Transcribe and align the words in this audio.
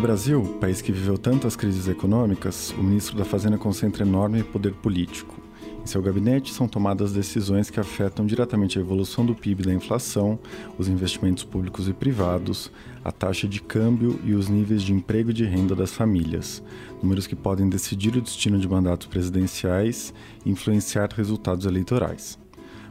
No 0.00 0.06
Brasil, 0.06 0.56
país 0.58 0.80
que 0.80 0.90
viveu 0.90 1.18
tantas 1.18 1.54
crises 1.54 1.86
econômicas, 1.86 2.70
o 2.70 2.82
ministro 2.82 3.14
da 3.18 3.22
Fazenda 3.22 3.58
concentra 3.58 4.02
enorme 4.02 4.42
poder 4.42 4.72
político. 4.72 5.38
Em 5.82 5.86
seu 5.86 6.00
gabinete 6.00 6.54
são 6.54 6.66
tomadas 6.66 7.12
decisões 7.12 7.68
que 7.68 7.78
afetam 7.78 8.24
diretamente 8.24 8.78
a 8.78 8.80
evolução 8.80 9.26
do 9.26 9.34
PIB 9.34 9.62
e 9.62 9.66
da 9.66 9.74
inflação, 9.74 10.38
os 10.78 10.88
investimentos 10.88 11.44
públicos 11.44 11.86
e 11.86 11.92
privados, 11.92 12.72
a 13.04 13.12
taxa 13.12 13.46
de 13.46 13.60
câmbio 13.60 14.18
e 14.24 14.32
os 14.32 14.48
níveis 14.48 14.82
de 14.82 14.94
emprego 14.94 15.32
e 15.32 15.34
de 15.34 15.44
renda 15.44 15.76
das 15.76 15.92
famílias, 15.92 16.62
números 17.02 17.26
que 17.26 17.36
podem 17.36 17.68
decidir 17.68 18.16
o 18.16 18.22
destino 18.22 18.58
de 18.58 18.66
mandatos 18.66 19.06
presidenciais 19.06 20.14
e 20.46 20.50
influenciar 20.50 21.10
resultados 21.14 21.66
eleitorais. 21.66 22.38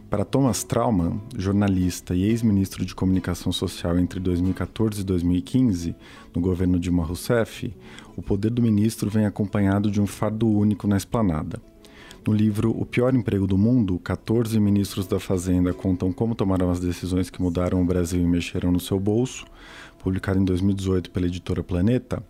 Para 0.09 0.25
Thomas 0.25 0.63
Trauman, 0.63 1.21
jornalista 1.37 2.15
e 2.15 2.23
ex-ministro 2.23 2.83
de 2.83 2.95
Comunicação 2.95 3.51
Social 3.51 3.99
entre 3.99 4.19
2014 4.19 5.01
e 5.01 5.03
2015, 5.03 5.95
no 6.33 6.41
governo 6.41 6.79
Dilma 6.79 7.05
Rousseff, 7.05 7.71
o 8.17 8.21
poder 8.21 8.50
do 8.50 8.59
ministro 8.59 9.07
vem 9.07 9.27
acompanhado 9.27 9.91
de 9.91 10.01
um 10.01 10.07
fardo 10.07 10.50
único 10.50 10.87
na 10.87 10.97
esplanada. 10.97 11.61
No 12.27 12.33
livro 12.33 12.71
O 12.71 12.87
Pior 12.87 13.14
Emprego 13.14 13.45
do 13.45 13.55
Mundo, 13.55 14.00
14 14.00 14.59
ministros 14.59 15.05
da 15.05 15.19
Fazenda 15.19 15.73
contam 15.73 16.11
como 16.11 16.33
tomaram 16.33 16.71
as 16.71 16.79
decisões 16.79 17.29
que 17.29 17.41
mudaram 17.41 17.79
o 17.79 17.86
Brasil 17.86 18.19
e 18.19 18.25
mexeram 18.25 18.71
no 18.71 18.79
seu 18.79 19.00
bolso, 19.00 19.45
publicado 20.00 20.39
em 20.39 20.43
2018 20.43 21.11
pela 21.11 21.28
editora 21.28 21.61
Planeta, 21.61 22.23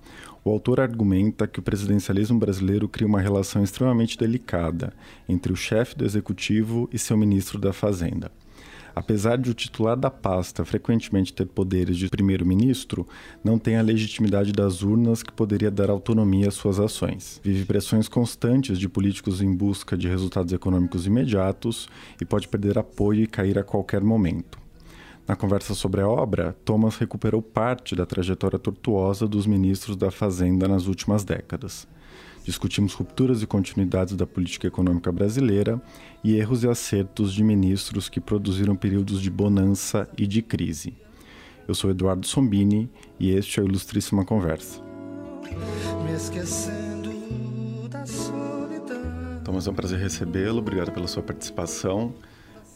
o 0.50 0.54
autor 0.54 0.80
argumenta 0.80 1.48
que 1.48 1.60
o 1.60 1.64
presidencialismo 1.64 2.40
brasileiro 2.40 2.90
cria 2.90 3.08
uma 3.08 3.22
relação 3.22 3.64
extremamente 3.64 4.18
delicada 4.18 4.92
entre 5.28 5.54
o 5.54 5.56
chefe 5.56 5.96
do 5.96 6.04
executivo 6.04 6.90
e 6.92 6.98
seu 6.98 7.16
ministro 7.16 7.60
da 7.60 7.72
Fazenda. 7.72 8.32
Apesar 8.96 9.38
de 9.38 9.52
o 9.52 9.54
titular 9.54 9.96
da 9.96 10.10
pasta 10.10 10.66
frequentemente 10.66 11.32
ter 11.32 11.46
poderes 11.46 11.96
de 11.96 12.10
primeiro-ministro, 12.10 13.08
não 13.44 13.60
tem 13.60 13.78
a 13.78 13.84
legitimidade 13.84 14.52
das 14.52 14.82
urnas 14.82 15.22
que 15.22 15.32
poderia 15.32 15.70
dar 15.70 15.92
autonomia 15.92 16.48
às 16.48 16.56
suas 16.56 16.80
ações. 16.80 17.40
Vive 17.44 17.64
pressões 17.66 18.10
constantes 18.10 18.80
de 18.80 18.90
políticos 18.90 19.42
em 19.42 19.56
busca 19.56 19.96
de 19.96 20.08
resultados 20.08 20.52
econômicos 20.52 21.06
imediatos 21.06 21.88
e 22.20 22.26
pode 22.26 22.48
perder 22.48 22.78
apoio 22.80 23.24
e 23.24 23.28
cair 23.28 23.58
a 23.60 23.64
qualquer 23.64 24.02
momento. 24.02 24.59
Na 25.30 25.36
conversa 25.36 25.76
sobre 25.76 26.02
a 26.02 26.10
obra, 26.10 26.58
Thomas 26.66 26.96
recuperou 26.96 27.40
parte 27.40 27.96
da 27.96 28.04
trajetória 28.04 28.58
tortuosa 28.58 29.28
dos 29.28 29.46
ministros 29.46 29.96
da 29.96 30.10
Fazenda 30.10 30.68
nas 30.68 30.88
últimas 30.88 31.24
décadas. 31.24 31.88
Discutimos 32.44 32.96
rupturas 32.96 33.44
e 33.44 33.46
continuidades 33.46 34.16
da 34.16 34.26
política 34.26 34.66
econômica 34.66 35.12
brasileira 35.12 35.80
e 36.24 36.36
erros 36.36 36.64
e 36.64 36.68
acertos 36.68 37.32
de 37.32 37.44
ministros 37.44 38.10
que 38.10 38.20
produziram 38.20 38.76
períodos 38.76 39.22
de 39.22 39.30
bonança 39.30 40.10
e 40.18 40.26
de 40.26 40.42
crise. 40.42 40.96
Eu 41.68 41.76
sou 41.76 41.92
Eduardo 41.92 42.26
Sombini 42.26 42.90
e 43.20 43.30
este 43.30 43.60
é 43.60 43.64
o 43.64 43.68
Ilustríssima 43.68 44.26
Conversa. 44.26 44.82
Thomas, 49.46 49.68
é 49.68 49.70
um 49.70 49.76
prazer 49.76 50.00
recebê-lo. 50.00 50.58
Obrigado 50.58 50.92
pela 50.92 51.06
sua 51.06 51.22
participação. 51.22 52.16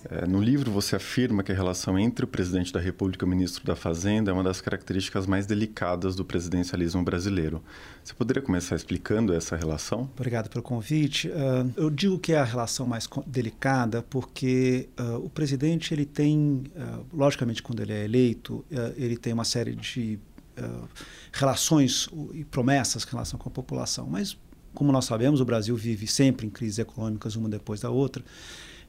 É, 0.10 0.26
no 0.28 0.42
livro, 0.42 0.70
você 0.72 0.96
afirma 0.96 1.44
que 1.44 1.52
a 1.52 1.56
relação 1.56 1.98
entre 1.98 2.26
o 2.26 2.28
presidente 2.28 2.74
da 2.74 2.80
República 2.80 3.24
e 3.24 3.28
o 3.28 3.30
ministro 3.30 3.64
da 3.66 3.76
Fazenda 3.76 4.32
é 4.32 4.34
uma 4.34 4.44
das 4.44 4.60
características 4.60 5.26
mais 5.26 5.46
delicadas 5.46 6.16
do 6.16 6.26
presidencialismo 6.26 7.02
brasileiro. 7.04 7.64
Você 8.04 8.14
poderia 8.14 8.42
começar 8.42 8.76
explicando 8.76 9.34
essa 9.34 9.56
relação? 9.56 10.10
Obrigado 10.16 10.50
pelo 10.50 10.62
convite. 10.62 11.30
Uh, 11.30 11.72
eu 11.78 11.90
digo 11.90 12.20
que 12.20 12.34
é 12.34 12.40
a 12.40 12.44
relação 12.44 12.86
mais 12.86 13.08
delicada 13.26 14.04
porque 14.04 14.90
uh, 15.00 15.18
o 15.18 15.30
presidente 15.30 15.94
ele 15.94 16.06
tem, 16.06 16.64
uh, 16.76 17.06
logicamente, 17.14 17.64
quando 17.64 17.82
ele 17.82 17.94
é 17.94 18.04
eleito, 18.04 18.66
ele 18.98 19.18
tem 19.18 19.34
uma 19.34 19.46
série 19.46 19.76
de 19.76 20.20
relações 21.32 22.08
e 22.32 22.44
promessas 22.44 23.04
em 23.04 23.10
relação 23.10 23.40
com 23.40 23.50
a 23.50 23.52
população. 23.52 24.06
Mas, 24.08 24.38
como 24.74 24.92
nós 24.92 25.06
sabemos, 25.06 25.42
o 25.42 25.46
Brasil 25.46 25.76
vive 25.76 26.06
sempre 26.06 26.46
em 26.46 26.50
crises 26.50 26.78
econômicas, 26.78 27.36
uma 27.36 27.50
depois 27.50 27.82
da 27.82 27.90
outra 27.90 28.24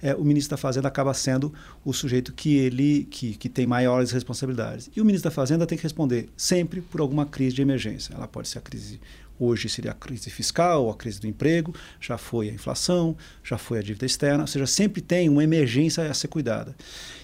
é, 0.02 0.14
o 0.14 0.24
ministro 0.24 0.50
da 0.50 0.56
Fazenda 0.56 0.88
acaba 0.88 1.12
sendo 1.14 1.52
o 1.84 1.92
sujeito 1.92 2.32
que 2.32 2.56
ele 2.56 3.04
que, 3.10 3.34
que 3.34 3.48
tem 3.48 3.66
maiores 3.66 4.10
responsabilidades. 4.10 4.90
E 4.94 5.00
o 5.00 5.04
ministro 5.04 5.30
da 5.30 5.34
Fazenda 5.34 5.66
tem 5.66 5.76
que 5.76 5.84
responder 5.84 6.28
sempre 6.36 6.80
por 6.80 7.00
alguma 7.00 7.26
crise 7.26 7.56
de 7.56 7.62
emergência. 7.62 8.14
Ela 8.14 8.28
pode 8.28 8.48
ser 8.48 8.58
a 8.58 8.62
crise 8.62 9.00
Hoje 9.38 9.68
seria 9.68 9.90
a 9.90 9.94
crise 9.94 10.30
fiscal, 10.30 10.88
a 10.88 10.94
crise 10.94 11.20
do 11.20 11.26
emprego, 11.26 11.74
já 12.00 12.16
foi 12.16 12.48
a 12.48 12.52
inflação, 12.52 13.16
já 13.42 13.58
foi 13.58 13.78
a 13.78 13.82
dívida 13.82 14.06
externa, 14.06 14.44
ou 14.44 14.46
seja, 14.46 14.66
sempre 14.66 15.02
tem 15.02 15.28
uma 15.28 15.42
emergência 15.42 16.08
a 16.08 16.14
ser 16.14 16.28
cuidada. 16.28 16.74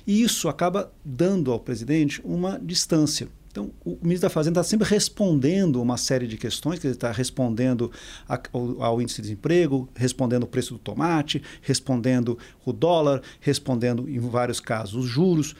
E 0.06 0.22
isso 0.22 0.48
acaba 0.48 0.92
dando 1.04 1.52
ao 1.52 1.60
presidente 1.60 2.20
uma 2.25 2.58
distância. 2.58 3.28
Então, 3.50 3.72
o 3.84 3.99
ministro 4.00 4.28
da 4.28 4.31
Fazenda 4.31 4.61
está 4.61 4.71
sempre 4.71 4.87
respondendo 4.88 5.83
uma 5.83 5.97
série 5.97 6.27
de 6.28 6.37
questões, 6.37 6.78
que 6.78 6.87
ele 6.87 6.94
está 6.94 7.11
respondendo 7.11 7.91
a, 8.28 8.41
ao, 8.53 8.83
ao, 8.83 9.03
índice 9.03 9.16
de 9.16 9.22
desemprego, 9.22 9.88
respondendo 9.94 10.44
o 10.44 10.47
preço 10.47 10.75
do 10.75 10.78
tomate, 10.78 11.43
respondendo 11.61 12.38
o 12.65 12.72
dólar, 12.72 13.21
respondendo, 13.41 14.09
em 14.09 14.21
vários 14.21 14.61
casos, 14.61 14.94
os 14.94 15.11
juros. 15.11 15.56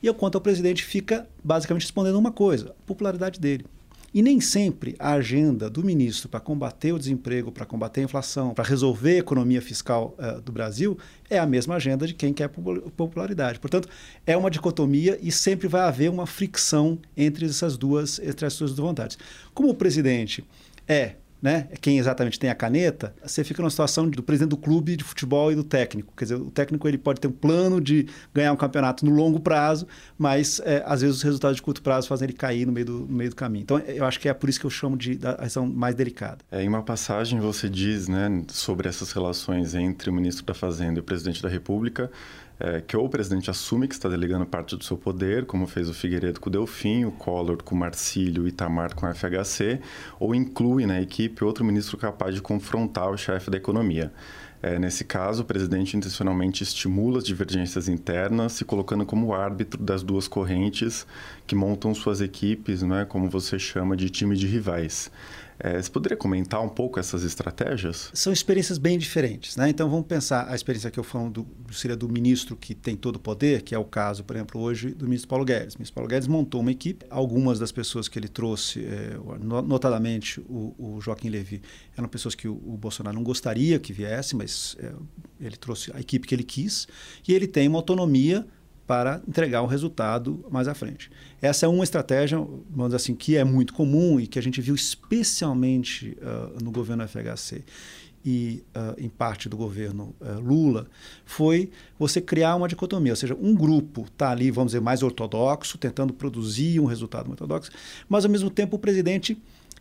E 0.00 0.12
quanto 0.12 0.36
ao 0.36 0.40
presidente, 0.40 0.84
fica 0.84 1.26
basicamente 1.42 1.82
respondendo 1.82 2.16
uma 2.16 2.30
coisa: 2.30 2.70
a 2.70 2.86
popularidade 2.86 3.40
dele. 3.40 3.64
E 4.14 4.20
nem 4.20 4.40
sempre 4.42 4.94
a 4.98 5.12
agenda 5.12 5.70
do 5.70 5.82
ministro 5.82 6.28
para 6.28 6.38
combater 6.38 6.92
o 6.92 6.98
desemprego, 6.98 7.50
para 7.50 7.64
combater 7.64 8.02
a 8.02 8.04
inflação, 8.04 8.52
para 8.52 8.64
resolver 8.64 9.14
a 9.14 9.18
economia 9.18 9.62
fiscal 9.62 10.14
uh, 10.18 10.38
do 10.42 10.52
Brasil 10.52 10.98
é 11.30 11.38
a 11.38 11.46
mesma 11.46 11.76
agenda 11.76 12.06
de 12.06 12.12
quem 12.12 12.30
quer 12.30 12.50
popularidade. 12.94 13.58
Portanto, 13.58 13.88
é 14.26 14.36
uma 14.36 14.50
dicotomia 14.50 15.18
e 15.22 15.32
sempre 15.32 15.66
vai 15.66 15.80
haver 15.80 16.10
uma 16.10 16.26
fricção 16.26 16.98
entre 17.16 17.46
essas 17.46 17.78
duas, 17.78 18.18
entre 18.18 18.44
essas 18.44 18.74
duas 18.74 18.86
vontades. 18.86 19.16
Como 19.54 19.70
o 19.70 19.74
presidente 19.74 20.44
é 20.86 21.14
né, 21.42 21.66
quem 21.80 21.98
exatamente 21.98 22.38
tem 22.38 22.48
a 22.48 22.54
caneta, 22.54 23.12
você 23.20 23.42
fica 23.42 23.60
numa 23.60 23.70
situação 23.70 24.08
do 24.08 24.22
presidente 24.22 24.50
do 24.50 24.56
clube 24.56 24.94
de 24.94 25.02
futebol 25.02 25.50
e 25.50 25.56
do 25.56 25.64
técnico. 25.64 26.12
Quer 26.16 26.24
dizer, 26.26 26.34
o 26.36 26.50
técnico 26.50 26.86
ele 26.86 26.96
pode 26.96 27.20
ter 27.20 27.26
um 27.26 27.32
plano 27.32 27.80
de 27.80 28.06
ganhar 28.32 28.52
um 28.52 28.56
campeonato 28.56 29.04
no 29.04 29.10
longo 29.10 29.40
prazo, 29.40 29.88
mas 30.16 30.60
é, 30.64 30.84
às 30.86 31.00
vezes 31.00 31.16
os 31.16 31.22
resultados 31.22 31.56
de 31.56 31.62
curto 31.62 31.82
prazo 31.82 32.06
fazem 32.06 32.26
ele 32.26 32.32
cair 32.32 32.64
no 32.64 32.72
meio 32.72 32.86
do, 32.86 32.98
no 33.00 33.16
meio 33.16 33.30
do 33.30 33.36
caminho. 33.36 33.62
Então, 33.62 33.78
eu 33.80 34.04
acho 34.04 34.20
que 34.20 34.28
é 34.28 34.34
por 34.34 34.48
isso 34.48 34.60
que 34.60 34.66
eu 34.66 34.70
chamo 34.70 34.96
de 34.96 35.16
da 35.16 35.32
ação 35.32 35.66
mais 35.66 35.94
delicada. 35.94 36.38
É, 36.50 36.62
em 36.62 36.68
uma 36.68 36.82
passagem 36.82 37.40
você 37.40 37.68
diz 37.68 38.08
né, 38.08 38.44
sobre 38.48 38.88
essas 38.88 39.10
relações 39.12 39.74
entre 39.74 40.10
o 40.10 40.12
ministro 40.12 40.44
da 40.44 40.54
Fazenda 40.54 40.98
e 40.98 41.00
o 41.00 41.04
presidente 41.04 41.42
da 41.42 41.48
República, 41.48 42.10
é, 42.60 42.80
que 42.80 42.96
ou 42.96 43.06
o 43.06 43.08
presidente 43.08 43.50
assume 43.50 43.88
que 43.88 43.94
está 43.94 44.08
delegando 44.08 44.46
parte 44.46 44.76
do 44.76 44.84
seu 44.84 44.96
poder, 44.96 45.46
como 45.46 45.66
fez 45.66 45.88
o 45.88 45.94
Figueiredo 45.94 46.40
com 46.40 46.48
o 46.48 46.52
Delfim, 46.52 47.04
o 47.04 47.12
Collor 47.12 47.62
com 47.62 47.74
o 47.74 47.78
Marcílio, 47.78 48.44
o 48.44 48.48
Itamar 48.48 48.94
com 48.94 49.06
o 49.06 49.14
FHC, 49.14 49.80
ou 50.20 50.34
inclui 50.34 50.86
na 50.86 51.00
equipe 51.00 51.44
outro 51.44 51.64
ministro 51.64 51.96
capaz 51.96 52.34
de 52.34 52.40
confrontar 52.40 53.10
o 53.10 53.16
chefe 53.16 53.50
da 53.50 53.56
economia. 53.56 54.12
É, 54.62 54.78
nesse 54.78 55.04
caso, 55.04 55.42
o 55.42 55.44
presidente 55.44 55.96
intencionalmente 55.96 56.62
estimula 56.62 57.18
as 57.18 57.24
divergências 57.24 57.88
internas, 57.88 58.52
se 58.52 58.64
colocando 58.64 59.04
como 59.04 59.34
árbitro 59.34 59.82
das 59.82 60.04
duas 60.04 60.28
correntes 60.28 61.04
que 61.48 61.56
montam 61.56 61.92
suas 61.92 62.20
equipes, 62.20 62.80
né, 62.82 63.04
como 63.04 63.28
você 63.28 63.58
chama 63.58 63.96
de 63.96 64.08
time 64.08 64.36
de 64.36 64.46
rivais. 64.46 65.10
É, 65.64 65.80
você 65.80 65.88
poderia 65.88 66.16
comentar 66.16 66.60
um 66.60 66.68
pouco 66.68 66.98
essas 66.98 67.22
estratégias? 67.22 68.10
São 68.12 68.32
experiências 68.32 68.78
bem 68.78 68.98
diferentes. 68.98 69.56
Né? 69.56 69.70
Então 69.70 69.88
vamos 69.88 70.06
pensar 70.06 70.48
a 70.50 70.56
experiência 70.56 70.90
que 70.90 70.98
eu 70.98 71.04
falo 71.04 71.30
do, 71.30 71.46
seria 71.70 71.96
do 71.96 72.08
ministro 72.08 72.56
que 72.56 72.74
tem 72.74 72.96
todo 72.96 73.14
o 73.14 73.18
poder, 73.20 73.62
que 73.62 73.72
é 73.72 73.78
o 73.78 73.84
caso, 73.84 74.24
por 74.24 74.34
exemplo, 74.34 74.60
hoje 74.60 74.90
do 74.90 75.04
ministro 75.04 75.28
Paulo 75.28 75.44
Guedes. 75.44 75.76
O 75.76 75.78
ministro 75.78 75.94
Paulo 75.94 76.08
Guedes 76.08 76.26
montou 76.26 76.60
uma 76.60 76.72
equipe. 76.72 77.06
Algumas 77.08 77.60
das 77.60 77.70
pessoas 77.70 78.08
que 78.08 78.18
ele 78.18 78.26
trouxe, 78.26 78.84
é, 78.84 79.16
notadamente 79.40 80.40
o, 80.48 80.74
o, 80.76 81.00
Joaquim 81.00 81.28
Levy, 81.28 81.62
eram 81.96 82.08
pessoas 82.08 82.34
que 82.34 82.48
o, 82.48 82.54
o 82.54 82.76
Bolsonaro 82.76 83.14
não 83.14 83.22
gostaria 83.22 83.78
que 83.78 83.92
viesse, 83.92 84.34
mas 84.34 84.76
é, 84.80 84.92
ele 85.40 85.56
trouxe 85.56 85.92
a 85.94 86.00
equipe 86.00 86.26
que 86.26 86.34
ele 86.34 86.42
quis. 86.42 86.88
E 87.26 87.32
ele 87.32 87.46
tem 87.46 87.68
uma 87.68 87.78
autonomia 87.78 88.44
para 88.86 89.22
entregar 89.26 89.62
o 89.62 89.66
resultado 89.66 90.44
mais 90.50 90.68
à 90.68 90.74
frente. 90.74 91.10
Essa 91.40 91.66
é 91.66 91.68
uma 91.68 91.84
estratégia, 91.84 92.38
vamos 92.38 92.86
dizer 92.86 92.96
assim, 92.96 93.14
que 93.14 93.36
é 93.36 93.44
muito 93.44 93.72
comum 93.72 94.18
e 94.18 94.26
que 94.26 94.38
a 94.38 94.42
gente 94.42 94.60
viu 94.60 94.74
especialmente 94.74 96.16
uh, 96.20 96.62
no 96.62 96.70
governo 96.70 97.06
FHC 97.06 97.64
e 98.24 98.62
uh, 98.76 98.94
em 98.98 99.08
parte 99.08 99.48
do 99.48 99.56
governo 99.56 100.14
uh, 100.20 100.38
Lula, 100.40 100.86
foi 101.24 101.70
você 101.98 102.20
criar 102.20 102.54
uma 102.54 102.68
dicotomia, 102.68 103.12
ou 103.12 103.16
seja, 103.16 103.36
um 103.40 103.54
grupo 103.54 104.02
está 104.02 104.30
ali, 104.30 104.50
vamos 104.50 104.72
dizer, 104.72 104.80
mais 104.80 105.02
ortodoxo, 105.02 105.76
tentando 105.76 106.12
produzir 106.12 106.78
um 106.78 106.84
resultado 106.84 107.30
ortodoxo, 107.30 107.70
mas 108.08 108.24
ao 108.24 108.30
mesmo 108.30 108.50
tempo 108.50 108.76
o 108.76 108.78
presidente 108.78 109.36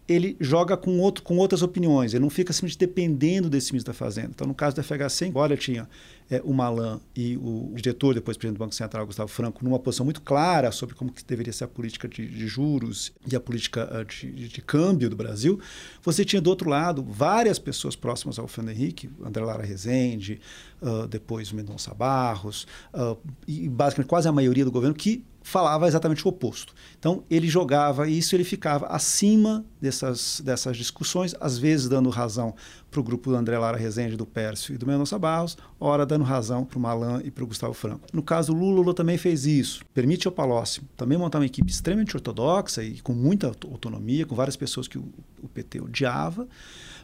ele 0.07 0.35
joga 0.39 0.75
com, 0.75 0.99
outro, 0.99 1.23
com 1.23 1.37
outras 1.37 1.61
opiniões, 1.61 2.13
ele 2.13 2.21
não 2.21 2.29
fica 2.29 2.51
simplesmente 2.51 2.79
dependendo 2.79 3.49
desse 3.49 3.71
ministro 3.71 3.93
da 3.93 3.97
Fazenda. 3.97 4.31
Então, 4.33 4.47
no 4.47 4.53
caso 4.53 4.75
do 4.75 4.83
FHC, 4.83 5.27
embora 5.27 5.55
tinha 5.55 5.87
é, 6.31 6.41
o 6.45 6.53
Malan 6.53 7.01
e 7.13 7.35
o 7.35 7.73
diretor, 7.75 8.13
depois 8.13 8.37
presidente 8.37 8.57
do 8.57 8.59
Banco 8.59 8.73
Central, 8.73 9.05
Gustavo 9.05 9.29
Franco, 9.29 9.65
numa 9.65 9.77
posição 9.77 10.05
muito 10.05 10.21
clara 10.21 10.71
sobre 10.71 10.95
como 10.95 11.11
que 11.11 11.21
deveria 11.25 11.51
ser 11.51 11.65
a 11.65 11.67
política 11.67 12.07
de, 12.07 12.25
de 12.25 12.47
juros 12.47 13.11
e 13.29 13.35
a 13.35 13.39
política 13.39 14.01
uh, 14.01 14.05
de, 14.05 14.47
de, 14.47 14.61
câmbio 14.61 15.09
do 15.09 15.15
Brasil, 15.15 15.59
você 16.01 16.23
tinha 16.23 16.41
do 16.41 16.49
outro 16.49 16.69
lado 16.69 17.03
várias 17.03 17.59
pessoas 17.59 17.97
próximas 17.97 18.39
ao 18.39 18.47
Fernando 18.47 18.73
Henrique, 18.77 19.09
André 19.21 19.43
Lara 19.43 19.63
Rezende, 19.63 20.39
uh, 20.81 21.05
depois 21.05 21.51
o 21.51 21.55
Mendonça 21.57 21.93
Barros, 21.93 22.65
uh, 22.93 23.17
e 23.45 23.67
basicamente 23.67 24.07
quase 24.07 24.29
a 24.29 24.31
maioria 24.31 24.63
do 24.63 24.71
governo, 24.71 24.95
que 24.95 25.25
falava 25.43 25.87
exatamente 25.87 26.25
o 26.25 26.29
oposto. 26.29 26.73
Então, 26.97 27.23
ele 27.29 27.47
jogava 27.47 28.07
isso, 28.07 28.35
ele 28.35 28.43
ficava 28.43 28.85
acima 28.87 29.65
dessas, 29.81 30.41
dessas 30.43 30.77
discussões, 30.77 31.35
às 31.39 31.57
vezes 31.57 31.89
dando 31.89 32.09
razão 32.09 32.55
para 32.91 32.99
o 32.99 33.03
grupo 33.03 33.29
do 33.29 33.35
André 33.37 33.57
Lara 33.57 33.77
Rezende, 33.77 34.17
do 34.17 34.25
Pércio 34.25 34.75
e 34.75 34.77
do 34.77 34.85
Mendonça 34.85 35.17
Barros, 35.17 35.57
ora 35.79 36.05
dando 36.05 36.25
razão 36.25 36.65
para 36.65 36.77
o 36.77 36.81
Malan 36.81 37.21
e 37.23 37.31
para 37.31 37.43
o 37.43 37.47
Gustavo 37.47 37.73
Franco. 37.73 38.05
No 38.11 38.21
caso, 38.21 38.53
Lula, 38.53 38.81
Lula 38.81 38.93
também 38.93 39.17
fez 39.17 39.45
isso. 39.45 39.83
Permite 39.93 40.27
ao 40.27 40.33
Palocci 40.33 40.81
também 40.97 41.17
montar 41.17 41.39
uma 41.39 41.45
equipe 41.45 41.71
extremamente 41.71 42.15
ortodoxa 42.15 42.83
e 42.83 42.99
com 42.99 43.13
muita 43.13 43.47
autonomia, 43.47 44.25
com 44.25 44.35
várias 44.35 44.57
pessoas 44.57 44.87
que 44.89 44.97
o, 44.97 45.05
o 45.41 45.47
PT 45.47 45.79
odiava, 45.79 46.45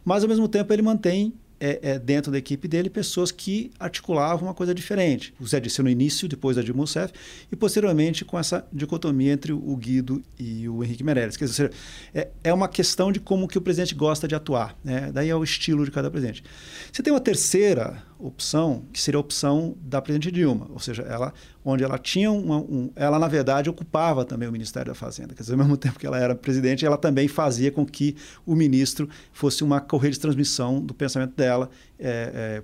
mas, 0.03 0.23
ao 0.23 0.29
mesmo 0.29 0.47
tempo, 0.47 0.71
ele 0.73 0.81
mantém 0.81 1.33
é, 1.59 1.79
é, 1.81 1.99
dentro 1.99 2.31
da 2.31 2.37
equipe 2.37 2.67
dele 2.67 2.89
pessoas 2.89 3.31
que 3.31 3.71
articulavam 3.79 4.47
uma 4.47 4.53
coisa 4.53 4.73
diferente. 4.73 5.33
O 5.39 5.47
Zé 5.47 5.59
disse 5.59 5.81
no 5.81 5.89
início, 5.89 6.27
depois 6.27 6.55
da 6.55 6.61
Dilma 6.61 6.79
Rousseff, 6.79 7.13
e 7.51 7.55
posteriormente 7.55 8.23
com 8.23 8.37
essa 8.37 8.65
dicotomia 8.71 9.33
entre 9.33 9.51
o 9.53 9.75
Guido 9.75 10.23
e 10.39 10.67
o 10.69 10.83
Henrique 10.83 11.03
Meirelles. 11.03 11.37
Quer 11.37 11.45
dizer, 11.45 11.71
é, 12.13 12.29
é 12.43 12.53
uma 12.53 12.67
questão 12.67 13.11
de 13.11 13.19
como 13.19 13.47
que 13.47 13.57
o 13.57 13.61
presidente 13.61 13.95
gosta 13.95 14.27
de 14.27 14.35
atuar. 14.35 14.77
Né? 14.83 15.11
Daí 15.11 15.29
é 15.29 15.35
o 15.35 15.43
estilo 15.43 15.85
de 15.85 15.91
cada 15.91 16.09
presidente. 16.11 16.43
Você 16.91 17.01
tem 17.01 17.11
uma 17.11 17.19
terceira 17.19 18.03
opção, 18.19 18.83
que 18.91 18.99
seria 18.99 19.17
a 19.17 19.21
opção 19.21 19.75
da 19.81 20.01
presidente 20.01 20.31
Dilma, 20.31 20.67
ou 20.71 20.79
seja, 20.79 21.03
ela, 21.03 21.33
onde 21.63 21.83
ela 21.83 21.97
tinha 21.97 22.31
uma, 22.31 22.57
um, 22.57 22.91
ela 22.95 23.19
na 23.19 23.27
verdade 23.27 23.69
ocupava 23.69 24.25
também 24.25 24.47
o 24.47 24.51
Ministério 24.51 24.91
da 24.91 24.95
Fazenda, 24.95 25.33
quer 25.33 25.41
dizer, 25.41 25.53
ao 25.53 25.59
mesmo 25.59 25.77
tempo 25.77 25.99
que 25.99 26.07
ela 26.07 26.17
era 26.17 26.35
presidente, 26.35 26.85
ela 26.85 26.97
também 26.97 27.27
fazia 27.27 27.71
com 27.71 27.85
que 27.85 28.15
o 28.45 28.55
ministro 28.55 29.09
fosse 29.31 29.63
uma 29.63 29.79
correia 29.79 30.11
de 30.11 30.19
transmissão 30.19 30.79
do 30.79 30.93
pensamento 30.93 31.35
dela, 31.35 31.69
é, 31.99 32.61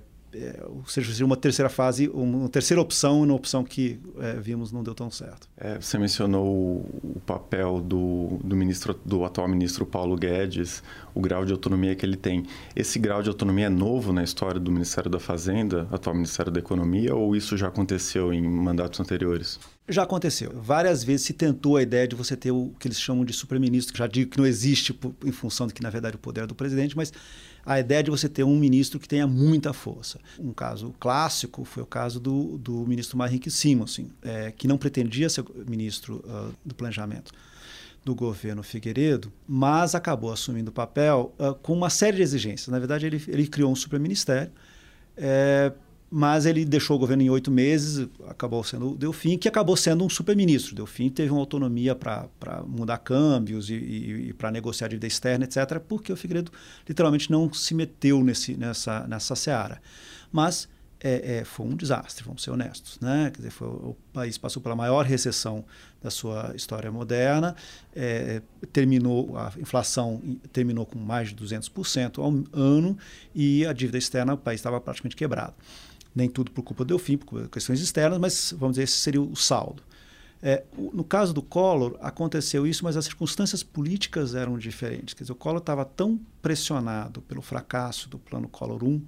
ou 0.66 0.84
seja, 0.86 1.24
uma 1.24 1.36
terceira 1.36 1.68
fase, 1.68 2.08
uma 2.08 2.48
terceira 2.48 2.80
opção, 2.80 3.22
uma 3.22 3.34
opção 3.34 3.62
que 3.64 4.00
é, 4.18 4.34
vimos 4.34 4.72
não 4.72 4.82
deu 4.82 4.94
tão 4.94 5.10
certo. 5.10 5.48
É, 5.56 5.80
você 5.80 5.98
mencionou 5.98 6.46
o, 6.46 7.20
papel 7.24 7.80
do, 7.80 8.38
do, 8.42 8.56
ministro, 8.56 8.98
do 9.04 9.24
atual 9.24 9.48
ministro 9.48 9.86
Paulo 9.86 10.16
Guedes, 10.16 10.82
o 11.14 11.20
grau 11.20 11.44
de 11.44 11.52
autonomia 11.52 11.94
que 11.94 12.04
ele 12.04 12.16
tem. 12.16 12.44
Esse 12.74 12.98
grau 12.98 13.22
de 13.22 13.28
autonomia 13.28 13.66
é 13.66 13.70
novo 13.70 14.12
na 14.12 14.22
história 14.22 14.60
do 14.60 14.70
Ministério 14.70 15.10
da 15.10 15.20
Fazenda, 15.20 15.88
atual 15.90 16.14
Ministério 16.14 16.50
da 16.50 16.58
Economia, 16.58 17.14
ou 17.14 17.36
isso 17.36 17.56
já 17.56 17.68
aconteceu 17.68 18.32
em 18.32 18.42
mandatos 18.42 19.00
anteriores? 19.00 19.58
Já 19.88 20.02
aconteceu. 20.02 20.50
Várias 20.54 21.04
vezes 21.04 21.26
se 21.26 21.34
tentou 21.34 21.76
a 21.76 21.82
ideia 21.82 22.08
de 22.08 22.16
você 22.16 22.34
ter 22.34 22.50
o 22.50 22.72
que 22.80 22.88
eles 22.88 22.98
chamam 22.98 23.24
de 23.24 23.34
super-ministro, 23.34 23.92
que 23.92 23.98
já 23.98 24.06
digo 24.06 24.30
que 24.30 24.38
não 24.38 24.46
existe 24.46 24.94
por, 24.94 25.14
em 25.22 25.32
função 25.32 25.66
de 25.66 25.74
que, 25.74 25.82
na 25.82 25.90
verdade, 25.90 26.16
o 26.16 26.18
poder 26.18 26.44
é 26.44 26.46
do 26.46 26.54
presidente, 26.54 26.96
mas 26.96 27.12
a 27.64 27.78
ideia 27.80 28.02
de 28.02 28.10
você 28.10 28.28
ter 28.28 28.44
um 28.44 28.56
ministro 28.58 29.00
que 29.00 29.08
tenha 29.08 29.26
muita 29.26 29.72
força. 29.72 30.20
Um 30.38 30.52
caso 30.52 30.94
clássico 30.98 31.64
foi 31.64 31.82
o 31.82 31.86
caso 31.86 32.20
do, 32.20 32.58
do 32.58 32.86
ministro 32.86 33.22
Henrique 33.24 33.50
Simonsen, 33.50 34.10
é, 34.22 34.52
que 34.52 34.68
não 34.68 34.76
pretendia 34.76 35.28
ser 35.28 35.44
ministro 35.66 36.22
uh, 36.26 36.52
do 36.64 36.74
planejamento 36.74 37.32
do 38.04 38.14
governo 38.14 38.62
Figueiredo, 38.62 39.32
mas 39.48 39.94
acabou 39.94 40.30
assumindo 40.30 40.70
o 40.70 40.74
papel 40.74 41.32
uh, 41.38 41.54
com 41.54 41.72
uma 41.72 41.88
série 41.88 42.18
de 42.18 42.22
exigências. 42.22 42.68
Na 42.68 42.78
verdade, 42.78 43.06
ele, 43.06 43.22
ele 43.28 43.46
criou 43.46 43.72
um 43.72 43.76
superministério 43.76 44.52
é, 45.16 45.72
mas 46.16 46.46
ele 46.46 46.64
deixou 46.64 46.94
o 46.94 46.98
governo 47.00 47.24
em 47.24 47.28
oito 47.28 47.50
meses, 47.50 48.08
acabou 48.28 48.62
sendo 48.62 48.92
o 48.92 48.96
Delfim, 48.96 49.36
que 49.36 49.48
acabou 49.48 49.76
sendo 49.76 50.04
um 50.04 50.08
super-ministro. 50.08 50.72
Delfim 50.72 51.10
teve 51.10 51.32
uma 51.32 51.40
autonomia 51.40 51.92
para 51.92 52.28
mudar 52.64 52.98
câmbios 52.98 53.68
e, 53.68 53.74
e, 53.74 54.28
e 54.28 54.32
para 54.32 54.48
negociar 54.52 54.86
dívida 54.86 55.08
externa, 55.08 55.44
etc., 55.44 55.80
porque 55.80 56.12
o 56.12 56.16
Figueiredo 56.16 56.52
literalmente 56.88 57.32
não 57.32 57.52
se 57.52 57.74
meteu 57.74 58.22
nesse, 58.22 58.54
nessa, 58.54 59.04
nessa 59.08 59.34
seara. 59.34 59.82
Mas 60.30 60.68
é, 61.00 61.38
é, 61.38 61.44
foi 61.44 61.66
um 61.66 61.74
desastre, 61.74 62.24
vamos 62.24 62.44
ser 62.44 62.52
honestos. 62.52 62.96
Né? 63.00 63.32
Quer 63.32 63.38
dizer, 63.38 63.50
foi, 63.50 63.66
o 63.66 63.96
país 64.12 64.38
passou 64.38 64.62
pela 64.62 64.76
maior 64.76 65.04
recessão 65.04 65.64
da 66.00 66.10
sua 66.10 66.52
história 66.54 66.92
moderna, 66.92 67.56
é, 67.92 68.40
terminou 68.72 69.36
a 69.36 69.52
inflação 69.58 70.22
terminou 70.52 70.86
com 70.86 70.96
mais 70.96 71.30
de 71.30 71.34
200% 71.34 72.18
ao 72.18 72.32
ano 72.52 72.96
e 73.34 73.66
a 73.66 73.72
dívida 73.72 73.98
externa, 73.98 74.34
o 74.34 74.38
país 74.38 74.60
estava 74.60 74.80
praticamente 74.80 75.16
quebrado 75.16 75.54
nem 76.14 76.28
tudo 76.28 76.50
por 76.50 76.62
culpa 76.62 76.84
do 76.84 76.88
Delfim, 76.88 77.16
por 77.16 77.48
questões 77.48 77.80
externas, 77.80 78.18
mas 78.18 78.54
vamos 78.56 78.74
dizer, 78.74 78.84
esse 78.84 78.98
seria 78.98 79.20
o 79.20 79.34
saldo. 79.34 79.82
É, 80.46 80.62
no 80.92 81.02
caso 81.02 81.32
do 81.32 81.40
Collor, 81.40 81.96
aconteceu 82.02 82.66
isso, 82.66 82.84
mas 82.84 82.98
as 82.98 83.06
circunstâncias 83.06 83.62
políticas 83.62 84.34
eram 84.34 84.58
diferentes. 84.58 85.14
Quer 85.14 85.24
dizer, 85.24 85.32
o 85.32 85.36
Collor 85.36 85.58
estava 85.58 85.86
tão 85.86 86.20
pressionado 86.42 87.22
pelo 87.22 87.40
fracasso 87.40 88.10
do 88.10 88.18
plano 88.18 88.46
Collor 88.46 88.84
1 88.84 89.02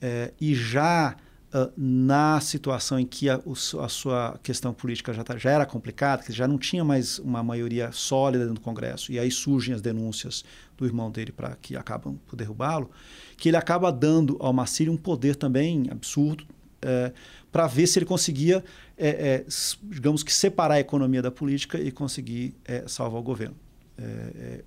é, 0.00 0.32
e 0.40 0.54
já 0.54 1.14
uh, 1.52 1.70
na 1.76 2.40
situação 2.40 2.98
em 2.98 3.04
que 3.04 3.28
a, 3.28 3.38
a 3.82 3.88
sua 3.88 4.40
questão 4.42 4.72
política 4.72 5.12
já, 5.12 5.22
tá, 5.22 5.36
já 5.36 5.50
era 5.50 5.66
complicada, 5.66 6.22
que 6.22 6.32
já 6.32 6.48
não 6.48 6.56
tinha 6.56 6.82
mais 6.82 7.18
uma 7.18 7.42
maioria 7.42 7.92
sólida 7.92 8.46
do 8.46 8.58
Congresso, 8.58 9.12
e 9.12 9.18
aí 9.18 9.30
surgem 9.30 9.74
as 9.74 9.82
denúncias 9.82 10.42
do 10.76 10.86
irmão 10.86 11.10
dele 11.10 11.32
para 11.32 11.54
que 11.56 11.76
acabam 11.76 12.18
por 12.26 12.34
derrubá-lo, 12.34 12.90
que 13.36 13.48
ele 13.48 13.56
acaba 13.56 13.92
dando 13.92 14.36
ao 14.40 14.52
Massiri 14.52 14.90
um 14.90 14.96
poder 14.96 15.36
também 15.36 15.86
absurdo 15.90 16.44
é, 16.80 17.12
para 17.50 17.66
ver 17.66 17.86
se 17.86 17.98
ele 17.98 18.06
conseguia, 18.06 18.62
é, 18.96 19.08
é, 19.08 19.44
digamos 19.84 20.22
que, 20.22 20.32
separar 20.32 20.74
a 20.74 20.80
economia 20.80 21.22
da 21.22 21.30
política 21.30 21.78
e 21.78 21.90
conseguir 21.90 22.54
é, 22.64 22.84
salvar 22.86 23.20
o 23.20 23.24
governo. 23.24 23.56
É, 23.96 24.02
é, 24.02 24.60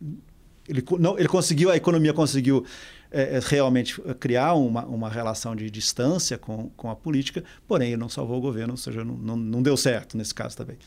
ele, 0.68 0.84
não, 1.00 1.18
ele 1.18 1.28
conseguiu, 1.28 1.72
a 1.72 1.78
economia 1.78 2.14
conseguiu 2.14 2.64
realmente 3.48 4.00
criar 4.20 4.54
uma, 4.54 4.86
uma 4.86 5.10
relação 5.10 5.56
de 5.56 5.68
distância 5.72 6.38
com, 6.38 6.70
com 6.78 6.92
a 6.92 6.96
política, 6.96 7.44
porém 7.68 7.88
ele 7.88 7.98
não 7.98 8.08
salvou 8.08 8.38
o 8.38 8.42
governo, 8.42 8.74
ou 8.74 8.78
seja, 8.78 9.04
não, 9.04 9.16
não, 9.16 9.36
não 9.36 9.64
deu 9.64 9.76
certo 9.76 10.16
nesse 10.16 10.32
caso 10.32 10.56
também. 10.56 10.78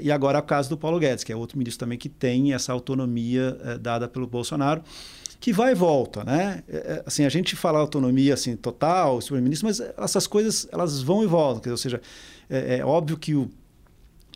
e 0.00 0.12
agora 0.12 0.38
é 0.38 0.40
o 0.40 0.44
caso 0.44 0.68
do 0.68 0.78
Paulo 0.78 1.00
Guedes, 1.00 1.24
que 1.24 1.32
é 1.32 1.36
outro 1.36 1.58
ministro 1.58 1.84
também 1.84 1.98
que 1.98 2.08
tem 2.08 2.54
essa 2.54 2.72
autonomia 2.72 3.58
dada 3.80 4.06
pelo 4.06 4.28
Bolsonaro 4.28 4.80
que 5.40 5.52
vai 5.52 5.72
e 5.72 5.74
volta, 5.74 6.24
né? 6.24 6.62
É, 6.68 6.76
é, 6.76 7.02
assim, 7.06 7.24
a 7.24 7.28
gente 7.28 7.54
fala 7.54 7.78
autonomia 7.78 8.34
assim 8.34 8.56
total, 8.56 9.20
super-ministro, 9.20 9.66
mas 9.66 9.80
essas 9.98 10.26
coisas 10.26 10.68
elas 10.72 11.02
vão 11.02 11.22
e 11.22 11.26
voltam, 11.26 11.60
dizer, 11.60 11.72
ou 11.72 11.76
seja, 11.76 12.00
é, 12.48 12.78
é 12.78 12.84
óbvio 12.84 13.16
que 13.16 13.34
o, 13.34 13.50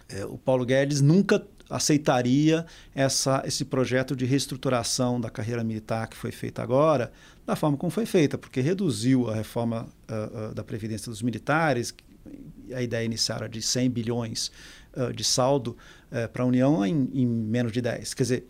é, 0.08 0.25
o 0.25 0.37
Paulo 0.37 0.64
Guedes 0.64 1.00
nunca 1.00 1.44
aceitaria 1.70 2.67
essa, 2.93 3.43
esse 3.47 3.64
projeto 3.64 4.17
de 4.17 4.25
reestruturação 4.26 5.20
da 5.20 5.31
carreira 5.31 5.62
militar 5.62 6.08
que 6.08 6.17
foi 6.17 6.32
feita 6.32 6.62
agora, 6.62 7.12
da 7.47 7.55
forma 7.55 7.76
como 7.76 7.91
foi 7.91 8.05
feita, 8.05 8.37
porque 8.37 8.61
reduziu 8.61 9.31
a 9.31 9.35
reforma 9.37 9.88
uh, 10.11 10.50
uh, 10.50 10.55
da 10.55 10.64
Previdência 10.64 11.11
dos 11.11 11.23
militares, 11.23 11.94
a 12.75 12.82
ideia 12.82 13.05
inicial 13.05 13.38
era 13.38 13.49
de 13.49 13.62
100 13.62 13.91
bilhões 13.91 14.50
uh, 14.97 15.12
de 15.12 15.25
saldo 15.25 15.76
para 16.32 16.43
a 16.43 16.47
União 16.47 16.85
em, 16.85 17.08
em 17.14 17.25
menos 17.25 17.70
de 17.70 17.81
10. 17.81 18.14
Quer 18.14 18.23
dizer, 18.25 18.47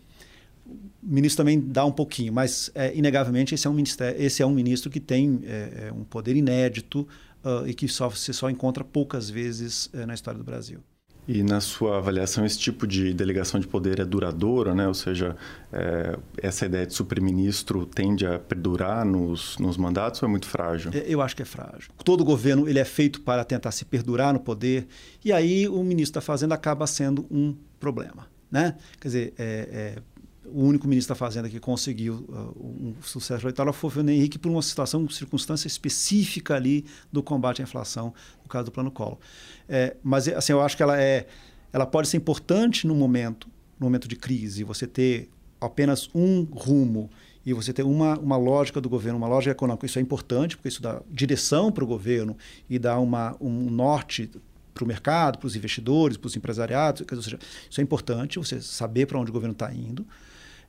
ministro 1.01 1.37
também 1.37 1.59
dá 1.59 1.85
um 1.85 1.91
pouquinho, 1.91 2.31
mas 2.33 2.71
é, 2.75 2.95
inegavelmente 2.95 3.55
esse 3.55 3.67
é 3.67 3.69
um, 3.69 3.77
esse 4.17 4.41
é 4.41 4.45
um 4.45 4.53
ministro 4.53 4.89
que 4.89 4.99
tem 4.99 5.41
é, 5.43 5.87
é 5.87 5.93
um 5.93 6.03
poder 6.03 6.35
inédito 6.35 7.07
uh, 7.43 7.67
e 7.67 7.73
que 7.73 7.87
só, 7.87 8.09
você 8.09 8.33
só 8.33 8.49
encontra 8.49 8.83
poucas 8.83 9.29
vezes 9.29 9.89
é, 9.93 10.05
na 10.05 10.13
história 10.13 10.37
do 10.37 10.43
Brasil. 10.43 10.79
E 11.27 11.43
na 11.43 11.61
sua 11.61 11.99
avaliação, 11.99 12.45
esse 12.45 12.57
tipo 12.57 12.87
de 12.87 13.13
delegação 13.13 13.59
de 13.59 13.67
poder 13.67 13.99
é 13.99 14.05
duradoura, 14.05 14.73
né? 14.73 14.87
ou 14.87 14.93
seja, 14.93 15.35
é, 15.71 16.17
essa 16.37 16.65
ideia 16.65 16.85
de 16.85 16.93
super-ministro 16.93 17.85
tende 17.85 18.25
a 18.25 18.39
perdurar 18.39 19.05
nos, 19.05 19.57
nos 19.59 19.77
mandatos 19.77 20.21
ou 20.23 20.27
é 20.27 20.29
muito 20.29 20.47
frágil? 20.47 20.91
É, 20.93 21.05
eu 21.07 21.21
acho 21.21 21.35
que 21.35 21.43
é 21.43 21.45
frágil. 21.45 21.91
Todo 22.03 22.25
governo 22.25 22.67
ele 22.67 22.79
é 22.79 22.85
feito 22.85 23.21
para 23.21 23.43
tentar 23.45 23.71
se 23.71 23.85
perdurar 23.85 24.33
no 24.33 24.39
poder, 24.39 24.87
e 25.23 25.31
aí 25.31 25.67
o 25.67 25.83
ministro 25.83 26.15
da 26.15 26.21
Fazenda 26.21 26.55
acaba 26.55 26.87
sendo 26.87 27.25
um 27.29 27.55
problema. 27.79 28.27
Né? 28.51 28.75
Quer 28.99 29.07
dizer, 29.07 29.33
é, 29.37 29.95
é 29.97 30.01
o 30.53 30.63
único 30.63 30.87
ministro 30.87 31.13
da 31.13 31.17
Fazenda 31.17 31.49
que 31.49 31.59
conseguiu 31.59 32.25
uh, 32.29 32.65
um 32.65 32.95
sucesso 33.01 33.43
eleitoral 33.43 33.73
foi 33.73 33.87
o 33.87 33.91
Fernando 33.91 34.15
Henrique 34.15 34.37
por 34.37 34.49
uma 34.49 34.61
situação, 34.61 35.07
circunstância 35.09 35.67
específica 35.67 36.55
ali 36.55 36.85
do 37.11 37.23
combate 37.23 37.61
à 37.61 37.63
inflação, 37.63 38.13
no 38.43 38.49
caso 38.49 38.65
do 38.65 38.71
Plano 38.71 38.91
Collor. 38.91 39.17
É, 39.67 39.95
mas 40.03 40.27
assim, 40.27 40.53
eu 40.53 40.61
acho 40.61 40.75
que 40.75 40.83
ela 40.83 41.01
é, 41.01 41.27
ela 41.71 41.85
pode 41.85 42.07
ser 42.07 42.17
importante 42.17 42.85
no 42.85 42.95
momento, 42.95 43.47
no 43.79 43.85
momento 43.85 44.07
de 44.07 44.15
crise, 44.15 44.63
você 44.63 44.85
ter 44.85 45.29
apenas 45.59 46.09
um 46.13 46.43
rumo 46.43 47.09
e 47.45 47.53
você 47.53 47.73
ter 47.73 47.83
uma, 47.83 48.17
uma 48.19 48.37
lógica 48.37 48.79
do 48.79 48.89
governo, 48.89 49.17
uma 49.17 49.27
lógica 49.27 49.51
econômica. 49.51 49.85
Isso 49.85 49.99
é 49.99 50.01
importante, 50.01 50.55
porque 50.55 50.69
isso 50.69 50.81
dá 50.81 51.01
direção 51.09 51.71
para 51.71 51.83
o 51.83 51.87
governo 51.87 52.37
e 52.69 52.77
dá 52.77 52.99
uma, 52.99 53.35
um 53.39 53.69
norte 53.69 54.29
para 54.73 54.83
o 54.83 54.87
mercado, 54.87 55.37
para 55.37 55.47
os 55.47 55.55
investidores, 55.55 56.17
para 56.17 56.27
os 56.27 56.35
empresariados. 56.35 57.03
Ou 57.09 57.21
seja, 57.21 57.39
isso 57.69 57.79
é 57.79 57.83
importante, 57.83 58.37
você 58.37 58.61
saber 58.61 59.05
para 59.05 59.19
onde 59.19 59.29
o 59.29 59.33
governo 59.33 59.53
está 59.53 59.73
indo. 59.73 60.05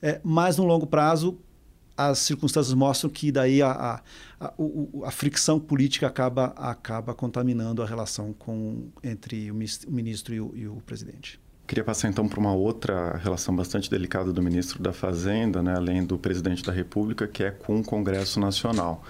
É, 0.03 0.21
mas 0.25 0.57
no 0.57 0.65
longo 0.65 0.87
prazo, 0.87 1.39
as 1.97 2.19
circunstâncias 2.19 2.75
mostram 2.75 3.09
que 3.09 3.31
daí 3.31 3.63
a, 3.63 3.71
a, 3.71 4.03
a, 4.41 4.53
a, 5.05 5.11
fricção 5.11 5.61
política 5.61 6.07
acaba, 6.07 6.47
acaba 6.57 7.15
contaminando 7.15 7.83
a 7.83 7.87
relação 7.87 8.33
com, 8.33 8.89
entre 9.03 9.51
o 9.51 9.55
ministro 9.55 10.35
e 10.35 10.41
o, 10.41 10.53
e 10.55 10.67
o 10.67 10.77
presidente. 10.85 11.41
Queria 11.67 11.85
passar 11.85 12.09
então 12.09 12.29
para 12.29 12.41
uma 12.41 12.53
outra 12.53 13.17
relação 13.19 13.55
bastante 13.55 13.89
delicada 13.89 14.33
do 14.33 14.43
ministro 14.43 14.83
da 14.83 14.93
Fazenda, 14.93 15.63
né, 15.63 15.75
além 15.77 16.05
do 16.05 16.19
presidente 16.19 16.63
da 16.63 16.73
República, 16.73 17.27
que 17.27 17.45
é 17.45 17.51
com 17.51 17.79
o 17.79 17.85
Congresso 17.85 18.41
Nacional. 18.41 19.03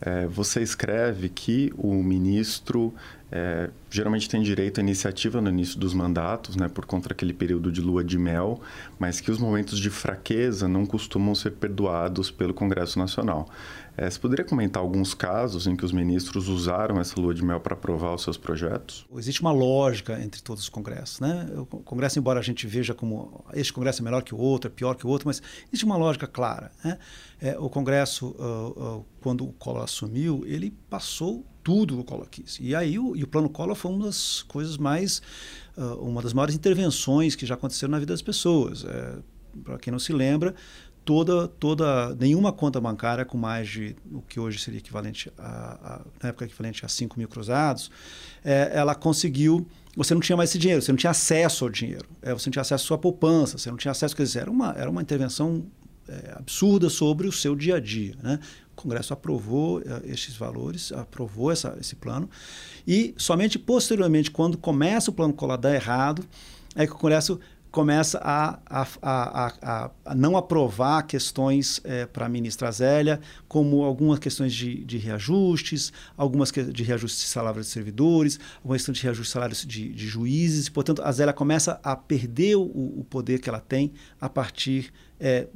É, 0.00 0.26
você 0.26 0.62
escreve 0.62 1.28
que 1.28 1.72
o 1.76 1.92
ministro 2.02 2.94
é, 3.30 3.68
geralmente 3.90 4.28
tem 4.28 4.42
direito 4.42 4.78
à 4.78 4.82
iniciativa 4.82 5.40
no 5.40 5.50
início 5.50 5.78
dos 5.78 5.92
mandatos, 5.92 6.56
né, 6.56 6.68
por 6.68 6.86
conta 6.86 7.10
daquele 7.10 7.32
período 7.32 7.70
de 7.70 7.80
lua 7.80 8.02
de 8.02 8.18
mel, 8.18 8.60
mas 8.98 9.20
que 9.20 9.30
os 9.30 9.38
momentos 9.38 9.78
de 9.78 9.90
fraqueza 9.90 10.66
não 10.66 10.86
costumam 10.86 11.34
ser 11.34 11.52
perdoados 11.52 12.30
pelo 12.30 12.54
Congresso 12.54 12.98
Nacional. 12.98 13.48
É, 14.00 14.08
você 14.08 14.16
poderia 14.16 14.44
comentar 14.44 14.80
alguns 14.80 15.12
casos 15.12 15.66
em 15.66 15.74
que 15.74 15.84
os 15.84 15.90
ministros 15.90 16.46
usaram 16.46 17.00
essa 17.00 17.20
lua 17.20 17.34
de 17.34 17.44
mel 17.44 17.58
para 17.58 17.74
aprovar 17.74 18.14
os 18.14 18.22
seus 18.22 18.36
projetos? 18.36 19.04
Existe 19.16 19.40
uma 19.40 19.50
lógica 19.50 20.22
entre 20.22 20.40
todos 20.40 20.62
os 20.62 20.68
congressos. 20.68 21.18
Né? 21.18 21.48
O 21.56 21.66
Congresso, 21.66 22.16
embora 22.16 22.38
a 22.38 22.42
gente 22.42 22.64
veja 22.64 22.94
como 22.94 23.44
este 23.54 23.72
Congresso 23.72 24.00
é 24.00 24.04
melhor 24.04 24.22
que 24.22 24.32
o 24.32 24.38
outro, 24.38 24.70
é 24.70 24.72
pior 24.72 24.94
que 24.94 25.04
o 25.04 25.10
outro, 25.10 25.26
mas 25.26 25.42
existe 25.66 25.84
uma 25.84 25.96
lógica 25.96 26.28
clara. 26.28 26.70
Né? 26.84 26.96
É, 27.40 27.58
o 27.58 27.68
Congresso, 27.68 28.28
uh, 28.38 28.98
uh, 28.98 29.06
quando 29.20 29.44
o 29.44 29.52
Collor 29.54 29.82
assumiu, 29.82 30.44
ele 30.46 30.70
passou 30.88 31.44
tudo 31.64 31.98
o 31.98 32.04
Collor 32.04 32.28
quis. 32.30 32.56
E 32.60 32.76
aí 32.76 33.00
o, 33.00 33.16
e 33.16 33.24
o 33.24 33.26
Plano 33.26 33.50
Collor 33.50 33.74
foi 33.74 33.90
uma 33.90 34.06
das 34.06 34.42
coisas 34.42 34.78
mais, 34.78 35.20
uh, 35.76 35.94
uma 35.96 36.22
das 36.22 36.32
maiores 36.32 36.54
intervenções 36.54 37.34
que 37.34 37.44
já 37.44 37.54
aconteceram 37.54 37.90
na 37.90 37.98
vida 37.98 38.12
das 38.12 38.22
pessoas. 38.22 38.84
É, 38.84 39.18
para 39.64 39.78
quem 39.78 39.90
não 39.90 39.98
se 39.98 40.12
lembra, 40.12 40.54
toda, 41.08 41.48
toda, 41.48 42.14
nenhuma 42.16 42.52
conta 42.52 42.78
bancária 42.78 43.24
com 43.24 43.38
mais 43.38 43.66
de 43.66 43.96
o 44.12 44.20
que 44.20 44.38
hoje 44.38 44.58
seria 44.58 44.76
equivalente 44.76 45.32
a, 45.38 45.94
a 45.94 46.00
na 46.22 46.28
época 46.28 46.44
equivalente 46.44 46.84
a 46.84 46.88
5 46.88 47.18
mil 47.18 47.26
cruzados, 47.26 47.90
é, 48.44 48.72
ela 48.74 48.94
conseguiu. 48.94 49.66
Você 49.96 50.12
não 50.12 50.20
tinha 50.20 50.36
mais 50.36 50.50
esse 50.50 50.58
dinheiro, 50.58 50.82
você 50.82 50.92
não 50.92 50.98
tinha 50.98 51.12
acesso 51.12 51.64
ao 51.64 51.70
dinheiro, 51.70 52.04
é, 52.20 52.34
você 52.34 52.50
não 52.50 52.52
tinha 52.52 52.60
acesso 52.60 52.84
à 52.84 52.86
sua 52.86 52.98
poupança, 52.98 53.56
você 53.56 53.70
não 53.70 53.78
tinha 53.78 53.90
acesso, 53.90 54.14
quer 54.14 54.24
dizer, 54.24 54.40
era 54.40 54.50
uma, 54.50 54.74
era 54.76 54.90
uma 54.90 55.00
intervenção 55.00 55.64
é, 56.06 56.34
absurda 56.36 56.90
sobre 56.90 57.26
o 57.26 57.32
seu 57.32 57.56
dia 57.56 57.76
a 57.76 57.80
dia. 57.80 58.14
Né? 58.22 58.38
O 58.72 58.82
Congresso 58.82 59.14
aprovou 59.14 59.80
é, 59.80 60.12
estes 60.12 60.36
valores, 60.36 60.92
aprovou 60.92 61.50
essa, 61.50 61.74
esse 61.80 61.96
plano, 61.96 62.28
e 62.86 63.14
somente 63.16 63.58
posteriormente, 63.58 64.30
quando 64.30 64.58
começa 64.58 65.10
o 65.10 65.14
plano 65.14 65.32
colar 65.32 65.56
dar 65.56 65.74
errado, 65.74 66.22
é 66.76 66.86
que 66.86 66.92
o 66.92 66.96
Congresso 66.96 67.40
começa 67.70 68.18
a, 68.22 68.58
a, 68.66 68.86
a, 69.02 69.90
a, 70.04 70.14
não 70.14 70.36
aprovar 70.36 71.02
questões 71.02 71.80
é, 71.84 72.06
para 72.06 72.26
a 72.26 72.28
ministra 72.28 72.70
Zélia, 72.70 73.20
como 73.46 73.84
algumas 73.84 74.18
questões 74.18 74.54
de, 74.54 74.84
de 74.84 74.98
reajustes, 74.98 75.92
algumas 76.16 76.50
que, 76.50 76.62
de 76.62 76.82
reajustes 76.82 77.24
de 77.24 77.28
salários 77.28 77.66
de 77.66 77.72
servidores, 77.72 78.38
algumas 78.56 78.80
questões 78.80 78.98
de 78.98 79.02
reajustes 79.04 79.28
de 79.28 79.32
salários 79.32 79.66
de, 79.66 79.88
de 79.92 80.06
juízes. 80.06 80.68
Portanto, 80.68 81.02
a 81.02 81.12
Zélia 81.12 81.32
começa 81.32 81.78
a 81.82 81.94
perder 81.94 82.56
o, 82.56 82.62
o 82.62 83.06
poder 83.08 83.38
que 83.38 83.48
ela 83.48 83.60
tem 83.60 83.92
a 84.20 84.28
partir 84.28 84.92
é, 85.20 85.48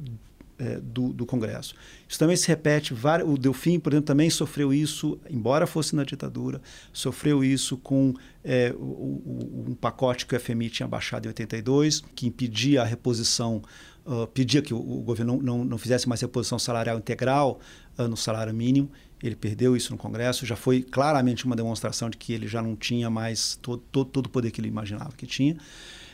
é, 0.59 0.79
do, 0.81 1.13
do, 1.13 1.27
Congresso. 1.27 1.75
Isso 2.09 2.19
também 2.19 2.37
se 2.37 2.47
repete. 2.49 2.95
O 3.25 3.37
Delfim, 3.37 3.79
por 3.79 3.93
exemplo, 3.93 4.07
também 4.07 4.31
sofreu 4.31 4.73
isso, 4.73 5.19
embora 5.29 5.67
fosse 5.67 5.97
na 5.97 6.05
ditadura, 6.05 6.61
sofreu 6.93 7.43
isso 7.43 7.77
com 7.77 8.15
é, 8.45 8.75
o, 8.77 8.83
o, 8.83 9.65
um 9.69 9.75
pacote 9.75 10.27
que 10.27 10.37
o 10.37 10.41
FMI 10.41 10.71
tinha 10.71 10.89
baixado 10.89 11.27
em 11.27 11.29
82, 11.29 12.03
que 12.15 12.27
impedia 12.27 12.83
a 12.83 12.85
reposição, 12.85 13.63
uh, 14.07 14.27
pedia 14.29 14.63
que 14.63 14.75
o, 14.75 14.79
o 14.79 15.01
governo 15.03 15.41
não, 15.43 15.65
não, 15.65 15.79
fizesse 15.79 16.09
mais 16.09 16.21
reposição 16.21 16.59
salarial 16.59 16.99
integral 16.99 17.61
uh, 17.99 18.07
no 18.07 18.17
salário 18.17 18.53
mínimo. 18.55 18.91
Ele 19.23 19.37
perdeu 19.37 19.77
isso 19.77 19.93
no 19.93 19.99
Congresso, 19.99 20.45
já 20.45 20.57
foi 20.57 20.83
claramente 20.83 21.45
uma 21.45 21.55
demonstração 21.55 22.11
de 22.11 22.17
que 22.17 22.33
ele 22.33 22.49
já 22.49 22.61
não 22.61 22.75
tinha 22.75 23.09
mais 23.09 23.57
todo, 23.63 23.83
todo, 23.91 24.11
todo 24.11 24.27
o 24.27 24.29
poder 24.29 24.51
que 24.51 24.61
ele 24.61 24.69
imaginava 24.69 25.13
que 25.17 25.27
tinha. 25.27 25.57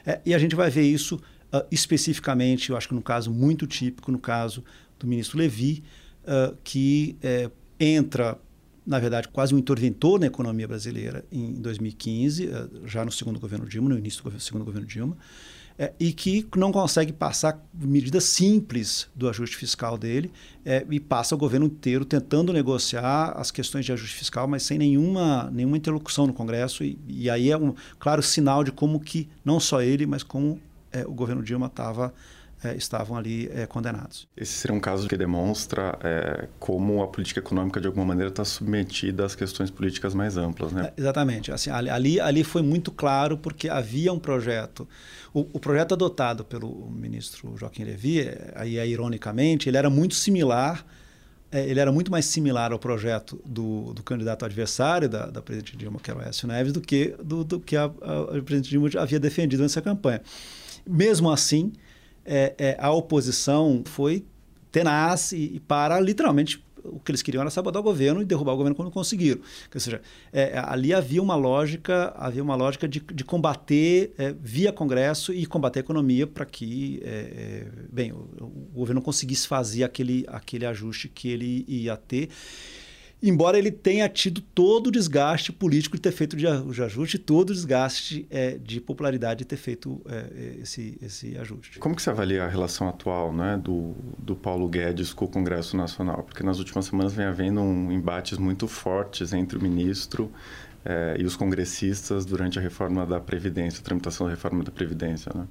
É, 0.06 0.20
e 0.24 0.34
a 0.34 0.38
gente 0.38 0.54
vai 0.54 0.70
ver 0.70 0.82
isso 0.82 1.20
Uh, 1.52 1.64
especificamente, 1.70 2.70
eu 2.70 2.76
acho 2.76 2.88
que 2.88 2.94
no 2.94 3.00
caso 3.00 3.30
muito 3.30 3.66
típico, 3.66 4.12
no 4.12 4.18
caso 4.18 4.62
do 4.98 5.06
ministro 5.06 5.38
Levi, 5.38 5.82
uh, 6.24 6.54
que 6.62 7.16
uh, 7.22 7.50
entra, 7.80 8.38
na 8.86 8.98
verdade, 8.98 9.28
quase 9.28 9.54
um 9.54 9.58
interventor 9.58 10.20
na 10.20 10.26
economia 10.26 10.68
brasileira 10.68 11.24
em 11.32 11.54
2015, 11.54 12.50
ah, 12.50 12.68
já 12.84 13.04
no 13.04 13.12
segundo 13.12 13.38
governo 13.38 13.66
Dilma, 13.66 13.88
no 13.88 13.98
início 13.98 14.22
do 14.22 14.40
segundo 14.40 14.64
governo 14.64 14.86
Dilma, 14.86 15.16
é, 15.78 15.92
e 16.00 16.12
que 16.12 16.44
não 16.56 16.72
consegue 16.72 17.12
passar 17.12 17.64
medidas 17.72 18.24
simples 18.24 19.08
do 19.14 19.28
ajuste 19.28 19.56
fiscal 19.56 19.96
dele 19.96 20.32
é, 20.64 20.84
e 20.90 20.98
passa 20.98 21.36
o 21.36 21.38
governo 21.38 21.66
inteiro 21.66 22.04
tentando 22.04 22.52
negociar 22.52 23.32
as 23.36 23.52
questões 23.52 23.84
de 23.84 23.92
ajuste 23.92 24.16
fiscal, 24.16 24.48
mas 24.48 24.64
sem 24.64 24.76
nenhuma, 24.76 25.48
nenhuma 25.52 25.76
interlocução 25.76 26.26
no 26.26 26.32
Congresso. 26.32 26.82
E, 26.82 26.98
e 27.06 27.30
aí 27.30 27.50
é 27.50 27.56
um 27.56 27.74
claro 27.98 28.22
sinal 28.24 28.64
de 28.64 28.72
como 28.72 28.98
que, 28.98 29.28
não 29.44 29.60
só 29.60 29.80
ele, 29.80 30.04
mas 30.04 30.24
como 30.24 30.60
é, 31.00 31.06
o 31.06 31.12
governo 31.12 31.42
Dilma 31.42 31.66
estava 31.66 32.12
é, 32.62 32.74
estavam 32.74 33.16
ali 33.16 33.48
é, 33.52 33.66
condenados. 33.66 34.26
Esse 34.36 34.52
seria 34.52 34.76
um 34.76 34.80
caso 34.80 35.08
que 35.08 35.16
demonstra 35.16 35.96
é, 36.02 36.48
como 36.58 37.02
a 37.02 37.08
política 37.08 37.40
econômica, 37.40 37.80
de 37.80 37.86
alguma 37.86 38.04
maneira, 38.04 38.30
está 38.30 38.44
submetida 38.44 39.24
às 39.24 39.34
questões 39.34 39.70
políticas 39.70 40.14
mais 40.14 40.36
amplas, 40.36 40.72
né? 40.72 40.92
É, 40.96 41.00
exatamente. 41.00 41.52
Assim, 41.52 41.70
ali, 41.70 42.20
ali 42.20 42.42
foi 42.42 42.62
muito 42.62 42.90
claro 42.90 43.38
porque 43.38 43.68
havia 43.68 44.12
um 44.12 44.18
projeto. 44.18 44.88
O, 45.32 45.40
o 45.52 45.60
projeto 45.60 45.94
adotado 45.94 46.44
pelo 46.44 46.90
ministro 46.90 47.56
Joaquim 47.56 47.84
Levy, 47.84 48.28
aí 48.54 48.76
ironicamente, 48.90 49.68
ele 49.68 49.76
era 49.76 49.88
muito 49.88 50.14
similar 50.14 50.84
ele 51.50 51.80
era 51.80 51.90
muito 51.90 52.10
mais 52.10 52.26
similar 52.26 52.72
ao 52.72 52.78
projeto 52.78 53.40
do, 53.42 53.94
do 53.94 54.02
candidato 54.02 54.44
adversário 54.44 55.08
da, 55.08 55.28
da 55.28 55.40
presidente 55.40 55.78
Dilma, 55.78 55.98
que 55.98 56.10
era 56.10 56.20
o 56.20 56.22
Écio 56.22 56.46
Neves, 56.46 56.74
do 56.74 56.80
que, 56.82 57.14
do, 57.24 57.42
do 57.42 57.58
que 57.58 57.74
a, 57.74 57.84
a, 57.84 57.86
a 58.36 58.42
presidente 58.42 58.68
Dilma 58.68 58.90
havia 58.98 59.18
defendido 59.18 59.62
nessa 59.62 59.80
campanha. 59.80 60.20
Mesmo 60.88 61.30
assim, 61.30 61.72
é, 62.24 62.54
é, 62.58 62.76
a 62.80 62.90
oposição 62.90 63.82
foi 63.84 64.24
tenaz 64.72 65.32
e, 65.32 65.56
e, 65.56 65.60
para 65.60 66.00
literalmente 66.00 66.62
o 66.84 66.98
que 67.00 67.10
eles 67.10 67.22
queriam 67.22 67.40
era 67.40 67.50
sabotar 67.50 67.80
o 67.80 67.82
governo 67.82 68.22
e 68.22 68.24
derrubar 68.24 68.52
o 68.52 68.56
governo 68.56 68.74
quando 68.74 68.90
conseguiram. 68.90 69.40
Ou 69.74 69.80
seja, 69.80 70.00
é, 70.32 70.58
ali 70.64 70.94
havia 70.94 71.22
uma 71.22 71.34
lógica, 71.34 72.14
havia 72.16 72.42
uma 72.42 72.54
lógica 72.54 72.88
de, 72.88 73.00
de 73.00 73.24
combater 73.24 74.14
é, 74.16 74.34
via 74.40 74.72
Congresso 74.72 75.32
e 75.32 75.44
combater 75.44 75.80
a 75.80 75.82
economia 75.82 76.26
para 76.26 76.46
que, 76.46 77.00
é, 77.04 77.08
é, 77.08 77.66
bem, 77.92 78.12
o, 78.12 78.28
o, 78.40 78.78
governo 78.78 79.02
conseguisse 79.02 79.46
fazer 79.46 79.84
aquele, 79.84 80.24
aquele 80.28 80.64
ajuste 80.64 81.08
que 81.08 81.28
ele 81.28 81.64
ia 81.68 81.96
ter 81.96 82.30
embora 83.22 83.58
ele 83.58 83.70
tenha 83.70 84.08
tido 84.08 84.40
todo 84.40 84.88
o 84.88 84.90
desgaste 84.90 85.52
político 85.52 85.96
de 85.96 86.02
ter 86.02 86.12
feito 86.12 86.36
de 86.36 86.46
ajuste, 86.46 87.18
todo 87.18 87.50
o 87.50 87.52
desgaste 87.52 88.26
é, 88.30 88.58
de 88.58 88.80
popularidade 88.80 89.38
de 89.38 89.44
ter 89.44 89.56
feito 89.56 90.00
é, 90.08 90.58
esse, 90.62 90.98
esse 91.02 91.36
ajuste. 91.36 91.78
Como 91.78 91.94
que 91.96 92.02
você 92.02 92.10
avalia 92.10 92.44
a 92.44 92.48
relação 92.48 92.88
atual 92.88 93.32
né, 93.32 93.60
do, 93.62 93.94
do 94.18 94.36
Paulo 94.36 94.68
Guedes 94.68 95.12
com 95.12 95.24
o 95.24 95.28
Congresso 95.28 95.76
Nacional? 95.76 96.22
Porque 96.22 96.42
nas 96.42 96.58
últimas 96.58 96.86
semanas 96.86 97.12
vem 97.12 97.26
havendo 97.26 97.60
um, 97.60 97.90
embates 97.90 98.38
muito 98.38 98.68
fortes 98.68 99.32
entre 99.32 99.58
o 99.58 99.62
ministro 99.62 100.30
é, 100.84 101.16
e 101.18 101.24
os 101.24 101.36
congressistas 101.36 102.24
durante 102.24 102.58
a 102.58 102.62
reforma 102.62 103.04
da 103.04 103.20
Previdência, 103.20 103.80
a 103.80 103.82
tramitação 103.82 104.26
da 104.26 104.32
reforma 104.32 104.62
da 104.62 104.70
Previdência. 104.70 105.32
Né? 105.34 105.46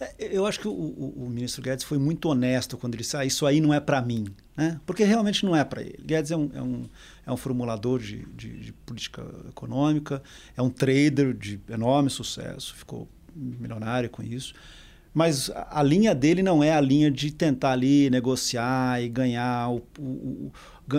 É, 0.00 0.36
eu 0.36 0.44
acho 0.46 0.60
que 0.60 0.68
o, 0.68 0.72
o, 0.72 1.24
o, 1.24 1.30
ministro 1.30 1.62
Guedes 1.62 1.84
foi 1.84 1.98
muito 1.98 2.28
honesto 2.28 2.76
quando 2.76 2.94
ele 2.94 3.02
disse: 3.02 3.16
ah, 3.16 3.24
isso 3.24 3.46
aí 3.46 3.60
não 3.60 3.72
é 3.72 3.80
para 3.80 4.02
mim. 4.02 4.26
Né? 4.56 4.80
Porque 4.84 5.04
realmente 5.04 5.44
não 5.44 5.56
é 5.56 5.64
para 5.64 5.82
ele. 5.82 5.98
Guedes 6.04 6.30
é 6.30 6.36
um, 6.36 6.50
é 6.54 6.62
um, 6.62 6.88
é 7.26 7.32
um 7.32 7.36
formulador 7.36 8.00
de, 8.00 8.26
de, 8.36 8.58
de, 8.58 8.72
política 8.72 9.24
econômica, 9.48 10.22
é 10.56 10.60
um 10.60 10.68
trader 10.68 11.32
de 11.32 11.60
enorme 11.70 12.10
sucesso, 12.10 12.74
ficou 12.74 13.08
milionário 13.34 14.10
com 14.10 14.22
isso. 14.22 14.52
Mas 15.14 15.50
a, 15.50 15.82
linha 15.82 16.14
dele 16.14 16.42
não 16.42 16.64
é 16.64 16.72
a 16.72 16.80
linha 16.80 17.10
de 17.10 17.30
tentar 17.30 17.72
ali 17.72 18.08
negociar 18.08 19.02
e 19.02 19.08
ganhar. 19.08 19.70
O, 19.70 19.82
o, 19.98 20.52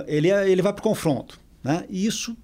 ele, 0.06 0.30
é, 0.30 0.50
ele 0.50 0.62
vai 0.62 0.72
para 0.72 0.82
o 0.82 0.84
confronto. 0.84 1.40
Né? 1.64 1.86
E 1.90 2.06
isso 2.06 2.38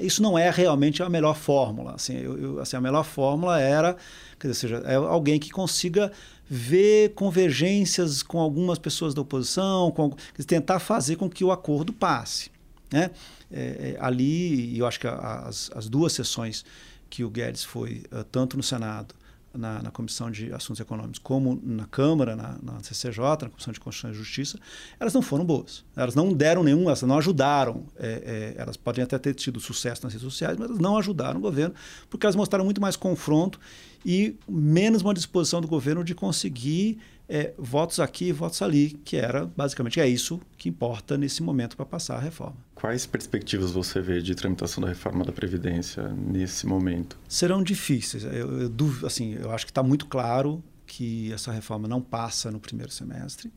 isso 0.00 0.22
não 0.22 0.38
é 0.38 0.50
realmente 0.50 1.02
a 1.02 1.08
melhor 1.08 1.34
fórmula. 1.34 1.94
Assim, 1.94 2.16
eu, 2.16 2.38
eu, 2.38 2.60
assim, 2.60 2.76
a 2.76 2.80
melhor 2.80 3.04
fórmula 3.04 3.60
era, 3.60 3.96
quer 4.38 4.48
dizer, 4.48 4.60
seja, 4.60 4.76
é 4.86 4.94
alguém 4.94 5.38
que 5.38 5.50
consiga 5.50 6.12
ver 6.48 7.12
convergências 7.14 8.22
com 8.22 8.38
algumas 8.38 8.78
pessoas 8.78 9.14
da 9.14 9.20
oposição, 9.20 9.90
com, 9.90 10.10
dizer, 10.32 10.46
tentar 10.46 10.78
fazer 10.78 11.16
com 11.16 11.28
que 11.28 11.44
o 11.44 11.50
acordo 11.50 11.92
passe. 11.92 12.50
Né? 12.92 13.10
É, 13.50 13.60
é, 13.60 13.96
ali, 14.00 14.78
eu 14.78 14.86
acho 14.86 15.00
que 15.00 15.06
as, 15.06 15.70
as 15.74 15.88
duas 15.88 16.12
sessões 16.12 16.64
que 17.10 17.24
o 17.24 17.30
Guedes 17.30 17.64
foi, 17.64 18.02
uh, 18.12 18.24
tanto 18.24 18.56
no 18.56 18.62
Senado 18.62 19.14
na, 19.56 19.82
na, 19.82 19.90
Comissão 19.90 20.30
de 20.30 20.52
Assuntos 20.52 20.80
Econômicos, 20.80 21.18
como 21.18 21.60
na 21.62 21.86
Câmara, 21.86 22.36
na, 22.36 22.56
na 22.62 22.82
CCJ, 22.82 23.18
na 23.42 23.48
Comissão 23.50 23.72
de 23.72 23.80
Constituição 23.80 24.10
e 24.10 24.14
Justiça, 24.14 24.58
elas 24.98 25.12
não 25.14 25.22
foram 25.22 25.44
boas. 25.44 25.84
Elas 25.96 26.14
não 26.14 26.32
deram 26.32 26.62
nenhum, 26.62 26.84
elas 26.84 27.02
não 27.02 27.18
ajudaram. 27.18 27.84
É, 27.96 28.54
é, 28.56 28.60
elas 28.60 28.76
podem 28.76 29.02
até 29.02 29.18
ter 29.18 29.34
tido 29.34 29.60
sucesso 29.60 30.02
nas 30.04 30.12
redes 30.12 30.24
sociais, 30.24 30.56
mas 30.58 30.68
elas 30.68 30.80
não 30.80 30.96
ajudaram 30.96 31.38
o 31.38 31.42
governo, 31.42 31.74
porque 32.08 32.26
elas 32.26 32.36
mostraram 32.36 32.64
muito 32.64 32.80
mais 32.80 32.96
confronto 32.96 33.58
e 34.04 34.36
menos 34.48 35.02
uma 35.02 35.12
disposição 35.12 35.60
do 35.60 35.66
governo 35.66 36.04
de 36.04 36.14
conseguir 36.14 36.98
é, 37.28 37.52
votos 37.58 37.98
aqui 37.98 38.30
votos 38.32 38.62
ali, 38.62 38.90
que 39.04 39.16
era 39.16 39.46
basicamente 39.46 40.00
é 40.00 40.08
isso 40.08 40.40
que 40.56 40.68
importa 40.68 41.16
nesse 41.18 41.42
momento 41.42 41.76
para 41.76 41.86
passar 41.86 42.16
a 42.16 42.20
reforma. 42.20 42.56
Quais 42.74 43.06
perspectivas 43.06 43.72
você 43.72 44.00
vê 44.00 44.20
de 44.20 44.34
tramitação 44.34 44.82
da 44.82 44.88
reforma 44.88 45.24
da 45.24 45.32
Previdência 45.32 46.08
nesse 46.08 46.66
momento? 46.66 47.18
Serão 47.28 47.62
difíceis. 47.62 48.22
Eu, 48.24 48.62
eu, 48.62 48.70
assim, 49.04 49.34
eu 49.34 49.50
acho 49.50 49.64
que 49.64 49.70
está 49.70 49.82
muito 49.82 50.06
claro 50.06 50.62
que 50.86 51.32
essa 51.32 51.50
reforma 51.50 51.88
não 51.88 52.00
passa 52.00 52.50
no 52.50 52.60
primeiro 52.60 52.92
semestre. 52.92 53.52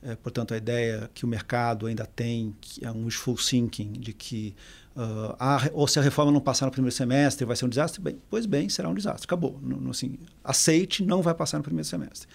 É, 0.00 0.14
portanto, 0.14 0.54
a 0.54 0.56
ideia 0.56 1.10
que 1.12 1.24
o 1.24 1.28
mercado 1.28 1.86
ainda 1.86 2.06
tem, 2.06 2.54
que 2.60 2.84
é 2.84 2.90
um 2.90 3.06
wishful 3.06 3.36
thinking, 3.36 3.92
de 3.92 4.12
que 4.12 4.54
uh, 4.94 5.34
a, 5.40 5.70
ou 5.72 5.88
se 5.88 5.98
a 5.98 6.02
reforma 6.02 6.30
não 6.30 6.40
passar 6.40 6.66
no 6.66 6.72
primeiro 6.72 6.94
semestre 6.94 7.44
vai 7.44 7.56
ser 7.56 7.64
um 7.64 7.68
desastre, 7.68 8.00
bem, 8.00 8.20
pois 8.30 8.46
bem, 8.46 8.68
será 8.68 8.88
um 8.88 8.94
desastre, 8.94 9.24
acabou. 9.24 9.60
Assim, 9.90 10.18
aceite, 10.44 11.02
não 11.02 11.20
vai 11.20 11.34
passar 11.34 11.58
no 11.58 11.64
primeiro 11.64 11.88
semestre. 11.88 12.28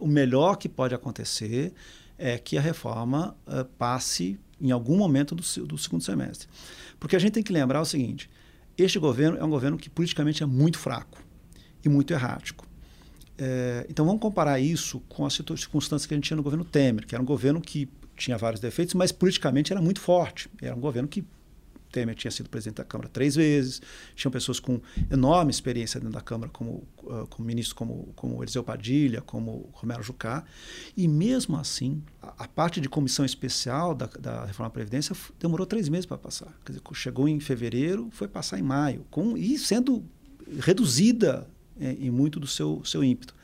O 0.00 0.06
melhor 0.06 0.56
que 0.56 0.68
pode 0.68 0.94
acontecer 0.94 1.72
é 2.18 2.38
que 2.38 2.56
a 2.56 2.60
reforma 2.60 3.36
uh, 3.46 3.64
passe 3.76 4.38
em 4.60 4.70
algum 4.70 4.96
momento 4.96 5.34
do, 5.34 5.42
do 5.66 5.76
segundo 5.76 6.02
semestre. 6.02 6.48
Porque 6.98 7.16
a 7.16 7.18
gente 7.18 7.32
tem 7.32 7.42
que 7.42 7.52
lembrar 7.52 7.80
o 7.80 7.84
seguinte, 7.84 8.30
este 8.78 8.98
governo 8.98 9.38
é 9.38 9.44
um 9.44 9.50
governo 9.50 9.76
que 9.76 9.90
politicamente 9.90 10.42
é 10.42 10.46
muito 10.46 10.78
fraco 10.78 11.22
e 11.84 11.88
muito 11.88 12.12
errático. 12.12 12.66
É, 13.36 13.86
então 13.88 14.06
vamos 14.06 14.20
comparar 14.20 14.60
isso 14.60 15.00
com 15.08 15.26
as 15.26 15.34
circunstâncias 15.34 16.06
que 16.06 16.14
a 16.14 16.16
gente 16.16 16.24
tinha 16.24 16.36
no 16.36 16.42
governo 16.42 16.64
Temer, 16.64 17.06
que 17.06 17.14
era 17.14 17.22
um 17.22 17.26
governo 17.26 17.60
que 17.60 17.88
tinha 18.16 18.38
vários 18.38 18.60
defeitos, 18.60 18.94
mas 18.94 19.12
politicamente 19.12 19.72
era 19.72 19.82
muito 19.82 20.00
forte. 20.00 20.48
Era 20.62 20.74
um 20.74 20.80
governo 20.80 21.08
que 21.08 21.24
Temer 21.94 22.16
tinha 22.16 22.30
sido 22.32 22.50
presidente 22.50 22.78
da 22.78 22.84
Câmara 22.84 23.08
três 23.08 23.36
vezes, 23.36 23.80
tinham 24.16 24.32
pessoas 24.32 24.58
com 24.58 24.80
enorme 25.08 25.52
experiência 25.52 26.00
dentro 26.00 26.12
da 26.12 26.20
Câmara, 26.20 26.50
como, 26.52 26.82
uh, 27.04 27.24
como 27.30 27.46
ministros 27.46 27.72
como, 27.72 28.12
como 28.16 28.42
Eliseu 28.42 28.64
Padilha, 28.64 29.20
como 29.20 29.70
Romero 29.72 30.02
Jucá, 30.02 30.44
e 30.96 31.06
mesmo 31.06 31.56
assim, 31.56 32.02
a, 32.20 32.44
a 32.44 32.48
parte 32.48 32.80
de 32.80 32.88
comissão 32.88 33.24
especial 33.24 33.94
da, 33.94 34.06
da 34.06 34.44
Reforma 34.44 34.68
da 34.68 34.74
Previdência 34.74 35.14
demorou 35.38 35.64
três 35.64 35.88
meses 35.88 36.04
para 36.04 36.18
passar. 36.18 36.52
Quer 36.64 36.72
dizer, 36.72 36.82
chegou 36.94 37.28
em 37.28 37.38
fevereiro, 37.38 38.08
foi 38.10 38.26
passar 38.26 38.58
em 38.58 38.62
maio, 38.62 39.06
com, 39.08 39.36
e 39.36 39.56
sendo 39.56 40.04
reduzida 40.60 41.46
é, 41.78 41.92
em 41.92 42.10
muito 42.10 42.40
do 42.40 42.46
seu, 42.48 42.84
seu 42.84 43.04
ímpeto. 43.04 43.36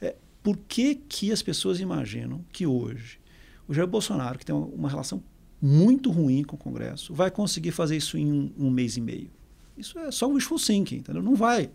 É, 0.00 0.16
por 0.42 0.56
que, 0.56 0.96
que 0.96 1.30
as 1.30 1.40
pessoas 1.40 1.78
imaginam 1.78 2.44
que 2.52 2.66
hoje 2.66 3.20
o 3.68 3.72
Jair 3.72 3.86
Bolsonaro, 3.86 4.38
que 4.38 4.44
tem 4.44 4.54
uma, 4.54 4.66
uma 4.66 4.88
relação 4.88 5.22
muito 5.60 6.10
ruim 6.10 6.42
com 6.42 6.56
o 6.56 6.58
Congresso, 6.58 7.14
vai 7.14 7.30
conseguir 7.30 7.70
fazer 7.70 7.96
isso 7.96 8.18
em 8.18 8.30
um, 8.30 8.52
um 8.58 8.70
mês 8.70 8.96
e 8.96 9.00
meio? 9.00 9.30
Isso 9.76 9.98
é 9.98 10.10
só 10.10 10.28
wishful 10.28 10.58
thinking, 10.58 10.96
entendeu? 10.96 11.22
Não 11.22 11.34
vai. 11.34 11.70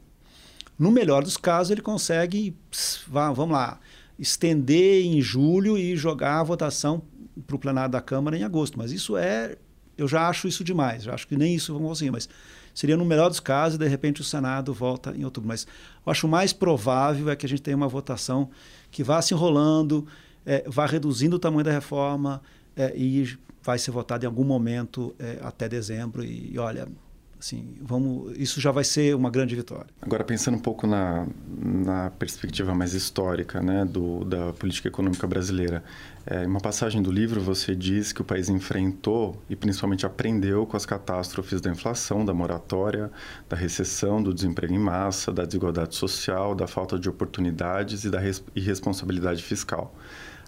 No 0.78 0.92
melhor 0.92 1.24
dos 1.24 1.38
casos, 1.38 1.72
ele 1.72 1.82
consegue, 1.82 2.56
pss, 2.70 3.02
vá, 3.08 3.32
vamos 3.32 3.54
lá, 3.54 3.80
estender 4.18 5.06
em 5.06 5.22
julho 5.22 5.78
e 5.78 5.96
jogar 5.96 6.40
a 6.40 6.44
votação 6.44 7.02
para 7.46 7.56
o 7.56 7.60
plenário 7.60 7.92
da 7.92 8.02
Câmara 8.02 8.38
em 8.38 8.44
agosto. 8.44 8.78
Mas 8.78 8.92
isso 8.92 9.16
é. 9.18 9.58
Eu 9.98 10.08
já 10.08 10.28
acho 10.28 10.48
isso 10.48 10.64
demais, 10.64 11.04
já 11.04 11.14
acho 11.14 11.28
que 11.28 11.38
nem 11.38 11.54
isso 11.54 11.74
vão 11.74 11.84
conseguir. 11.84 12.12
Mas 12.12 12.28
Seria 12.74 12.96
no 12.96 13.06
melhor 13.06 13.30
dos 13.30 13.40
casos, 13.40 13.78
de 13.78 13.88
repente 13.88 14.22
o 14.22 14.24
Senado 14.24 14.74
volta 14.74 15.14
em 15.16 15.26
outubro. 15.26 15.48
Mas 15.48 15.68
eu 16.06 16.12
acho 16.12 16.28
mais 16.28 16.54
provável 16.54 17.30
é 17.30 17.36
que 17.36 17.46
a 17.46 17.50
gente 17.50 17.62
tenha 17.62 17.76
uma 17.76 17.88
votação 17.88 18.50
que 18.90 19.04
vá 19.04 19.22
se 19.22 19.34
enrolando, 19.34 20.08
é, 20.46 20.64
vá 20.68 20.86
reduzindo 20.86 21.36
o 21.36 21.40
tamanho 21.40 21.64
da 21.64 21.72
reforma 21.72 22.42
é, 22.76 22.94
e 22.96 23.38
vai 23.63 23.77
ser 23.77 23.91
votada 23.91 24.25
em 24.25 24.27
algum 24.27 24.44
momento 24.44 25.15
é, 25.20 25.39
até 25.41 25.68
dezembro. 25.70 26.24
E, 26.24 26.53
e 26.53 26.60
olha, 26.60 26.88
Assim, 27.41 27.75
vamos, 27.82 28.38
isso 28.38 28.62
já 28.62 28.70
vai 28.72 28.84
ser 28.84 29.15
uma 29.15 29.32
grande 29.32 29.56
vitória. 29.56 29.88
Agora, 30.00 30.24
pensando 30.24 30.58
um 30.58 30.60
pouco 30.60 30.86
na, 30.86 31.25
na 31.50 32.12
perspectiva 32.12 32.75
mais 32.75 32.94
histórica 32.94 33.60
né, 33.63 33.84
do, 33.84 34.24
da 34.24 34.53
política 34.53 34.89
econômica 34.89 35.25
brasileira, 35.25 35.84
é, 36.24 36.44
em 36.44 36.46
uma 36.46 36.60
passagem 36.60 37.01
do 37.01 37.12
livro 37.12 37.41
você 37.41 37.75
diz 37.75 38.13
que 38.13 38.22
o 38.22 38.24
país 38.24 38.48
enfrentou 38.48 39.41
e 39.50 39.56
principalmente 39.56 40.06
aprendeu 40.06 40.68
com 40.68 40.77
as 40.77 40.86
catástrofes 40.86 41.60
da 41.60 41.72
inflação, 41.72 42.24
da 42.24 42.32
moratória, 42.32 43.10
da 43.50 43.58
recessão, 43.58 44.22
do 44.22 44.36
desemprego 44.36 44.75
em 44.75 44.80
massa, 44.80 45.34
da 45.34 45.44
desigualdade 45.44 45.96
social, 45.96 46.53
da 46.53 46.68
falta 46.68 47.00
de 47.00 47.10
oportunidades 47.10 48.03
e 48.03 48.12
da 48.12 48.22
irresponsabilidade 48.56 49.41
fiscal. 49.41 49.96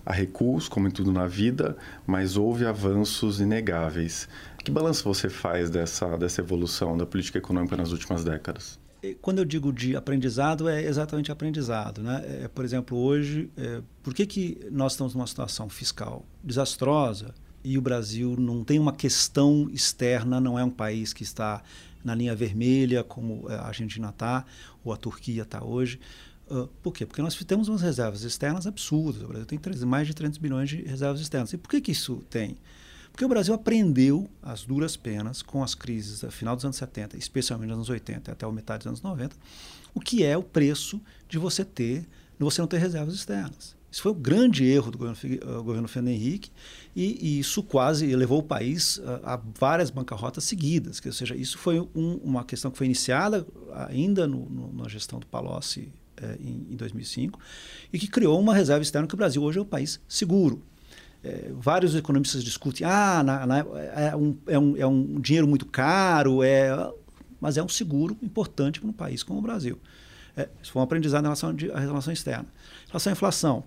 Há 0.06 0.12
recuos, 0.12 0.68
como 0.68 0.88
em 0.88 0.92
tudo 0.92 1.12
na 1.12 1.28
vida, 1.28 1.78
mas 2.06 2.36
houve 2.36 2.66
avanços 2.66 3.40
inegáveis. 3.40 4.28
Que 4.64 4.72
balanço 4.72 5.04
você 5.04 5.30
faz 5.30 5.70
dessa, 5.70 6.18
dessa 6.18 6.42
evolução 6.42 6.98
da 6.98 7.06
política 7.06 7.38
econômica 7.38 7.78
nas 7.78 7.92
últimas 7.92 8.24
décadas? 8.24 8.80
Quando 9.22 9.40
eu 9.40 9.46
digo 9.46 9.74
de 9.74 9.96
aprendizado, 9.96 10.70
é 10.70 10.82
exatamente 10.82 11.32
aprendizado. 11.32 12.02
Né? 12.02 12.24
É, 12.44 12.48
por 12.48 12.64
exemplo, 12.64 12.98
hoje, 12.98 13.50
é, 13.58 13.82
por 14.02 14.14
que, 14.14 14.26
que 14.26 14.68
nós 14.72 14.94
estamos 14.94 15.14
numa 15.14 15.28
situação 15.28 15.68
fiscal 15.68 16.26
desastrosa 16.42 17.34
e 17.64 17.78
o 17.78 17.82
Brasil 17.82 18.36
não 18.38 18.64
tem 18.64 18.80
uma 18.80 18.94
questão 18.94 19.70
externa, 19.72 20.40
não 20.40 20.58
é 20.58 20.64
um 20.64 20.70
país 20.70 21.12
que 21.12 21.24
está 21.24 21.62
na 22.04 22.16
linha 22.16 22.36
vermelha, 22.36 23.04
como 23.04 23.48
a 23.50 23.68
Argentina 23.68 24.10
está, 24.10 24.46
ou 24.84 24.94
a 24.94 24.98
Turquia 24.98 25.44
está 25.44 25.64
hoje? 25.64 26.00
Uh, 26.50 26.68
por 26.82 26.94
quê? 26.94 27.06
Porque 27.06 27.22
nós 27.22 27.36
temos 27.36 27.68
umas 27.68 27.82
reservas 27.82 28.24
externas 28.24 28.68
absurdas. 28.68 29.22
O 29.24 29.28
Brasil 29.28 29.46
tem 29.46 29.60
mais 29.86 30.08
de 30.08 30.14
300 30.14 30.38
bilhões 30.38 30.70
de 30.70 30.82
reservas 30.84 31.22
externas. 31.22 31.54
E 31.54 31.58
por 31.58 31.70
que, 31.70 31.82
que 31.82 31.92
isso 31.92 32.24
tem? 32.30 32.58
Porque 33.12 33.24
o 33.24 33.30
Brasil 33.30 33.54
aprendeu 33.54 34.28
as 34.42 34.66
duras 34.66 34.98
penas 34.98 35.44
com 35.44 35.64
as 35.64 35.76
crises 35.76 36.22
do 36.22 36.32
final 36.32 36.56
dos 36.56 36.66
anos 36.66 36.78
70, 36.78 37.16
especialmente 37.16 37.70
nos 37.70 37.78
anos 37.78 37.90
80 37.90 38.32
até 38.32 38.46
a 38.46 38.52
metade 38.52 38.80
dos 38.80 38.88
anos 38.88 39.02
90, 39.04 39.36
o 39.94 40.00
que 40.00 40.24
é 40.24 40.36
o 40.36 40.42
preço 40.42 41.00
de 41.30 41.38
você 41.38 41.64
ter, 41.64 42.02
de 42.02 42.40
você 42.40 42.60
não 42.60 42.68
ter 42.68 42.80
reservas 42.80 43.14
externas. 43.14 43.76
Isso 43.92 44.02
foi 44.02 44.12
o 44.12 44.16
um 44.16 44.20
grande 44.20 44.66
erro 44.66 44.90
do 44.90 44.98
governo, 44.98 45.18
uh, 45.46 45.64
governo 45.64 45.88
Fernando 45.88 46.16
Henrique 46.16 46.50
e, 46.96 47.36
e, 47.36 47.40
isso 47.40 47.62
quase 47.62 48.16
levou 48.16 48.40
o 48.40 48.44
país 48.44 49.00
a, 49.24 49.36
a 49.36 49.42
várias 49.60 49.92
bancarrotas 49.92 50.44
seguidas. 50.46 51.00
Que, 51.00 51.08
ou 51.08 51.14
seja, 51.14 51.36
isso 51.36 51.60
foi 51.60 51.80
um, 51.80 52.16
uma 52.24 52.44
questão 52.44 52.72
que 52.72 52.78
foi 52.80 52.88
iniciada 52.88 53.46
ainda 53.88 54.26
no, 54.28 54.50
no, 54.50 54.74
na 54.74 54.90
gestão 54.90 55.20
do 55.20 55.28
Palocci 55.28 55.94
eh, 56.18 56.38
em, 56.40 56.68
em 56.72 56.76
2005 56.76 57.40
e 57.92 58.00
que 58.00 58.08
criou 58.08 58.40
uma 58.40 58.54
reserva 58.54 58.82
externa 58.82 59.08
que 59.08 59.14
o 59.14 59.18
Brasil 59.18 59.42
hoje 59.44 59.60
é 59.60 59.62
um 59.62 59.66
país 59.66 60.00
seguro 60.08 60.64
é, 61.24 61.52
vários 61.58 61.96
economistas 61.96 62.44
discutem, 62.44 62.86
ah, 62.86 63.24
na, 63.24 63.48
na, 63.48 63.60
é, 63.60 64.16
um, 64.16 64.38
é, 64.46 64.60
um, 64.60 64.78
é 64.78 64.86
um 64.86 65.22
dinheiro 65.22 65.48
muito 65.48 65.66
caro, 65.66 66.44
é, 66.44 66.70
mas 67.40 67.56
é 67.56 67.64
um 67.64 67.70
seguro 67.70 68.18
importante 68.22 68.82
para 68.82 68.90
um 68.90 68.94
país 68.94 69.24
como 69.24 69.40
o 69.40 69.42
Brasil. 69.42 69.80
É, 70.36 70.50
isso 70.62 70.74
foi 70.74 70.82
um 70.82 70.84
aprendizado 70.84 71.22
em 71.22 71.28
relação 71.28 71.56
à 71.74 71.80
relação 71.80 72.12
externa. 72.12 72.46
Em 72.86 72.88
relação 72.88 73.12
à 73.12 73.14
inflação, 73.14 73.64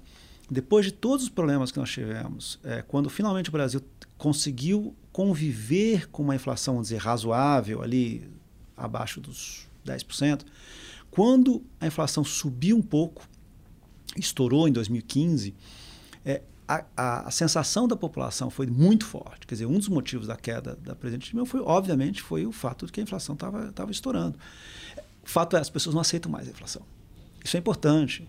depois 0.51 0.85
de 0.85 0.93
todos 0.93 1.25
os 1.25 1.31
problemas 1.31 1.73
que 1.73 1.79
nós 1.79 1.91
tivemos, 1.91 2.59
é, 2.63 2.83
quando 2.83 3.09
finalmente 3.09 3.49
o 3.49 3.53
Brasil 3.53 3.81
conseguiu 4.19 4.95
conviver 5.11 6.11
com 6.11 6.23
uma 6.23 6.35
inflação, 6.35 6.75
vamos 6.75 6.89
dizer, 6.89 7.01
razoável, 7.01 7.83
ali 7.83 8.29
abaixo 8.77 9.19
dos 9.19 9.67
10%, 9.87 10.43
quando 11.17 11.65
a 11.81 11.87
inflação 11.87 12.23
subiu 12.23 12.77
um 12.77 12.83
pouco, 12.83 13.27
estourou 14.19 14.69
em 14.69 14.73
2015, 14.73 15.55
é, 16.23 16.43
a, 16.69 16.85
a, 16.95 17.29
a, 17.29 17.31
sensação 17.31 17.89
da 17.89 17.97
população 17.97 18.51
foi 18.51 18.67
muito 18.67 19.07
forte. 19.07 19.47
Quer 19.47 19.55
dizer, 19.55 19.65
um 19.65 19.79
dos 19.79 19.89
motivos 19.89 20.27
da 20.27 20.37
queda 20.37 20.77
da 20.77 20.95
presidente 20.95 21.31
Dilma 21.31 21.47
foi, 21.47 21.61
obviamente, 21.61 22.21
foi 22.21 22.45
o 22.45 22.53
fato 22.53 22.85
de 22.85 22.93
que 22.93 23.01
a 23.01 23.03
inflação 23.03 23.35
estava 23.35 23.91
estourando. 23.91 24.39
O 25.25 25.29
fato 25.29 25.57
é, 25.57 25.61
as 25.61 25.71
pessoas 25.71 25.95
não 25.95 26.03
aceitam 26.03 26.31
mais 26.31 26.49
a 26.49 26.51
inflação. 26.51 26.83
Isso 27.43 27.57
é 27.57 27.61
importante. 27.61 28.29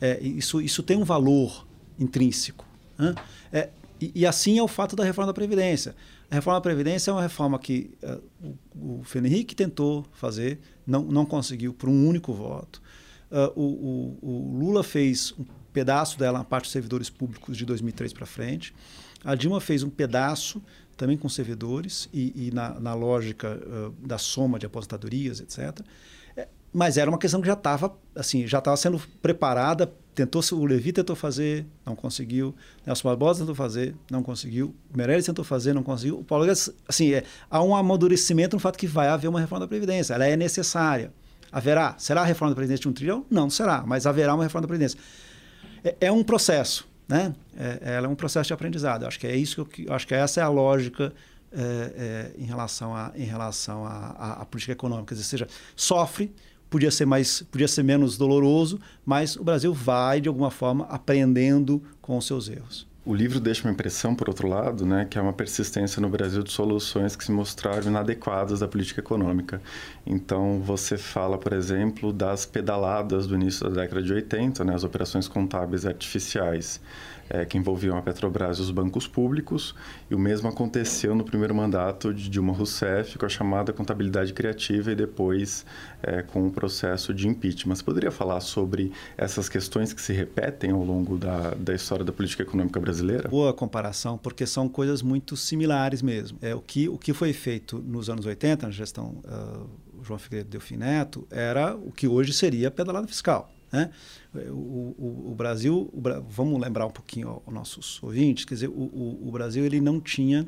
É, 0.00 0.20
isso, 0.20 0.60
isso 0.60 0.82
tem 0.82 0.96
um 0.96 1.04
valor 1.04 1.68
intrínseco. 2.00 2.66
Né? 2.98 3.14
É, 3.52 3.68
e, 4.00 4.10
e, 4.12 4.26
assim 4.26 4.58
é 4.58 4.62
o 4.62 4.68
fato 4.68 4.96
da 4.96 5.04
reforma 5.04 5.28
da 5.28 5.34
Previdência. 5.34 5.94
A 6.30 6.34
reforma 6.34 6.58
da 6.58 6.62
Previdência 6.62 7.10
é 7.10 7.14
uma 7.14 7.22
reforma 7.22 7.58
que 7.58 7.90
uh, 8.02 8.56
o, 8.74 9.00
o 9.00 9.04
Fernando 9.04 9.32
Henrique 9.32 9.54
tentou 9.54 10.04
fazer, 10.12 10.60
não, 10.86 11.02
não 11.02 11.24
conseguiu 11.24 11.72
por 11.72 11.88
um 11.88 12.06
único 12.06 12.34
voto. 12.34 12.82
Uh, 13.30 13.52
o, 13.60 14.18
o, 14.22 14.28
o 14.30 14.58
Lula 14.58 14.82
fez 14.82 15.32
um 15.38 15.44
pedaço 15.72 16.18
dela 16.18 16.38
na 16.38 16.44
parte 16.44 16.64
dos 16.64 16.72
servidores 16.72 17.08
públicos 17.08 17.56
de 17.56 17.64
2003 17.64 18.12
para 18.12 18.26
frente. 18.26 18.74
A 19.24 19.34
Dilma 19.34 19.60
fez 19.60 19.82
um 19.82 19.90
pedaço 19.90 20.62
também 20.96 21.16
com 21.16 21.28
servidores 21.28 22.08
e, 22.12 22.48
e 22.48 22.50
na, 22.50 22.78
na, 22.80 22.94
lógica 22.94 23.56
uh, 23.56 24.06
da 24.06 24.18
soma 24.18 24.58
de 24.58 24.66
aposentadorias, 24.66 25.40
etc. 25.40 25.80
É, 26.36 26.48
mas 26.72 26.98
era 26.98 27.08
uma 27.08 27.18
questão 27.18 27.40
que 27.40 27.46
já 27.46 27.52
estava 27.54 27.96
assim, 28.14 28.46
já 28.46 28.58
estava 28.58 28.76
sendo 28.76 29.00
preparada. 29.22 29.92
Tentou 30.18 30.42
o 30.50 30.64
Levi 30.64 30.92
tentou 30.92 31.14
fazer, 31.14 31.64
não 31.86 31.94
conseguiu. 31.94 32.52
Nelson 32.84 33.08
Barbosa 33.08 33.40
tentou 33.40 33.54
fazer, 33.54 33.94
não 34.10 34.20
conseguiu. 34.20 34.74
O 34.92 34.96
Meirelles 34.96 35.24
tentou 35.24 35.44
fazer, 35.44 35.72
não 35.72 35.84
conseguiu. 35.84 36.18
O 36.18 36.24
Paulo 36.24 36.44
Guedes, 36.44 36.68
assim, 36.88 37.12
é, 37.12 37.22
há 37.48 37.62
um 37.62 37.72
amadurecimento 37.72 38.56
no 38.56 38.60
fato 38.60 38.76
que 38.76 38.88
vai 38.88 39.06
haver 39.06 39.28
uma 39.28 39.38
reforma 39.38 39.64
da 39.64 39.68
previdência. 39.68 40.14
Ela 40.14 40.26
é 40.26 40.36
necessária. 40.36 41.12
Haverá. 41.52 41.94
Será 41.98 42.22
a 42.22 42.24
reforma 42.24 42.50
da 42.50 42.56
Previdência 42.56 42.82
de 42.82 42.88
um 42.88 42.92
trilhão? 42.92 43.24
Não, 43.30 43.48
será, 43.48 43.84
mas 43.86 44.06
haverá 44.06 44.34
uma 44.34 44.42
reforma 44.42 44.62
da 44.62 44.68
Previdência. 44.68 44.98
É, 45.84 45.96
é 46.00 46.12
um 46.12 46.24
processo, 46.24 46.88
né? 47.06 47.32
É, 47.56 47.94
ela 47.94 48.08
é 48.08 48.10
um 48.10 48.16
processo 48.16 48.48
de 48.48 48.52
aprendizado. 48.52 49.02
Eu 49.02 49.08
acho 49.08 49.20
que 49.20 49.26
é 49.28 49.36
isso 49.36 49.64
que 49.64 49.86
eu, 49.86 49.94
acho 49.94 50.04
que 50.04 50.14
essa 50.14 50.40
é 50.40 50.42
a 50.42 50.48
lógica 50.48 51.12
é, 51.52 51.60
é, 51.62 52.32
em 52.36 52.44
relação 52.44 52.94
à 52.94 53.12
em 53.14 53.24
relação 53.24 53.86
a, 53.86 54.44
política 54.50 54.72
econômica. 54.72 55.14
Ou 55.14 55.20
seja, 55.20 55.46
sofre, 55.76 56.34
podia 56.70 56.90
ser 56.90 57.06
mais, 57.06 57.42
podia 57.42 57.68
ser 57.68 57.82
menos 57.82 58.16
doloroso, 58.16 58.78
mas 59.04 59.36
o 59.36 59.44
Brasil 59.44 59.72
vai 59.72 60.20
de 60.20 60.28
alguma 60.28 60.50
forma 60.50 60.84
aprendendo 60.86 61.82
com 62.00 62.16
os 62.16 62.26
seus 62.26 62.48
erros. 62.48 62.86
O 63.08 63.14
livro 63.14 63.40
deixa 63.40 63.66
uma 63.66 63.72
impressão, 63.72 64.14
por 64.14 64.28
outro 64.28 64.46
lado, 64.46 64.84
né, 64.84 65.06
que 65.08 65.18
é 65.18 65.22
uma 65.22 65.32
persistência 65.32 65.98
no 65.98 66.10
Brasil 66.10 66.42
de 66.42 66.52
soluções 66.52 67.16
que 67.16 67.24
se 67.24 67.32
mostraram 67.32 67.86
inadequadas 67.86 68.62
à 68.62 68.68
política 68.68 69.00
econômica. 69.00 69.62
Então, 70.06 70.60
você 70.60 70.98
fala, 70.98 71.38
por 71.38 71.54
exemplo, 71.54 72.12
das 72.12 72.44
pedaladas 72.44 73.26
do 73.26 73.34
início 73.34 73.66
da 73.66 73.80
década 73.80 74.02
de 74.02 74.12
80, 74.12 74.62
né, 74.62 74.74
as 74.74 74.84
operações 74.84 75.26
contábeis 75.26 75.86
artificiais 75.86 76.82
é, 77.30 77.44
que 77.44 77.58
envolviam 77.58 77.96
a 77.96 78.02
Petrobras 78.02 78.58
e 78.58 78.60
os 78.60 78.70
bancos 78.70 79.06
públicos, 79.06 79.74
e 80.10 80.14
o 80.14 80.18
mesmo 80.18 80.48
aconteceu 80.48 81.14
no 81.14 81.24
primeiro 81.24 81.54
mandato 81.54 82.12
de 82.12 82.28
Dilma 82.28 82.52
Rousseff, 82.52 83.18
com 83.18 83.26
a 83.26 83.28
chamada 83.28 83.72
contabilidade 83.72 84.32
criativa 84.32 84.92
e 84.92 84.94
depois 84.94 85.64
é, 86.02 86.22
com 86.22 86.46
o 86.46 86.50
processo 86.50 87.12
de 87.12 87.28
impeachment. 87.28 87.74
Você 87.74 87.84
poderia 87.84 88.10
falar 88.10 88.40
sobre 88.40 88.92
essas 89.16 89.48
questões 89.48 89.92
que 89.92 90.00
se 90.00 90.12
repetem 90.12 90.70
ao 90.70 90.84
longo 90.84 91.18
da, 91.18 91.54
da 91.54 91.74
história 91.74 92.04
da 92.04 92.12
política 92.12 92.42
econômica 92.42 92.78
brasileira? 92.80 93.28
Boa 93.28 93.52
comparação, 93.52 94.16
porque 94.16 94.46
são 94.46 94.68
coisas 94.68 95.02
muito 95.02 95.36
similares 95.36 96.02
mesmo. 96.02 96.38
É, 96.40 96.54
o, 96.54 96.60
que, 96.60 96.88
o 96.88 96.98
que 96.98 97.12
foi 97.12 97.32
feito 97.32 97.78
nos 97.78 98.08
anos 98.08 98.26
80, 98.26 98.66
na 98.66 98.72
gestão 98.72 99.20
uh, 99.24 99.68
João 100.02 100.18
Figueiredo 100.18 100.50
Delfim 100.50 100.76
Neto, 100.76 101.26
era 101.30 101.76
o 101.76 101.90
que 101.90 102.06
hoje 102.06 102.32
seria 102.32 102.68
a 102.68 102.70
pedalada 102.70 103.06
fiscal. 103.06 103.50
Né? 103.72 103.90
O, 104.34 104.94
o, 104.98 105.24
o, 105.30 105.34
Brasil, 105.34 105.90
o, 105.92 106.00
vamos 106.28 106.60
lembrar 106.60 106.86
um 106.86 106.90
pouquinho 106.90 107.42
aos 107.44 107.54
nossos 107.54 108.02
ouvintes, 108.02 108.44
quer 108.44 108.54
dizer, 108.54 108.68
o, 108.68 109.28
Brasil 109.32 109.64
ele 109.64 109.80
não 109.80 110.00
tinha 110.00 110.46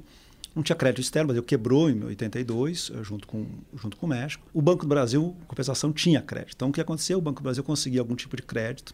não 0.54 0.64
tinha 0.64 0.74
crédito 0.74 1.00
externo, 1.00 1.26
o 1.26 1.28
Brasil 1.28 1.42
quebrou 1.44 1.88
em 1.88 2.02
82, 2.02 2.90
eh, 2.92 3.04
junto 3.04 3.26
com, 3.26 3.46
junto 3.72 3.96
com 3.96 4.06
o 4.06 4.08
México. 4.08 4.44
O 4.52 4.60
Banco 4.60 4.82
do 4.82 4.88
Brasil, 4.88 5.36
compensação, 5.46 5.92
tinha 5.92 6.20
crédito. 6.20 6.54
Então, 6.56 6.70
o 6.70 6.72
que 6.72 6.80
aconteceu? 6.80 7.18
O 7.18 7.20
Banco 7.20 7.40
do 7.40 7.44
Brasil 7.44 7.62
conseguia 7.62 8.00
algum 8.00 8.16
tipo 8.16 8.34
de 8.36 8.42
crédito, 8.42 8.92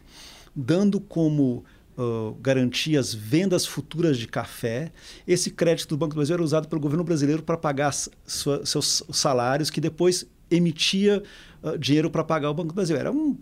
dando 0.55 0.99
como 0.99 1.65
uh, 1.97 2.35
garantia 2.39 2.99
as 2.99 3.13
vendas 3.13 3.65
futuras 3.65 4.17
de 4.17 4.27
café. 4.27 4.91
Esse 5.27 5.49
crédito 5.49 5.89
do 5.89 5.97
Banco 5.97 6.13
do 6.13 6.17
Brasil 6.17 6.35
era 6.35 6.43
usado 6.43 6.67
pelo 6.67 6.79
governo 6.79 7.03
brasileiro 7.03 7.41
para 7.41 7.57
pagar 7.57 7.91
sua, 7.91 8.65
seus 8.65 9.03
salários, 9.11 9.71
que 9.71 9.81
depois 9.81 10.27
emitia 10.49 11.23
uh, 11.63 11.77
dinheiro 11.77 12.09
para 12.09 12.23
pagar 12.23 12.51
o 12.51 12.53
Banco 12.53 12.69
do 12.69 12.75
Brasil. 12.75 12.95
Era 12.95 13.11
um 13.11 13.35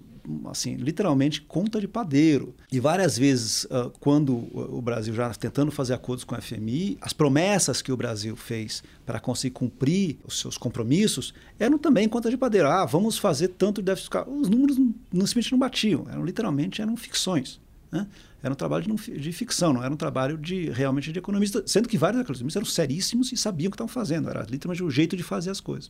assim, 0.46 0.76
literalmente 0.76 1.42
conta 1.42 1.80
de 1.80 1.88
padeiro. 1.88 2.56
E 2.72 2.80
várias 2.80 3.18
vezes, 3.18 3.66
uh, 3.66 3.92
quando 4.00 4.36
o 4.54 4.82
Brasil 4.82 5.14
já 5.14 5.34
tentando 5.34 5.72
fazer 5.72 5.94
acordos 5.94 6.24
com 6.24 6.36
a 6.36 6.42
FMI, 6.42 6.98
as 7.02 7.14
promessas 7.14 7.82
que 7.82 7.92
o 7.92 7.98
Brasil 7.98 8.36
fez 8.36 8.84
para 9.06 9.20
conseguir 9.20 9.54
cumprir 9.54 10.18
os 10.26 10.40
seus 10.40 10.58
compromissos 10.58 11.34
eram 11.60 11.78
também 11.78 12.08
conta 12.08 12.30
de 12.30 12.38
padeiro. 12.38 12.68
Ah, 12.68 12.86
vamos 12.86 13.18
fazer 13.18 13.50
tanto 13.50 13.82
de 13.82 13.86
déficit 13.86 14.06
fiscal. 14.06 14.28
Os 14.30 14.50
números 14.50 14.78
não, 14.78 15.26
simplesmente 15.26 15.52
não 15.52 15.60
batiam, 15.60 16.06
eram 16.10 16.26
literalmente 16.26 16.82
eram 16.82 16.96
ficções. 16.98 17.60
Né? 17.92 18.08
Era 18.44 18.54
um 18.54 18.56
trabalho 18.56 18.84
de, 18.84 19.20
de, 19.20 19.32
ficção, 19.32 19.74
não 19.74 19.84
era 19.84 19.94
um 19.94 19.98
trabalho 19.98 20.38
de 20.38 20.70
realmente 20.70 21.12
de 21.12 21.20
economista, 21.20 21.64
sendo 21.66 21.88
que 21.88 21.98
vários 21.98 22.22
economistas 22.22 22.56
eram 22.56 22.66
seríssimos 22.66 23.32
e 23.32 23.38
sabiam 23.38 23.70
o 23.70 23.72
que 23.72 23.76
estavam 23.76 23.92
fazendo, 23.92 24.30
era 24.30 24.46
literalmente 24.50 24.84
o 24.84 24.90
jeito 24.92 25.16
de 25.16 25.24
fazer 25.24 25.50
as 25.50 25.60
coisas. 25.60 25.90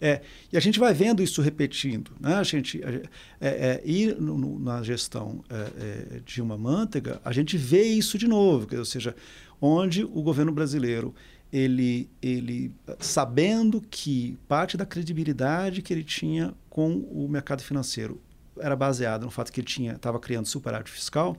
É, 0.00 0.20
e 0.52 0.56
a 0.56 0.60
gente 0.60 0.78
vai 0.78 0.92
vendo 0.92 1.22
isso 1.22 1.40
repetindo. 1.40 2.12
Né? 2.20 2.34
A 2.34 2.42
gente, 2.42 2.82
é, 2.82 3.02
é, 3.40 3.82
e 3.84 4.06
no, 4.14 4.36
no, 4.36 4.58
na 4.58 4.82
gestão 4.82 5.44
é, 5.48 6.16
é, 6.16 6.20
Dilma 6.24 6.56
Manteiga, 6.56 7.20
a 7.24 7.32
gente 7.32 7.56
vê 7.56 7.82
isso 7.82 8.18
de 8.18 8.26
novo, 8.26 8.66
ou 8.76 8.84
seja, 8.84 9.14
onde 9.60 10.04
o 10.04 10.22
governo 10.22 10.52
brasileiro, 10.52 11.14
ele, 11.52 12.08
ele 12.20 12.72
sabendo 12.98 13.80
que 13.80 14.36
parte 14.48 14.76
da 14.76 14.84
credibilidade 14.84 15.82
que 15.82 15.92
ele 15.92 16.04
tinha 16.04 16.52
com 16.68 16.96
o 16.96 17.28
mercado 17.28 17.62
financeiro 17.62 18.20
era 18.58 18.76
baseada 18.76 19.24
no 19.24 19.30
fato 19.30 19.52
que 19.52 19.60
ele 19.60 19.88
estava 19.88 20.18
criando 20.18 20.46
superávit 20.46 20.90
fiscal, 20.90 21.36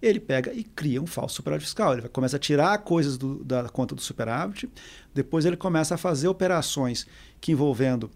ele 0.00 0.20
pega 0.20 0.52
e 0.52 0.62
cria 0.62 1.02
um 1.02 1.06
falso 1.06 1.36
superávit 1.36 1.64
fiscal. 1.64 1.92
Ele 1.92 2.08
começa 2.08 2.36
a 2.36 2.38
tirar 2.38 2.78
coisas 2.78 3.18
do, 3.18 3.42
da 3.44 3.68
conta 3.68 3.94
do 3.94 4.00
superávit, 4.00 4.68
depois 5.14 5.44
ele 5.44 5.56
começa 5.56 5.94
a 5.94 5.98
fazer 5.98 6.28
operações 6.28 7.06
que 7.40 7.52
envolvendo 7.52 8.10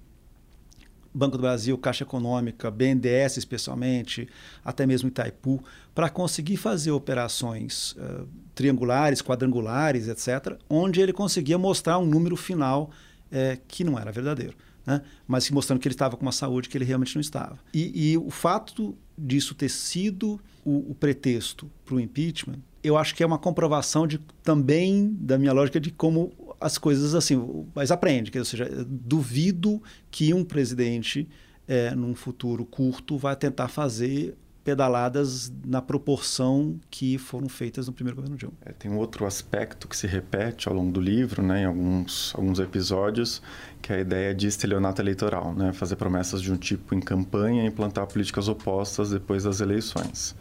Banco 1.14 1.36
do 1.36 1.42
Brasil, 1.42 1.76
Caixa 1.76 2.04
Econômica, 2.04 2.70
BNDES 2.70 3.36
especialmente, 3.36 4.26
até 4.64 4.86
mesmo 4.86 5.08
Itaipu, 5.08 5.62
para 5.94 6.08
conseguir 6.08 6.56
fazer 6.56 6.90
operações 6.90 7.92
uh, 7.92 8.26
triangulares, 8.54 9.20
quadrangulares, 9.20 10.08
etc., 10.08 10.56
onde 10.70 11.02
ele 11.02 11.12
conseguia 11.12 11.58
mostrar 11.58 11.98
um 11.98 12.06
número 12.06 12.34
final 12.34 12.90
uh, 13.26 13.60
que 13.68 13.84
não 13.84 13.98
era 13.98 14.10
verdadeiro 14.10 14.56
né? 14.86 15.02
mas 15.26 15.50
mostrando 15.50 15.80
que 15.80 15.88
ele 15.88 15.94
estava 15.94 16.16
com 16.16 16.22
uma 16.22 16.32
saúde 16.32 16.68
que 16.68 16.76
ele 16.76 16.84
realmente 16.84 17.14
não 17.14 17.20
estava. 17.20 17.58
E, 17.72 18.12
e 18.12 18.18
o 18.18 18.30
fato 18.30 18.96
disso 19.16 19.54
ter 19.54 19.68
sido 19.68 20.40
o, 20.64 20.90
o 20.90 20.94
pretexto 20.94 21.70
para 21.84 21.94
o 21.94 22.00
impeachment, 22.00 22.58
eu 22.82 22.96
acho 22.96 23.14
que 23.14 23.22
é 23.22 23.26
uma 23.26 23.38
comprovação 23.38 24.06
de, 24.06 24.18
também 24.42 25.16
da 25.20 25.38
minha 25.38 25.52
lógica 25.52 25.78
de 25.78 25.90
como 25.90 26.32
as 26.60 26.78
coisas 26.78 27.14
assim, 27.14 27.66
mas 27.74 27.90
aprende, 27.90 28.36
ou 28.38 28.44
seja, 28.44 28.68
duvido 28.86 29.82
que 30.10 30.32
um 30.32 30.44
presidente 30.44 31.28
é, 31.66 31.94
num 31.94 32.14
futuro 32.14 32.64
curto 32.64 33.16
vai 33.16 33.36
tentar 33.36 33.68
fazer 33.68 34.36
pedaladas 34.64 35.52
na 35.64 35.82
proporção 35.82 36.78
que 36.90 37.18
foram 37.18 37.48
feitas 37.48 37.86
no 37.86 37.92
primeiro 37.92 38.16
governo 38.16 38.36
Dilma. 38.36 38.54
É, 38.64 38.72
tem 38.72 38.90
um 38.90 38.96
outro 38.96 39.26
aspecto 39.26 39.88
que 39.88 39.96
se 39.96 40.06
repete 40.06 40.68
ao 40.68 40.74
longo 40.74 40.92
do 40.92 41.00
livro, 41.00 41.42
né, 41.42 41.62
em 41.62 41.64
alguns, 41.64 42.32
alguns 42.34 42.58
episódios, 42.58 43.42
que 43.80 43.92
é 43.92 43.96
a 43.96 44.00
ideia 44.00 44.34
de 44.34 44.46
estelionato 44.46 45.02
eleitoral, 45.02 45.52
né, 45.54 45.72
fazer 45.72 45.96
promessas 45.96 46.40
de 46.40 46.52
um 46.52 46.56
tipo 46.56 46.94
em 46.94 47.00
campanha 47.00 47.64
e 47.64 47.66
implantar 47.66 48.06
políticas 48.06 48.48
opostas 48.48 49.10
depois 49.10 49.44
das 49.44 49.60
eleições 49.60 50.34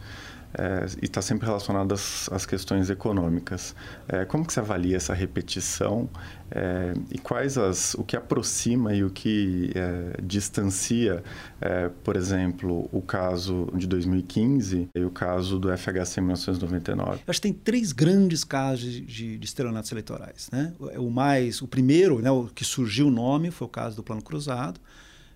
é, 0.54 0.86
e 1.00 1.06
está 1.06 1.22
sempre 1.22 1.46
relacionado 1.46 1.92
às, 1.92 2.30
às 2.30 2.44
questões 2.46 2.90
econômicas. 2.90 3.74
É, 4.08 4.24
como 4.24 4.46
que 4.46 4.52
você 4.52 4.60
avalia 4.60 4.96
essa 4.96 5.14
repetição 5.14 6.08
é, 6.50 6.92
e 7.10 7.18
quais 7.18 7.56
as, 7.56 7.94
o 7.94 8.04
que 8.04 8.16
aproxima 8.16 8.94
e 8.94 9.02
o 9.02 9.10
que 9.10 9.72
é, 9.74 10.20
distancia, 10.22 11.22
é, 11.60 11.90
por 12.04 12.16
exemplo, 12.16 12.88
o 12.92 13.00
caso 13.00 13.68
de 13.74 13.86
2015 13.86 14.88
e 14.94 15.04
o 15.04 15.10
caso 15.10 15.58
do 15.58 15.74
FHC 15.76 16.20
em 16.20 16.24
1999? 16.24 17.20
Acho 17.26 17.40
que 17.40 17.48
tem 17.48 17.52
três 17.52 17.92
grandes 17.92 18.44
casos 18.44 18.92
de, 18.92 19.38
de 19.38 19.44
estelionatos 19.44 19.90
eleitorais. 19.90 20.48
Né? 20.52 20.72
O 20.98 21.10
mais, 21.10 21.62
o 21.62 21.66
primeiro, 21.66 22.20
né, 22.20 22.30
o 22.30 22.46
que 22.46 22.64
surgiu 22.64 23.06
o 23.06 23.10
nome, 23.10 23.50
foi 23.50 23.66
o 23.66 23.70
caso 23.70 23.96
do 23.96 24.02
Plano 24.02 24.22
Cruzado 24.22 24.80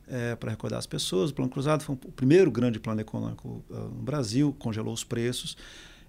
é, 0.09 0.35
para 0.37 0.51
recordar 0.51 0.79
as 0.79 0.87
pessoas. 0.87 1.31
O 1.31 1.35
Plano 1.35 1.51
Cruzado 1.51 1.83
foi 1.83 1.95
o 1.95 2.13
primeiro 2.13 2.51
grande 2.51 2.79
plano 2.79 3.01
econômico 3.01 3.65
uh, 3.69 3.75
no 3.75 4.03
Brasil, 4.03 4.55
congelou 4.59 4.95
os 4.95 5.05
preços. 5.05 5.57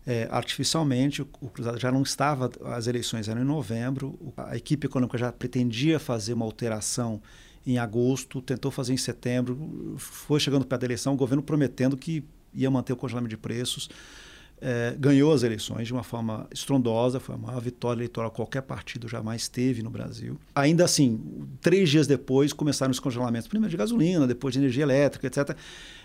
É, 0.06 0.28
artificialmente, 0.32 1.22
o, 1.22 1.28
o, 1.42 1.50
Cruzado 1.50 1.80
já 1.80 1.92
não 1.92 2.02
estava, 2.02 2.50
as 2.66 2.88
eleições 2.88 3.28
eram 3.28 3.42
em 3.42 3.46
novembro, 3.46 4.18
a 4.38 4.56
equipe 4.56 4.88
econômica 4.88 5.18
já 5.18 5.32
pretendia 5.32 6.00
fazer 6.00 6.34
uma 6.34 6.46
alteração 6.46 7.22
em 7.66 7.78
agosto, 7.78 8.42
tentou 8.42 8.72
fazer 8.72 8.94
em 8.94 8.98
setembro, 8.98 9.96
foi 9.98 10.40
chegando 10.40 10.66
perto 10.66 10.82
da 10.82 10.88
eleição, 10.88 11.14
o 11.14 11.18
governo 11.18 11.44
prometendo 11.44 11.98
que 11.98 12.24
ia 12.54 12.72
manter 12.72 12.94
o 12.94 12.96
congelamento 12.96 13.32
de 13.32 13.38
preços 13.38 13.90
é, 14.60 14.96
ganhou 14.98 15.32
as 15.32 15.44
eleições 15.44 15.88
de 15.88 15.94
uma 15.94 16.04
forma 16.04 16.48
estrondosa, 16.52 17.20
foi 17.20 17.36
a 17.36 17.38
maior 17.38 17.62
vitória 17.62 18.00
eleitoral 18.00 18.32
que 18.32 18.38
qualquer 18.38 18.62
partido 18.62 19.08
jamais 19.08 19.48
teve 19.48 19.84
no 19.84 19.90
Brasil. 19.90 20.40
Ainda 20.56 20.84
assim, 20.86 21.37
três 21.68 21.90
dias 21.90 22.08
depois 22.08 22.54
começaram 22.54 22.92
os 22.92 23.00
congelamentos, 23.00 23.46
primeiro 23.46 23.70
de 23.70 23.76
gasolina, 23.76 24.26
depois 24.26 24.54
de 24.54 24.60
energia 24.62 24.84
elétrica, 24.84 25.28
etc. 25.28 25.54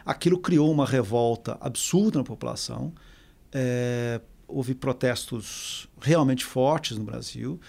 Aquilo 0.05 0.37
criou 0.37 0.69
uma 0.73 0.85
revolta 0.85 1.57
absurda 1.61 2.19
na 2.19 2.25
população. 2.25 2.93
É, 3.53 4.21
houve 4.49 4.75
protestos 4.75 5.89
realmente 6.01 6.45
fortes 6.45 6.99
no 6.99 7.05
Brasil, 7.05 7.61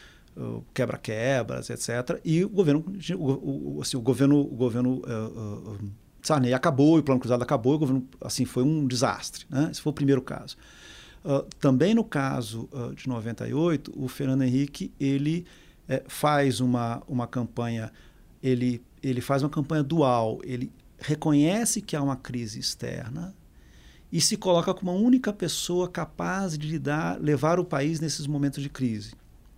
quebra-quebras, 0.74 1.70
etc. 1.70 2.20
E 2.26 2.44
o 2.44 2.50
governo, 2.50 2.84
o, 3.16 3.78
o, 3.78 3.82
assim, 3.84 3.96
o 3.96 4.02
governo, 4.02 4.40
o 4.40 4.56
governo 4.56 5.04
uh, 5.06 5.74
uh, 5.74 5.92
Sarney 6.20 6.52
acabou 6.52 6.98
o 6.98 7.04
Plano 7.04 7.22
Cruzado 7.22 7.44
acabou, 7.44 7.76
o 7.76 7.78
governo 7.78 8.08
assim 8.20 8.44
foi 8.44 8.64
um 8.64 8.88
desastre. 8.88 9.46
Né? 9.48 9.70
Esse 9.72 9.80
foi 9.80 9.92
o 9.92 9.94
primeiro 9.94 10.22
caso. 10.24 10.58
Uh, 11.24 11.44
também 11.60 11.94
no 11.94 12.04
caso 12.04 12.68
uh, 12.72 12.96
de 12.96 13.08
98, 13.08 13.94
o 13.96 14.08
Fernando 14.08 14.42
Henrique 14.42 14.92
ele 15.00 15.46
é, 15.88 16.04
faz 16.08 16.60
uma, 16.60 17.02
uma 17.08 17.28
campanha, 17.28 17.92
ele, 18.42 18.82
ele 19.02 19.22
faz 19.22 19.44
uma 19.44 19.50
campanha 19.50 19.84
dual, 19.84 20.40
ele 20.44 20.72
reconhece 20.98 21.82
que 21.82 21.96
há 21.96 22.02
uma 22.02 22.16
crise 22.16 22.60
externa 22.60 23.36
e 24.12 24.22
se 24.22 24.38
coloca 24.38 24.74
como 24.74 24.92
a 24.92 24.94
única 24.94 25.34
pessoa 25.34 25.90
capaz 25.90 26.58
de 26.58 26.68
lidar, 26.68 27.20
levar 27.20 27.60
o 27.60 27.66
país 27.66 28.00
nesses 28.00 28.28
momentos 28.28 28.62
de 28.62 28.70
crise. 28.70 29.14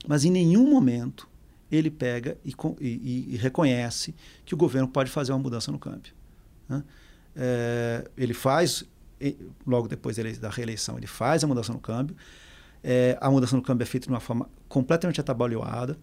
Mas 0.08 0.24
em 0.24 0.32
nenhum 0.32 0.70
momento 0.70 1.28
ele 1.72 1.92
pega 1.92 2.38
e, 2.44 2.56
e, 2.80 3.34
e 3.34 3.38
reconhece 3.38 4.16
que 4.46 4.54
o 4.54 4.58
governo 4.58 4.88
pode 4.88 5.12
fazer 5.12 5.32
uma 5.34 5.40
mudança 5.40 5.72
no 5.72 5.80
câmbio. 5.80 6.14
Né? 6.70 6.84
É, 7.36 8.10
ele 8.16 8.34
faz, 8.34 8.86
logo 9.66 9.88
depois 9.88 10.16
da 10.40 10.50
reeleição, 10.50 10.98
ele 10.98 11.08
faz 11.08 11.44
a 11.44 11.48
mudança 11.48 11.74
no 11.74 11.80
câmbio. 11.80 12.16
É, 12.84 13.18
a 13.20 13.30
mudança 13.30 13.56
no 13.56 13.62
câmbio 13.62 13.84
é 13.84 13.86
feita 13.86 14.08
de 14.08 14.14
uma 14.14 14.20
forma 14.20 14.50
completamente 14.70 15.20
atabalhoada. 15.20 15.98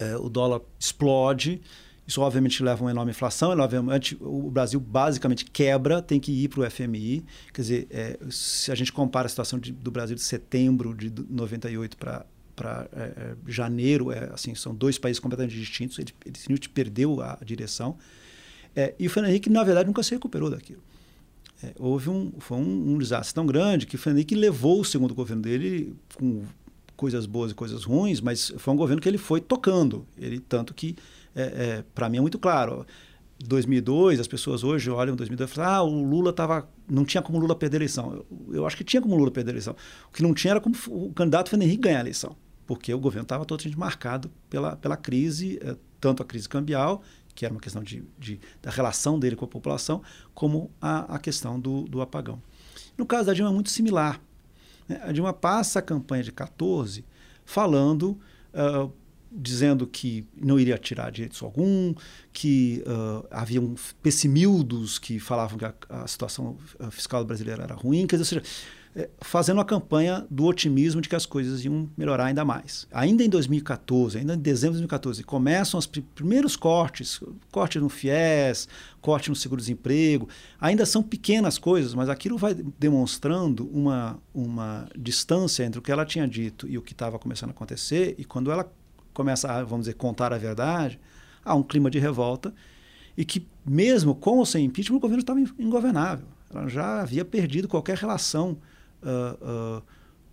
É, 0.00 0.16
o 0.16 0.28
dólar 0.28 0.60
explode. 0.78 1.60
Isso, 2.06 2.20
obviamente, 2.22 2.60
leva 2.62 2.80
a 2.80 2.84
uma 2.84 2.90
enorme 2.90 3.12
inflação. 3.12 3.50
Obviamente, 3.50 4.16
o 4.20 4.50
Brasil 4.50 4.80
basicamente 4.80 5.44
quebra, 5.44 6.02
tem 6.02 6.18
que 6.18 6.32
ir 6.32 6.48
para 6.48 6.60
o 6.60 6.70
FMI. 6.70 7.22
Quer 7.52 7.60
dizer, 7.60 7.86
é, 7.88 8.18
se 8.30 8.72
a 8.72 8.74
gente 8.74 8.92
compara 8.92 9.26
a 9.26 9.28
situação 9.28 9.58
de, 9.58 9.70
do 9.70 9.92
Brasil 9.92 10.16
de 10.16 10.22
setembro 10.22 10.92
de 10.92 11.12
98 11.28 11.96
para 11.96 12.26
para 12.60 12.86
é, 12.92 13.34
janeiro, 13.46 14.12
é, 14.12 14.28
assim, 14.34 14.54
são 14.54 14.74
dois 14.74 14.98
países 14.98 15.18
completamente 15.18 15.58
distintos. 15.58 15.98
Ele, 15.98 16.12
ele 16.26 16.68
perdeu 16.68 17.22
a 17.22 17.38
direção. 17.42 17.96
É, 18.76 18.94
e 18.98 19.06
o 19.06 19.10
Fernando 19.10 19.30
Henrique, 19.30 19.48
na 19.48 19.64
verdade, 19.64 19.86
nunca 19.86 20.02
se 20.02 20.10
recuperou 20.10 20.50
daquilo. 20.50 20.82
É, 21.62 21.72
houve 21.78 22.08
um, 22.10 22.32
foi 22.38 22.58
um, 22.58 22.94
um, 22.94 22.98
desastre 22.98 23.34
tão 23.34 23.46
grande 23.46 23.86
que 23.86 23.94
o 23.94 23.98
Fernando 23.98 24.18
Henrique 24.18 24.34
levou 24.34 24.80
o 24.80 24.84
segundo 24.84 25.14
governo 25.14 25.42
dele 25.42 25.94
com 26.14 26.42
coisas 27.00 27.24
boas 27.24 27.50
e 27.50 27.54
coisas 27.54 27.82
ruins, 27.84 28.20
mas 28.20 28.52
foi 28.58 28.74
um 28.74 28.76
governo 28.76 29.00
que 29.00 29.08
ele 29.08 29.16
foi 29.16 29.40
tocando. 29.40 30.06
Ele 30.18 30.38
tanto 30.38 30.74
que, 30.74 30.94
é, 31.34 31.42
é 31.42 31.84
para 31.94 32.10
mim 32.10 32.18
é 32.18 32.20
muito 32.20 32.38
claro, 32.38 32.86
2002, 33.42 34.20
as 34.20 34.28
pessoas 34.28 34.62
hoje 34.62 34.90
olham 34.90 35.16
2002 35.16 35.50
e 35.50 35.54
falam, 35.54 35.70
ah, 35.70 35.82
o 35.82 36.04
Lula 36.04 36.30
tava, 36.30 36.68
não 36.86 37.06
tinha 37.06 37.22
como 37.22 37.38
Lula 37.38 37.56
perder 37.56 37.76
a 37.76 37.78
eleição. 37.78 38.12
Eu, 38.12 38.54
eu, 38.56 38.66
acho 38.66 38.76
que 38.76 38.84
tinha 38.84 39.00
como 39.00 39.16
Lula 39.16 39.30
perder 39.30 39.52
a 39.52 39.54
eleição. 39.54 39.74
O 40.10 40.12
que 40.12 40.22
não 40.22 40.34
tinha 40.34 40.50
era 40.50 40.60
como 40.60 40.76
o 40.88 41.10
candidato 41.14 41.48
Fernando 41.48 41.66
Henrique 41.66 41.84
ganhar 41.84 41.98
a 41.98 42.02
eleição 42.02 42.36
porque 42.66 42.94
o 42.94 43.00
governo 43.00 43.24
estava 43.24 43.44
totalmente 43.44 43.76
marcado 43.76 44.30
pela, 44.48 44.76
pela 44.76 44.96
crise, 44.96 45.58
eh, 45.60 45.74
tanto 46.00 46.22
a 46.22 46.24
crise 46.24 46.48
cambial, 46.48 47.02
que 47.34 47.44
era 47.44 47.52
uma 47.52 47.60
questão 47.60 47.82
de, 47.82 48.04
de 48.16 48.38
da 48.62 48.70
relação 48.70 49.18
dele 49.18 49.34
com 49.34 49.44
a 49.44 49.48
população, 49.48 50.00
como 50.32 50.70
a, 50.80 51.16
a 51.16 51.18
questão 51.18 51.58
do, 51.58 51.82
do 51.82 52.00
apagão. 52.00 52.40
No 52.96 53.04
caso 53.04 53.26
da 53.26 53.34
Dilma 53.34 53.50
é 53.50 53.52
muito 53.52 53.70
similar. 53.70 54.20
A 55.02 55.12
Dilma 55.12 55.32
passa 55.32 55.78
a 55.78 55.82
campanha 55.82 56.22
de 56.22 56.32
14 56.32 57.04
falando, 57.44 58.18
uh, 58.54 58.92
dizendo 59.30 59.86
que 59.86 60.26
não 60.36 60.58
iria 60.58 60.76
tirar 60.78 61.10
direitos 61.10 61.42
algum, 61.42 61.94
que 62.32 62.82
uh, 62.86 63.26
havia 63.30 63.60
um 63.60 63.74
pessimildos 64.02 64.98
que 64.98 65.18
falavam 65.18 65.58
que 65.58 65.64
a, 65.64 65.74
a 65.88 66.06
situação 66.06 66.56
fiscal 66.90 67.24
brasileira 67.24 67.62
era 67.62 67.74
ruim, 67.74 68.06
quer 68.06 68.16
dizer, 68.16 68.38
ou 68.38 68.44
seja, 68.44 68.54
é, 68.56 68.79
fazendo 69.20 69.58
uma 69.58 69.64
campanha 69.64 70.26
do 70.28 70.44
otimismo 70.44 71.00
de 71.00 71.08
que 71.08 71.14
as 71.14 71.24
coisas 71.24 71.64
iam 71.64 71.88
melhorar 71.96 72.26
ainda 72.26 72.44
mais. 72.44 72.88
Ainda 72.90 73.22
em 73.22 73.28
2014, 73.28 74.18
ainda 74.18 74.34
em 74.34 74.38
dezembro 74.38 74.74
de 74.74 74.80
2014, 74.80 75.22
começam 75.22 75.78
os 75.78 75.86
primeiros 75.86 76.56
cortes, 76.56 77.20
corte 77.52 77.78
no 77.78 77.88
FIES, 77.88 78.68
corte 79.00 79.30
no 79.30 79.36
seguro-desemprego, 79.36 80.28
ainda 80.60 80.84
são 80.84 81.02
pequenas 81.02 81.56
coisas, 81.56 81.94
mas 81.94 82.08
aquilo 82.08 82.36
vai 82.36 82.54
demonstrando 82.54 83.68
uma, 83.72 84.18
uma 84.34 84.88
distância 84.98 85.64
entre 85.64 85.78
o 85.78 85.82
que 85.82 85.92
ela 85.92 86.04
tinha 86.04 86.26
dito 86.26 86.66
e 86.68 86.76
o 86.76 86.82
que 86.82 86.92
estava 86.92 87.18
começando 87.18 87.50
a 87.50 87.52
acontecer, 87.52 88.16
e 88.18 88.24
quando 88.24 88.50
ela 88.50 88.70
começa 89.14 89.50
a, 89.50 89.62
vamos 89.62 89.86
dizer, 89.86 89.94
contar 89.94 90.32
a 90.32 90.38
verdade, 90.38 90.98
há 91.44 91.54
um 91.54 91.62
clima 91.62 91.90
de 91.90 92.00
revolta, 92.00 92.52
e 93.16 93.24
que 93.24 93.46
mesmo 93.64 94.16
com 94.16 94.38
ou 94.38 94.46
sem 94.46 94.64
impeachment, 94.64 94.96
o 94.96 95.00
governo 95.00 95.20
estava 95.20 95.40
ingovernável. 95.58 96.26
Ela 96.52 96.68
já 96.68 97.00
havia 97.02 97.24
perdido 97.24 97.68
qualquer 97.68 97.96
relação 97.96 98.58
uh, 99.02 99.82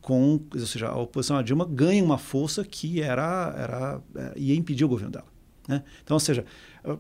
com, 0.01 0.39
ou 0.53 0.65
seja, 0.65 0.88
a 0.88 0.97
oposição 0.97 1.38
a 1.38 1.41
Dilma 1.41 1.65
ganha 1.65 2.03
uma 2.03 2.17
força 2.17 2.63
que 2.63 3.01
era, 3.01 3.53
era 3.58 4.01
é, 4.15 4.34
ia 4.38 4.56
impedir 4.56 4.86
o 4.86 4.88
governo 4.88 5.12
dela. 5.12 5.27
Né? 5.67 5.84
Então, 6.03 6.15
ou 6.15 6.19
seja, 6.19 6.45
uh, 6.86 6.97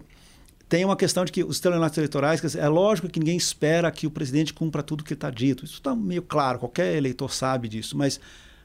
tem 0.67 0.83
uma 0.83 0.97
questão 0.97 1.23
de 1.23 1.31
que 1.31 1.43
os 1.43 1.59
telefones 1.59 1.97
eleitorais, 1.97 2.41
dizer, 2.41 2.59
é 2.59 2.67
lógico 2.67 3.07
que 3.07 3.19
ninguém 3.19 3.37
espera 3.37 3.89
que 3.91 4.05
o 4.05 4.11
presidente 4.11 4.53
cumpra 4.53 4.83
tudo 4.83 5.03
que 5.03 5.13
está 5.13 5.29
dito. 5.29 5.63
Isso 5.63 5.75
está 5.75 5.95
meio 5.95 6.21
claro, 6.21 6.59
qualquer 6.59 6.95
eleitor 6.95 7.31
sabe 7.31 7.69
disso, 7.69 7.97
mas 7.97 8.19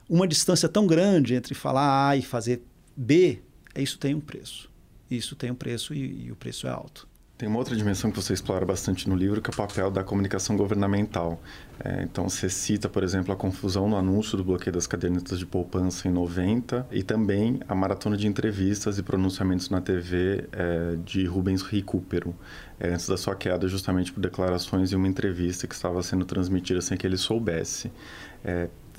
uma 0.09 0.27
distância 0.27 0.69
tão 0.69 0.87
grande 0.87 1.35
entre 1.35 1.55
falar 1.55 2.09
A 2.09 2.17
e 2.17 2.23
fazer 2.23 2.63
B, 2.97 3.41
isso 3.77 3.99
tem 3.99 4.15
um 4.15 4.21
preço. 4.21 4.69
Isso 5.11 5.37
tem 5.37 5.51
um 5.51 5.55
preço 5.55 5.95
e, 5.95 6.27
e 6.27 6.33
o 6.33 6.37
preço 6.37 6.67
é 6.67 6.71
alto. 6.71 7.07
Tem 7.43 7.49
uma 7.49 7.59
outra 7.59 7.75
dimensão 7.75 8.09
que 8.09 8.23
você 8.23 8.33
explora 8.33 8.65
bastante 8.65 9.09
no 9.09 9.17
livro, 9.17 9.43
que 9.43 9.51
é 9.51 9.53
o 9.53 9.57
papel 9.57 9.91
da 9.91 10.05
comunicação 10.05 10.57
governamental. 10.57 11.43
É, 11.85 12.05
então, 12.05 12.29
você 12.29 12.49
cita, 12.49 12.89
por 12.89 13.03
exemplo, 13.03 13.35
a 13.35 13.37
confusão 13.37 13.89
no 13.89 13.97
anúncio 13.97 14.39
do 14.39 14.45
bloqueio 14.45 14.73
das 14.73 14.87
cadernetas 14.87 15.41
de 15.41 15.45
poupança 15.45 16.07
em 16.07 16.13
90 16.13 16.87
e 16.93 17.03
também 17.03 17.59
a 17.69 17.75
maratona 17.75 18.17
de 18.17 18.29
entrevistas 18.29 18.97
e 18.97 19.03
pronunciamentos 19.03 19.71
na 19.71 19.81
TV 19.81 20.45
é, 20.53 20.97
de 21.05 21.27
Rubens 21.27 21.63
Recupero, 21.63 22.33
é, 22.79 22.91
antes 22.91 23.09
da 23.09 23.17
sua 23.17 23.35
queda, 23.35 23.67
justamente 23.67 24.13
por 24.13 24.21
declarações 24.21 24.93
em 24.93 24.95
uma 24.95 25.09
entrevista 25.09 25.67
que 25.67 25.75
estava 25.75 26.01
sendo 26.01 26.25
transmitida 26.25 26.81
sem 26.81 26.97
que 26.97 27.05
ele 27.05 27.17
soubesse. 27.17 27.91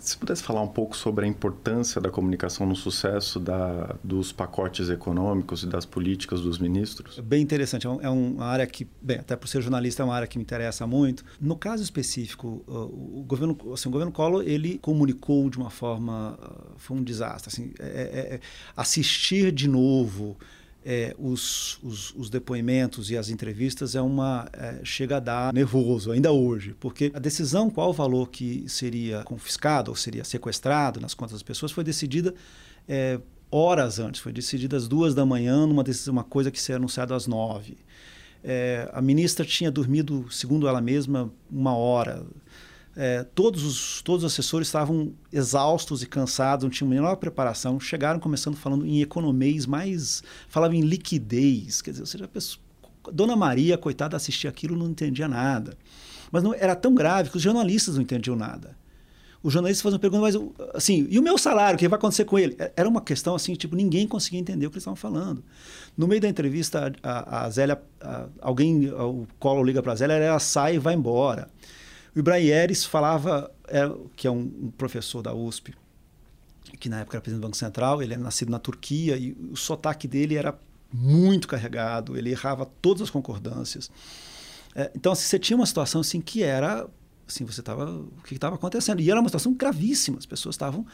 É, 0.03 0.07
se 0.07 0.17
pudesse 0.17 0.43
falar 0.43 0.61
um 0.61 0.67
pouco 0.67 0.95
sobre 0.95 1.25
a 1.25 1.27
importância 1.27 1.99
da 2.01 2.09
comunicação 2.09 2.67
no 2.67 2.75
sucesso 2.75 3.39
da, 3.39 3.95
dos 4.03 4.31
pacotes 4.31 4.89
econômicos 4.89 5.63
e 5.63 5.67
das 5.67 5.85
políticas 5.85 6.41
dos 6.41 6.59
ministros? 6.59 7.19
Bem 7.19 7.41
interessante. 7.41 7.87
É, 7.87 7.89
é 8.03 8.09
uma 8.09 8.45
área 8.45 8.67
que, 8.67 8.87
bem, 9.01 9.19
até 9.19 9.35
por 9.35 9.47
ser 9.47 9.61
jornalista, 9.61 10.03
é 10.03 10.05
uma 10.05 10.15
área 10.15 10.27
que 10.27 10.37
me 10.37 10.43
interessa 10.43 10.85
muito. 10.85 11.23
No 11.39 11.55
caso 11.55 11.81
específico, 11.81 12.63
o 12.67 13.23
governo, 13.25 13.57
assim, 13.73 13.89
o 13.89 13.91
governo 13.91 14.11
Collor, 14.11 14.43
ele 14.45 14.77
comunicou 14.79 15.49
de 15.49 15.57
uma 15.57 15.69
forma... 15.69 16.37
Foi 16.77 16.97
um 16.97 17.03
desastre. 17.03 17.49
Assim, 17.51 17.73
é, 17.79 17.85
é, 17.85 18.35
é 18.35 18.39
assistir 18.75 19.51
de 19.51 19.67
novo 19.67 20.37
é, 20.85 21.15
os, 21.17 21.79
os, 21.81 22.13
os, 22.15 22.29
depoimentos 22.29 23.09
e 23.09 23.17
as 23.17 23.29
entrevistas 23.29 23.95
é 23.95 24.01
uma 24.01 24.47
é, 24.53 24.81
chega 24.83 25.17
a 25.17 25.19
dar 25.19 25.53
nervoso 25.53 26.11
ainda 26.11 26.31
hoje, 26.31 26.75
porque 26.79 27.11
a 27.13 27.19
decisão 27.19 27.69
qual 27.69 27.89
o 27.89 27.93
valor 27.93 28.29
que 28.29 28.65
seria 28.67 29.23
confiscado 29.23 29.91
ou 29.91 29.95
seria 29.95 30.23
sequestrado 30.23 30.99
nas 30.99 31.13
contas 31.13 31.33
das 31.33 31.43
pessoas 31.43 31.71
foi 31.71 31.83
decidida 31.83 32.33
é, 32.87 33.19
horas 33.49 33.99
antes, 33.99 34.19
foi 34.19 34.33
decidida 34.33 34.75
às 34.75 34.87
duas 34.87 35.13
da 35.13 35.25
manhã 35.25 35.65
numa 35.65 35.83
decisão, 35.83 36.11
uma 36.11 36.23
coisa 36.23 36.51
que 36.51 36.59
seria 36.59 36.77
anunciada 36.77 37.15
às 37.15 37.27
nove. 37.27 37.77
É, 38.43 38.89
a 38.91 39.01
ministra 39.01 39.45
tinha 39.45 39.71
dormido, 39.71 40.25
segundo 40.29 40.67
ela 40.67 40.81
mesma, 40.81 41.31
uma 41.49 41.75
hora 41.77 42.25
é, 42.95 43.23
todos, 43.23 43.63
os, 43.63 44.01
todos 44.01 44.23
os 44.23 44.31
assessores 44.31 44.67
estavam 44.67 45.13
exaustos 45.31 46.03
e 46.03 46.05
cansados, 46.05 46.63
não 46.63 46.69
tinham 46.69 46.89
menor 46.89 47.15
preparação. 47.15 47.79
Chegaram 47.79 48.19
começando 48.19 48.55
falando 48.55 48.85
em 48.85 49.01
economês, 49.01 49.65
mais 49.65 50.21
falavam 50.47 50.77
em 50.77 50.81
liquidez. 50.81 51.81
Quer 51.81 51.91
dizer, 51.91 52.03
ou 52.03 52.07
seja, 52.07 52.25
a 52.25 52.27
pessoa, 52.27 52.61
Dona 53.11 53.35
Maria, 53.35 53.77
coitada, 53.77 54.15
assistia 54.15 54.49
aquilo 54.49 54.77
não 54.77 54.89
entendia 54.89 55.27
nada. 55.27 55.75
Mas 56.31 56.43
não, 56.43 56.53
era 56.53 56.75
tão 56.75 56.93
grave 56.93 57.29
que 57.29 57.37
os 57.37 57.43
jornalistas 57.43 57.95
não 57.95 58.03
entendiam 58.03 58.35
nada. 58.35 58.75
Os 59.41 59.51
jornalistas 59.51 59.81
faziam 59.81 59.99
pergunta, 59.99 60.21
mas 60.21 60.37
assim, 60.73 61.05
e 61.09 61.19
o 61.19 61.21
meu 61.21 61.37
salário, 61.37 61.75
o 61.75 61.77
que 61.77 61.87
vai 61.87 61.97
acontecer 61.97 62.23
com 62.23 62.39
ele? 62.39 62.55
É, 62.57 62.71
era 62.77 62.87
uma 62.87 63.01
questão 63.01 63.35
assim, 63.35 63.53
tipo, 63.55 63.75
ninguém 63.75 64.07
conseguia 64.07 64.39
entender 64.39 64.65
o 64.65 64.69
que 64.69 64.75
eles 64.75 64.83
estavam 64.83 64.95
falando. 64.95 65.43
No 65.97 66.07
meio 66.07 66.21
da 66.21 66.29
entrevista, 66.29 66.93
a, 67.03 67.45
a 67.45 67.49
Zélia, 67.49 67.81
a, 67.99 68.27
alguém, 68.39 68.89
o 68.89 69.27
Collor 69.39 69.65
liga 69.65 69.83
para 69.83 69.91
a 69.91 69.95
Zélia, 69.95 70.13
ela 70.13 70.39
sai 70.39 70.75
e 70.75 70.79
vai 70.79 70.93
embora. 70.93 71.49
O 72.15 72.19
Ibrahim 72.19 72.47
Eres 72.47 72.85
falava, 72.85 73.51
é, 73.67 73.89
que 74.15 74.27
é 74.27 74.31
um, 74.31 74.39
um, 74.39 74.71
professor 74.77 75.21
da 75.21 75.33
USP, 75.33 75.73
que 76.79 76.87
na 76.89 76.99
época 76.99 77.17
era 77.17 77.21
presidente 77.21 77.41
do 77.41 77.47
Banco 77.47 77.57
Central, 77.57 78.01
ele 78.01 78.13
é 78.13 78.17
nascido 78.17 78.49
na 78.49 78.59
Turquia 78.59 79.17
e 79.17 79.33
o 79.51 79.55
sotaque 79.55 80.07
dele 80.07 80.35
era 80.35 80.57
muito 80.91 81.47
carregado, 81.47 82.15
ele 82.17 82.29
errava 82.29 82.65
todas 82.81 83.01
as 83.01 83.09
concordâncias. 83.09 83.89
É, 84.75 84.91
então, 84.95 85.11
assim, 85.11 85.23
você 85.23 85.39
tinha 85.39 85.57
uma 85.57 85.65
situação 85.65 86.01
assim 86.01 86.21
que 86.21 86.43
era, 86.43 86.87
assim, 87.27 87.45
você 87.45 87.61
estava, 87.61 87.89
o 87.89 88.21
que 88.23 88.35
estava 88.35 88.55
acontecendo? 88.55 89.01
E 89.01 89.09
era 89.09 89.19
uma 89.19 89.29
situação 89.29 89.53
gravíssima, 89.53 90.17
as 90.17 90.25
pessoas 90.25 90.55
estavam 90.55 90.85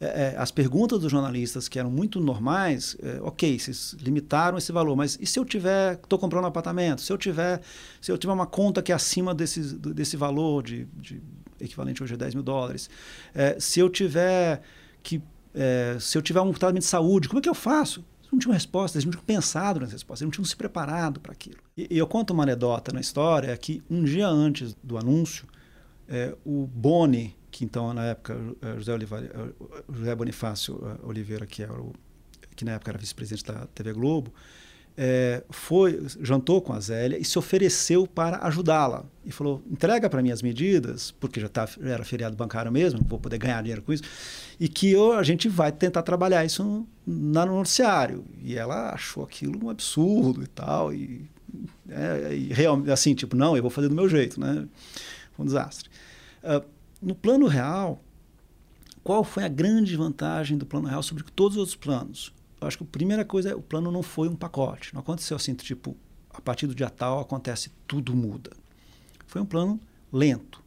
é, 0.00 0.34
é, 0.34 0.34
as 0.36 0.50
perguntas 0.50 1.00
dos 1.00 1.10
jornalistas, 1.10 1.68
que 1.68 1.78
eram 1.78 1.90
muito 1.90 2.20
normais, 2.20 2.96
é, 3.02 3.20
ok, 3.22 3.58
vocês 3.58 3.94
limitaram 4.00 4.58
esse 4.58 4.72
valor, 4.72 4.96
mas 4.96 5.18
e 5.20 5.26
se 5.26 5.38
eu 5.38 5.44
tiver, 5.44 5.94
estou 5.94 6.18
comprando 6.18 6.44
um 6.44 6.48
apartamento, 6.48 7.00
se 7.00 7.12
eu 7.12 7.18
tiver, 7.18 7.60
se 8.00 8.10
eu 8.10 8.18
tiver 8.18 8.32
uma 8.32 8.46
conta 8.46 8.82
que 8.82 8.92
é 8.92 8.94
acima 8.94 9.34
desse, 9.34 9.60
desse 9.76 10.16
valor, 10.16 10.62
de, 10.62 10.86
de 10.96 11.22
equivalente 11.60 12.02
hoje 12.02 12.14
a 12.14 12.16
10 12.16 12.34
mil 12.34 12.42
dólares, 12.42 12.90
é, 13.34 13.58
se 13.58 13.80
eu 13.80 13.88
tiver 13.88 14.62
que, 15.02 15.22
é, 15.54 15.96
se 16.00 16.18
eu 16.18 16.22
tiver 16.22 16.40
um 16.40 16.52
tratamento 16.52 16.82
de 16.82 16.88
saúde, 16.88 17.28
como 17.28 17.38
é 17.38 17.42
que 17.42 17.48
eu 17.48 17.54
faço? 17.54 18.04
Não 18.32 18.38
tinham 18.38 18.52
resposta, 18.52 18.98
eles 18.98 19.04
não 19.04 19.12
tinham 19.12 19.24
pensado 19.24 19.78
nas 19.78 19.92
respostas, 19.92 20.22
eles 20.22 20.28
não 20.28 20.32
tinham 20.32 20.44
se 20.44 20.56
preparado 20.56 21.20
para 21.20 21.32
aquilo. 21.32 21.58
E, 21.76 21.86
e, 21.88 21.98
eu 21.98 22.06
conto 22.06 22.32
uma 22.32 22.42
anedota 22.42 22.92
na 22.92 23.00
história, 23.00 23.56
que 23.56 23.80
um 23.88 24.02
dia 24.02 24.26
antes 24.26 24.74
do 24.82 24.98
anúncio, 24.98 25.46
é, 26.08 26.34
o 26.44 26.66
Boni, 26.66 27.36
que 27.54 27.64
então 27.64 27.94
na 27.94 28.06
época 28.06 28.36
eh, 28.60 28.74
José, 28.78 28.92
Oliveira, 28.92 29.30
eh, 29.32 29.66
José 29.88 30.14
Bonifácio 30.16 30.80
eh, 30.82 31.06
Oliveira, 31.06 31.46
que, 31.46 31.62
era 31.62 31.72
o, 31.72 31.92
que 32.56 32.64
na 32.64 32.72
época 32.72 32.90
era 32.90 32.98
vice-presidente 32.98 33.44
da 33.44 33.66
TV 33.66 33.92
Globo, 33.92 34.34
é, 34.96 35.42
foi 35.50 36.04
jantou 36.20 36.60
com 36.60 36.72
a 36.72 36.80
Zélia 36.80 37.16
e 37.16 37.24
se 37.24 37.38
ofereceu 37.38 38.06
para 38.06 38.44
ajudá-la 38.46 39.04
e 39.24 39.32
falou 39.32 39.60
entrega 39.68 40.08
para 40.08 40.22
mim 40.22 40.30
as 40.30 40.40
medidas 40.40 41.10
porque 41.10 41.40
já, 41.40 41.48
tá, 41.48 41.66
já 41.66 41.90
era 41.90 42.04
feriado 42.04 42.36
bancário 42.36 42.70
mesmo 42.70 43.00
não 43.00 43.08
vou 43.08 43.18
poder 43.18 43.38
ganhar 43.38 43.60
dinheiro 43.60 43.82
com 43.82 43.92
isso 43.92 44.04
e 44.60 44.68
que 44.68 44.92
eu, 44.92 45.14
a 45.14 45.24
gente 45.24 45.48
vai 45.48 45.72
tentar 45.72 46.02
trabalhar 46.02 46.44
isso 46.44 46.62
no, 46.62 46.86
no 47.04 47.56
noticiário 47.56 48.24
e 48.40 48.56
ela 48.56 48.90
achou 48.90 49.24
aquilo 49.24 49.66
um 49.66 49.68
absurdo 49.68 50.44
e 50.44 50.46
tal 50.46 50.94
e 50.94 51.28
é, 51.88 52.54
real, 52.54 52.82
assim, 52.92 53.14
tipo, 53.14 53.36
não, 53.36 53.56
eu 53.56 53.62
vou 53.62 53.70
fazer 53.70 53.88
do 53.88 53.94
meu 53.94 54.08
jeito, 54.08 54.40
né? 54.40 54.66
Um 55.38 55.44
desastre. 55.44 55.88
Uh, 56.42 56.64
no 57.04 57.14
plano 57.14 57.46
real, 57.46 58.02
qual 59.02 59.22
foi 59.22 59.44
a 59.44 59.48
grande 59.48 59.96
vantagem 59.96 60.56
do 60.56 60.64
plano 60.64 60.88
real 60.88 61.02
sobre 61.02 61.22
todos 61.22 61.56
os 61.56 61.60
outros 61.60 61.76
planos? 61.76 62.32
Eu 62.60 62.66
acho 62.66 62.78
que 62.78 62.84
a 62.84 62.86
primeira 62.86 63.24
coisa 63.24 63.50
é 63.50 63.54
o 63.54 63.60
plano 63.60 63.92
não 63.92 64.02
foi 64.02 64.28
um 64.28 64.34
pacote. 64.34 64.94
Não 64.94 65.00
aconteceu 65.00 65.36
assim, 65.36 65.54
tipo, 65.54 65.94
a 66.30 66.40
partir 66.40 66.66
do 66.66 66.74
dia 66.74 66.88
tal 66.88 67.20
acontece 67.20 67.70
tudo 67.86 68.16
muda. 68.16 68.50
Foi 69.26 69.42
um 69.42 69.46
plano 69.46 69.78
lento. 70.10 70.62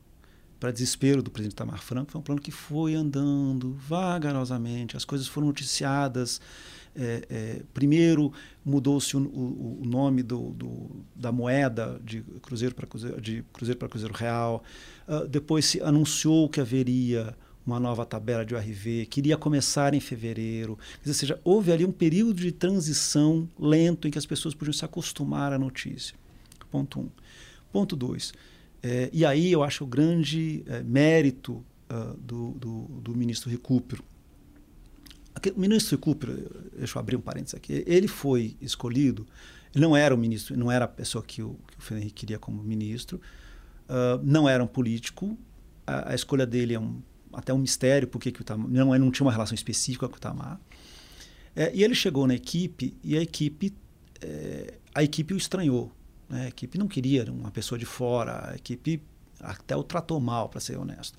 Para 0.60 0.72
desespero 0.72 1.22
do 1.22 1.30
presidente 1.32 1.56
Tamar 1.56 1.82
Franco, 1.82 2.12
foi 2.12 2.20
um 2.20 2.24
plano 2.24 2.42
que 2.42 2.52
foi 2.52 2.96
andando 2.96 3.74
vagarosamente, 3.74 4.98
as 4.98 5.06
coisas 5.06 5.28
foram 5.28 5.48
noticiadas. 5.48 6.42
É, 7.00 7.28
é, 7.30 7.62
primeiro 7.76 8.34
mudou-se 8.66 9.16
o, 9.16 9.20
o, 9.20 9.82
o, 9.84 9.86
nome 9.86 10.24
do, 10.24 10.50
do, 10.52 10.90
da 11.16 11.32
moeda 11.32 12.02
de 12.04 12.22
cruzeiro 12.42 12.74
para 12.74 12.88
cruzeiro, 12.88 13.22
de 13.22 13.44
cruzeiro 13.54 13.78
para 13.78 13.88
cruzeiro 13.88 14.16
real. 14.16 14.64
Uh, 15.08 15.28
depois 15.28 15.66
se 15.66 15.82
anunciou 15.82 16.50
que 16.50 16.60
haveria 16.60 17.36
uma 17.68 17.80
nova 17.80 18.06
tabela 18.06 18.46
de 18.46 18.56
ORV, 18.56 19.06
que 19.08 19.20
iria 19.20 19.38
começar 19.38 19.94
em 19.94 20.00
fevereiro. 20.00 20.80
Ou 21.06 21.14
seja, 21.14 21.40
houve 21.44 21.72
ali 21.72 21.86
um 21.86 21.92
período 21.92 22.34
de 22.34 22.52
transição 22.52 23.48
lento 23.60 24.08
em 24.08 24.12
que 24.12 24.18
as 24.18 24.26
pessoas 24.26 24.56
podiam 24.56 24.74
se 24.74 24.86
acostumar 24.86 25.52
à 25.52 25.60
notícia. 25.60 26.16
Ponto 26.72 27.02
um. 27.02 27.10
Ponto 27.72 27.96
dois. 27.96 28.34
É, 28.82 29.10
e 29.12 29.26
aí 29.26 29.52
eu 29.52 29.64
acho 29.64 29.84
o 29.84 29.88
grande 29.88 30.64
é, 30.66 30.82
mérito 30.82 31.64
uh, 31.92 32.18
do, 32.18 32.52
do, 32.52 32.82
do, 33.02 33.16
ministro 33.16 33.50
Recupero. 33.50 34.04
O 35.56 35.60
ministro 35.60 35.96
Recupero, 35.96 36.72
deixa 36.78 36.98
eu 36.98 37.00
abrir 37.00 37.16
um 37.16 37.22
parênteses 37.22 37.56
aqui, 37.56 37.84
ele 37.86 38.08
foi 38.08 38.56
escolhido, 38.62 39.26
ele 39.74 39.84
não 39.84 39.96
era 39.96 40.14
o 40.14 40.18
ministro, 40.18 40.58
não 40.58 40.72
era 40.72 40.86
a 40.86 40.88
pessoa 40.88 41.24
que 41.24 41.42
o, 41.42 41.60
que 41.68 41.78
o 41.78 41.82
Fernando 41.82 42.04
Henrique 42.04 42.22
queria 42.22 42.40
como 42.40 42.64
ministro, 42.64 43.22
uh, 43.88 44.20
não 44.24 44.48
era 44.50 44.64
um 44.64 44.68
político, 44.68 45.38
a, 45.86 46.12
a 46.12 46.16
escolha 46.16 46.46
dele 46.46 46.74
é 46.74 46.80
um 46.80 47.02
até 47.38 47.54
um 47.54 47.58
mistério 47.58 48.08
porque 48.08 48.32
que 48.32 48.40
o 48.40 48.44
Itamar, 48.44 48.68
não, 48.70 48.98
não 48.98 49.12
tinha 49.12 49.26
uma 49.26 49.32
relação 49.32 49.54
específica 49.54 50.08
com 50.08 50.16
o 50.16 50.18
Itamar. 50.18 50.60
É, 51.56 51.72
e 51.74 51.84
ele 51.84 51.96
chegou 51.96 52.28
na 52.28 52.36
equipe 52.36 52.96
e 53.04 53.18
a 53.18 53.22
equipe, 53.22 53.74
é, 54.22 54.76
a 54.94 55.04
equipe 55.04 55.34
o 55.34 55.38
estranhou. 55.38 55.92
Né? 56.30 56.46
A 56.46 56.48
equipe 56.48 56.78
não 56.78 56.88
queria 56.88 57.32
uma 57.32 57.52
pessoa 57.52 57.78
de 57.78 57.86
fora, 57.86 58.52
a 58.52 58.56
equipe 58.56 59.02
até 59.40 59.76
o 59.76 59.84
tratou 59.84 60.20
mal, 60.20 60.50
para 60.50 60.60
ser 60.60 60.78
honesto. 60.78 61.18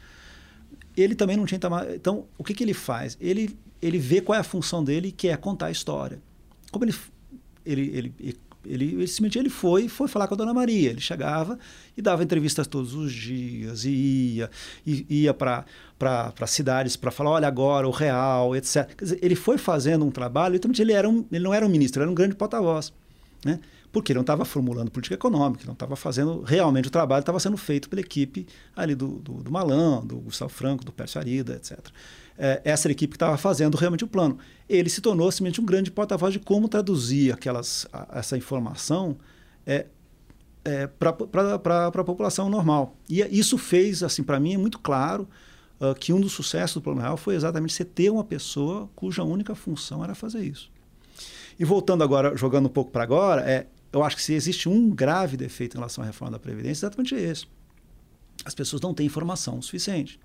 Ele 0.96 1.14
também 1.14 1.36
não 1.36 1.46
tinha 1.46 1.56
Itamar. 1.56 1.88
Então, 1.90 2.26
o 2.36 2.44
que, 2.44 2.54
que 2.54 2.64
ele 2.64 2.74
faz? 2.74 3.16
Ele, 3.20 3.56
ele 3.80 3.98
vê 3.98 4.20
qual 4.20 4.36
é 4.36 4.40
a 4.40 4.44
função 4.44 4.82
dele, 4.82 5.12
que 5.12 5.28
é 5.28 5.36
contar 5.36 5.66
a 5.66 5.70
história. 5.70 6.20
Como 6.70 6.84
ele, 6.84 6.94
ele, 7.64 8.14
ele 8.18 8.38
ele, 8.68 8.84
ele 8.84 9.06
simplesmente 9.06 9.38
ele 9.38 9.48
foi, 9.48 9.88
foi 9.88 10.08
falar 10.08 10.28
com 10.28 10.34
a 10.34 10.36
Dona 10.36 10.52
Maria. 10.52 10.90
Ele 10.90 11.00
chegava 11.00 11.58
e 11.96 12.02
dava 12.02 12.22
entrevistas 12.22 12.66
todos 12.66 12.94
os 12.94 13.12
dias, 13.12 13.84
e 13.84 13.88
ia, 13.88 14.50
e 14.84 15.22
ia 15.22 15.32
para 15.32 15.64
cidades 16.46 16.96
para 16.96 17.10
falar, 17.10 17.30
olha 17.30 17.48
agora, 17.48 17.88
o 17.88 17.90
real, 17.90 18.54
etc. 18.54 18.94
Quer 18.94 19.04
dizer, 19.04 19.18
ele 19.22 19.34
foi 19.34 19.56
fazendo 19.58 20.04
um 20.04 20.10
trabalho, 20.10 20.56
e 20.56 20.82
ele, 20.82 20.92
era 20.92 21.08
um, 21.08 21.24
ele 21.30 21.44
não 21.44 21.54
era 21.54 21.64
um 21.64 21.68
ministro, 21.68 22.00
ele 22.00 22.04
era 22.04 22.10
um 22.10 22.14
grande 22.14 22.34
porta-voz. 22.34 22.92
Né? 23.44 23.60
porque 23.90 24.12
ele 24.12 24.18
não 24.18 24.22
estava 24.22 24.44
formulando 24.44 24.90
política 24.90 25.14
econômica, 25.14 25.64
não 25.64 25.72
estava 25.72 25.96
fazendo 25.96 26.42
realmente 26.42 26.88
o 26.88 26.90
trabalho, 26.90 27.20
estava 27.20 27.40
sendo 27.40 27.56
feito 27.56 27.88
pela 27.88 28.00
equipe 28.00 28.46
ali 28.76 28.94
do, 28.94 29.18
do, 29.18 29.42
do 29.42 29.50
Malan, 29.50 30.04
do 30.04 30.16
Gustavo 30.18 30.52
Franco, 30.52 30.84
do 30.84 30.92
Pércio 30.92 31.18
Arida, 31.18 31.54
etc. 31.54 31.78
É, 32.40 32.60
essa 32.64 32.88
equipe 32.88 33.10
que 33.10 33.16
estava 33.16 33.36
fazendo 33.36 33.76
realmente 33.76 34.04
o 34.04 34.06
plano. 34.06 34.38
Ele 34.68 34.88
se 34.88 35.00
tornou 35.00 35.28
simplesmente 35.32 35.60
um 35.60 35.64
grande 35.64 35.90
porta-voz 35.90 36.32
de 36.32 36.38
como 36.38 36.68
traduzir 36.68 37.32
aquelas, 37.32 37.84
a, 37.92 38.18
essa 38.20 38.36
informação 38.36 39.16
é, 39.66 39.86
é, 40.64 40.86
para 40.86 41.88
a 41.88 42.04
população 42.04 42.48
normal. 42.48 42.96
E 43.08 43.22
isso 43.36 43.58
fez, 43.58 44.04
assim, 44.04 44.22
para 44.22 44.38
mim 44.38 44.54
é 44.54 44.58
muito 44.58 44.78
claro 44.78 45.28
uh, 45.80 45.94
que 45.94 46.12
um 46.12 46.20
dos 46.20 46.32
sucessos 46.32 46.74
do 46.74 46.80
Plano 46.80 47.00
Real 47.00 47.16
foi 47.16 47.34
exatamente 47.34 47.72
você 47.72 47.84
ter 47.84 48.10
uma 48.10 48.22
pessoa 48.22 48.88
cuja 48.94 49.24
única 49.24 49.54
função 49.56 50.04
era 50.04 50.14
fazer 50.14 50.44
isso. 50.44 50.70
E 51.58 51.64
voltando 51.64 52.04
agora, 52.04 52.36
jogando 52.36 52.66
um 52.66 52.70
pouco 52.70 52.92
para 52.92 53.02
agora, 53.02 53.42
é 53.42 53.66
eu 53.92 54.02
acho 54.02 54.16
que 54.16 54.22
se 54.22 54.34
existe 54.34 54.68
um 54.68 54.90
grave 54.90 55.36
defeito 55.36 55.74
em 55.74 55.78
relação 55.78 56.04
à 56.04 56.06
reforma 56.06 56.32
da 56.32 56.38
Previdência, 56.38 56.84
é 56.84 56.88
exatamente 56.88 57.14
esse. 57.14 57.46
As 58.44 58.54
pessoas 58.54 58.82
não 58.82 58.92
têm 58.94 59.06
informação 59.06 59.60
suficiente. 59.62 60.20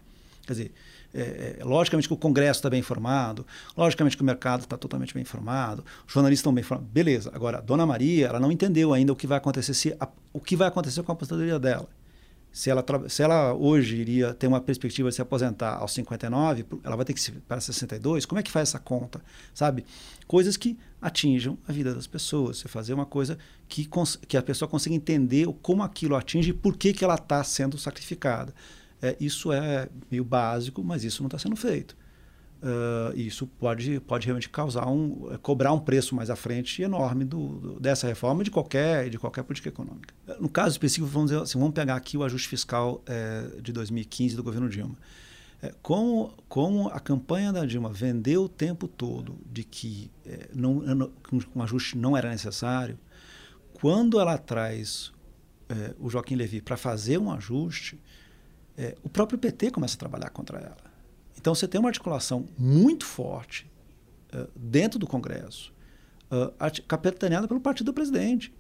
Quer 0.46 0.54
dizer, 0.54 0.72
é, 1.14 1.58
é, 1.60 1.64
logicamente 1.64 2.08
que 2.08 2.14
o 2.14 2.18
Congresso 2.18 2.60
está 2.60 2.70
bem 2.70 2.80
informado, 2.80 3.46
logicamente 3.78 4.18
que 4.18 4.24
o 4.24 4.26
mercado 4.26 4.62
está 4.62 4.78
totalmente 4.78 5.14
bem 5.14 5.22
informado, 5.22 5.84
os 6.08 6.14
jornalistas 6.14 6.40
estão 6.40 6.54
bem 6.54 6.64
informados. 6.64 6.92
Beleza. 6.92 7.32
Agora, 7.34 7.62
Dona 7.62 7.86
Maria, 7.86 8.28
ela 8.28 8.40
não 8.40 8.52
entendeu 8.52 8.94
ainda 8.94 9.14
o 9.14 9.16
que 9.16 9.28
vai 9.28 9.38
acontecer 9.38 9.74
se 9.74 9.96
a, 10.00 10.08
o 10.32 10.40
que 10.40 10.56
vai 10.56 10.68
acontecer 10.68 11.04
com 11.04 11.12
a 11.12 11.16
aposentadoria 11.16 11.60
dela 11.60 11.88
se 12.54 12.70
ela, 12.70 12.86
se 13.10 13.24
ela 13.24 13.52
hoje 13.56 13.96
iria 13.96 14.32
ter 14.32 14.46
uma 14.46 14.62
perspectiva 14.62 15.10
de 15.10 15.16
se 15.16 15.22
aposentar 15.24 15.78
aos 15.78 15.92
59, 15.92 16.66
ela 16.84 16.96
vai 16.96 17.04
ter 17.04 17.14
que 17.14 17.32
ir 17.32 17.42
para 17.48 17.60
62, 17.60 18.28
como 18.28 18.40
é 18.40 18.44
que 18.44 18.52
faz 18.52 18.70
essa 18.70 18.78
conta? 18.78 19.24
Sabe? 19.56 19.84
Coisas 20.28 20.56
que 20.56 20.78
atinjam 21.02 21.58
a 21.68 21.74
vida 21.74 21.96
das 21.96 22.06
pessoas. 22.06 22.60
Você 22.60 22.68
fazer 22.68 22.94
uma 22.94 23.08
coisa 23.08 23.40
que, 23.68 23.90
que 24.28 24.38
a 24.38 24.44
pessoa 24.44 24.70
consiga 24.70 24.96
entender 24.96 25.48
como 25.64 25.82
aquilo 25.82 26.16
atinge 26.16 26.52
e 26.52 26.54
por 26.54 26.78
que, 26.78 26.94
que 26.94 27.04
ela 27.04 27.16
está 27.16 27.44
sendo 27.44 27.76
sacrificada. 27.76 28.54
É, 29.04 29.18
isso 29.20 29.52
é 29.52 29.90
meio 30.10 30.24
básico, 30.24 30.82
mas 30.82 31.04
isso 31.04 31.22
não 31.22 31.28
está 31.28 31.38
sendo 31.38 31.58
feito. 31.58 31.94
Uh, 32.62 33.14
isso 33.20 33.46
pode, 33.46 34.00
pode 34.00 34.26
realmente 34.26 34.48
causar 34.48 34.88
um 34.88 35.30
é, 35.34 35.38
cobrar 35.38 35.74
um 35.74 35.80
preço 35.80 36.16
mais 36.16 36.30
à 36.30 36.36
frente 36.38 36.82
enorme 36.82 37.26
do, 37.26 37.48
do, 37.60 37.80
dessa 37.82 38.08
reforma 38.08 38.42
de 38.42 38.50
qualquer 38.50 39.10
de 39.10 39.20
qualquer 39.20 39.44
política 39.44 39.68
econômica. 39.68 40.14
No 40.40 40.48
caso 40.48 40.70
específico, 40.70 41.06
vamos 41.06 41.32
dizer 41.32 41.44
assim, 41.44 41.60
vamos 41.60 41.74
pegar 41.74 41.98
aqui 41.98 42.16
o 42.16 42.24
ajuste 42.24 42.48
fiscal 42.48 43.04
é, 43.06 43.60
de 43.62 43.74
2015 43.74 44.38
do 44.38 44.44
governo 44.44 44.70
Dilma. 44.70 44.96
É, 45.62 45.74
como, 45.82 46.34
como 46.48 46.88
a 46.88 47.02
campanha 47.02 47.52
da 47.52 47.66
Dilma 47.66 47.90
vendeu 47.92 48.44
o 48.44 48.50
tempo 48.50 48.88
todo 48.88 49.36
de 49.46 49.66
que 49.66 50.10
é, 50.26 50.48
não, 50.54 50.76
não, 50.76 51.12
um 51.54 51.62
ajuste 51.62 51.98
não 51.98 52.16
era 52.16 52.30
necessário, 52.30 52.98
quando 53.74 54.22
ela 54.22 54.38
traz 54.38 55.12
é, 55.68 55.94
o 56.00 56.10
Joaquim 56.10 56.36
Levy 56.36 56.62
para 56.62 56.78
fazer 56.78 57.18
um 57.18 57.30
ajuste, 57.30 58.00
é, 58.78 58.96
o 59.04 59.10
próprio 59.10 59.38
PT 59.38 59.72
começa 59.72 59.96
a 59.96 60.00
trabalhar 60.00 60.30
contra 60.30 60.60
ela. 60.60 60.94
Então 61.38 61.54
você 61.54 61.68
tem 61.68 61.80
uma 61.80 61.90
articulação 61.90 62.46
muito 62.58 63.06
forte 63.06 63.70
uh, 64.34 64.48
dentro 64.56 64.98
do 64.98 65.06
Congresso, 65.06 65.74
uh, 66.32 66.88
capitaneada 66.88 67.48
pelo 67.48 67.60
partido 67.60 67.88
do 67.88 67.94
presidente. 67.94 68.54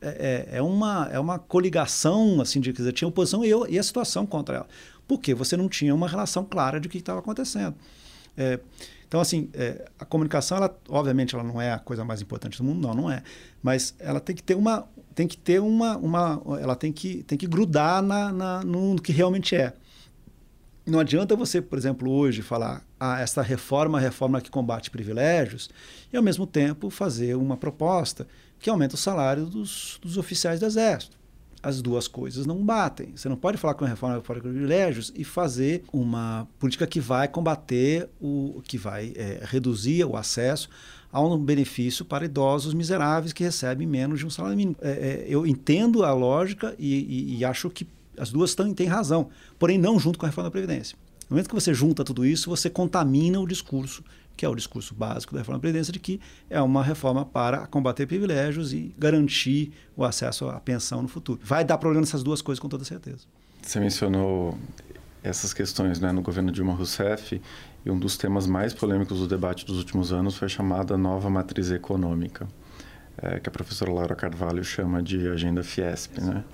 É, 0.00 0.46
é, 0.52 0.58
é, 0.58 0.62
uma, 0.62 1.08
é 1.10 1.18
uma 1.18 1.38
coligação, 1.38 2.40
assim, 2.40 2.60
de 2.60 2.72
dizer, 2.72 2.92
tinha 2.92 3.08
oposição 3.08 3.44
e, 3.44 3.48
eu, 3.48 3.66
e 3.66 3.78
a 3.78 3.82
situação 3.82 4.26
contra 4.26 4.56
ela. 4.56 4.68
Porque 5.08 5.34
você 5.34 5.56
não 5.56 5.68
tinha 5.68 5.94
uma 5.94 6.06
relação 6.06 6.44
clara 6.44 6.78
de 6.78 6.86
o 6.86 6.90
que 6.90 6.98
estava 6.98 7.18
acontecendo. 7.18 7.74
É, 8.36 8.60
então, 9.06 9.20
assim, 9.20 9.48
é, 9.54 9.88
a 9.98 10.04
comunicação, 10.04 10.56
ela, 10.56 10.76
obviamente, 10.88 11.34
ela 11.34 11.44
não 11.44 11.60
é 11.60 11.72
a 11.72 11.78
coisa 11.78 12.04
mais 12.04 12.20
importante 12.20 12.58
do 12.58 12.64
mundo, 12.64 12.86
não, 12.86 12.94
não 12.94 13.10
é. 13.10 13.22
Mas 13.62 13.94
ela 13.98 14.18
tem 14.18 14.34
que 14.34 14.42
ter 14.42 14.56
uma, 14.56 14.88
tem 15.14 15.28
que 15.28 15.36
ter 15.36 15.60
uma, 15.60 15.96
uma 15.96 16.42
ela 16.60 16.74
tem 16.74 16.92
que, 16.92 17.22
tem 17.22 17.38
que 17.38 17.46
grudar 17.46 18.02
na, 18.02 18.32
na, 18.32 18.64
no 18.64 19.00
que 19.00 19.12
realmente 19.12 19.54
é. 19.54 19.74
Não 20.84 21.00
adianta 21.00 21.34
você, 21.34 21.60
por 21.60 21.78
exemplo, 21.78 22.10
hoje 22.10 22.42
falar 22.42 22.84
ah, 22.98 23.20
essa 23.20 23.42
reforma, 23.42 23.98
reforma 23.98 24.40
que 24.40 24.50
combate 24.50 24.90
privilégios, 24.90 25.70
e 26.12 26.16
ao 26.16 26.22
mesmo 26.22 26.46
tempo 26.46 26.90
fazer 26.90 27.36
uma 27.36 27.56
proposta 27.56 28.26
que 28.58 28.70
aumenta 28.70 28.94
o 28.94 28.98
salário 28.98 29.46
dos, 29.46 29.98
dos 30.02 30.16
oficiais 30.16 30.60
do 30.60 30.66
Exército. 30.66 31.15
As 31.66 31.82
duas 31.82 32.06
coisas 32.06 32.46
não 32.46 32.64
batem. 32.64 33.08
Você 33.16 33.28
não 33.28 33.34
pode 33.34 33.58
falar 33.58 33.74
com 33.74 33.84
uma 33.84 33.90
reforma, 33.90 34.20
de 34.20 34.40
privilégios 34.40 35.12
e 35.16 35.24
fazer 35.24 35.82
uma 35.92 36.46
política 36.60 36.86
que 36.86 37.00
vai 37.00 37.26
combater 37.26 38.08
o 38.20 38.62
que 38.62 38.78
vai 38.78 39.12
é, 39.16 39.40
reduzir 39.42 40.04
o 40.04 40.16
acesso 40.16 40.68
a 41.12 41.20
um 41.20 41.36
benefício 41.36 42.04
para 42.04 42.24
idosos 42.24 42.72
miseráveis 42.72 43.32
que 43.32 43.42
recebem 43.42 43.84
menos 43.84 44.20
de 44.20 44.26
um 44.26 44.30
salário 44.30 44.56
mínimo. 44.56 44.76
É, 44.80 44.90
é, 44.90 45.26
eu 45.28 45.44
entendo 45.44 46.04
a 46.04 46.12
lógica 46.12 46.72
e, 46.78 46.94
e, 47.34 47.38
e 47.38 47.44
acho 47.44 47.68
que 47.68 47.84
as 48.16 48.30
duas 48.30 48.54
têm, 48.54 48.72
têm 48.72 48.86
razão, 48.86 49.28
porém 49.58 49.76
não 49.76 49.98
junto 49.98 50.20
com 50.20 50.26
a 50.26 50.28
reforma 50.28 50.46
da 50.46 50.52
Previdência. 50.52 50.96
No 51.28 51.34
momento 51.34 51.48
que 51.48 51.54
você 51.56 51.74
junta 51.74 52.04
tudo 52.04 52.24
isso, 52.24 52.48
você 52.48 52.70
contamina 52.70 53.40
o 53.40 53.46
discurso, 53.46 54.04
que 54.36 54.44
é 54.44 54.48
o 54.48 54.54
discurso 54.54 54.94
básico 54.94 55.32
da 55.32 55.40
reforma 55.40 55.58
da 55.58 55.62
Previdência, 55.62 55.92
de 55.92 55.98
que 55.98 56.20
é 56.50 56.60
uma 56.60 56.82
reforma 56.82 57.24
para 57.24 57.66
combater 57.66 58.06
privilégios 58.06 58.72
e 58.72 58.94
garantir 58.98 59.72
o 59.96 60.04
acesso 60.04 60.48
à 60.48 60.60
pensão 60.60 61.02
no 61.02 61.08
futuro. 61.08 61.40
Vai 61.42 61.64
dar 61.64 61.78
problema 61.78 62.02
nessas 62.02 62.22
duas 62.22 62.42
coisas 62.42 62.60
com 62.60 62.68
toda 62.68 62.84
certeza. 62.84 63.26
Você 63.62 63.80
mencionou 63.80 64.56
essas 65.22 65.52
questões 65.52 65.98
né, 65.98 66.12
no 66.12 66.22
governo 66.22 66.52
Dilma 66.52 66.72
Rousseff 66.72 67.40
e 67.84 67.90
um 67.90 67.98
dos 67.98 68.16
temas 68.16 68.46
mais 68.46 68.72
polêmicos 68.72 69.18
do 69.18 69.26
debate 69.26 69.66
dos 69.66 69.78
últimos 69.78 70.12
anos 70.12 70.36
foi 70.36 70.46
a 70.46 70.48
chamada 70.48 70.96
nova 70.96 71.28
matriz 71.28 71.70
econômica, 71.70 72.46
é, 73.18 73.40
que 73.40 73.48
a 73.48 73.52
professora 73.52 73.92
Laura 73.92 74.14
Carvalho 74.14 74.62
chama 74.62 75.02
de 75.02 75.26
agenda 75.28 75.62
Fiesp. 75.62 76.20
Né? 76.20 76.44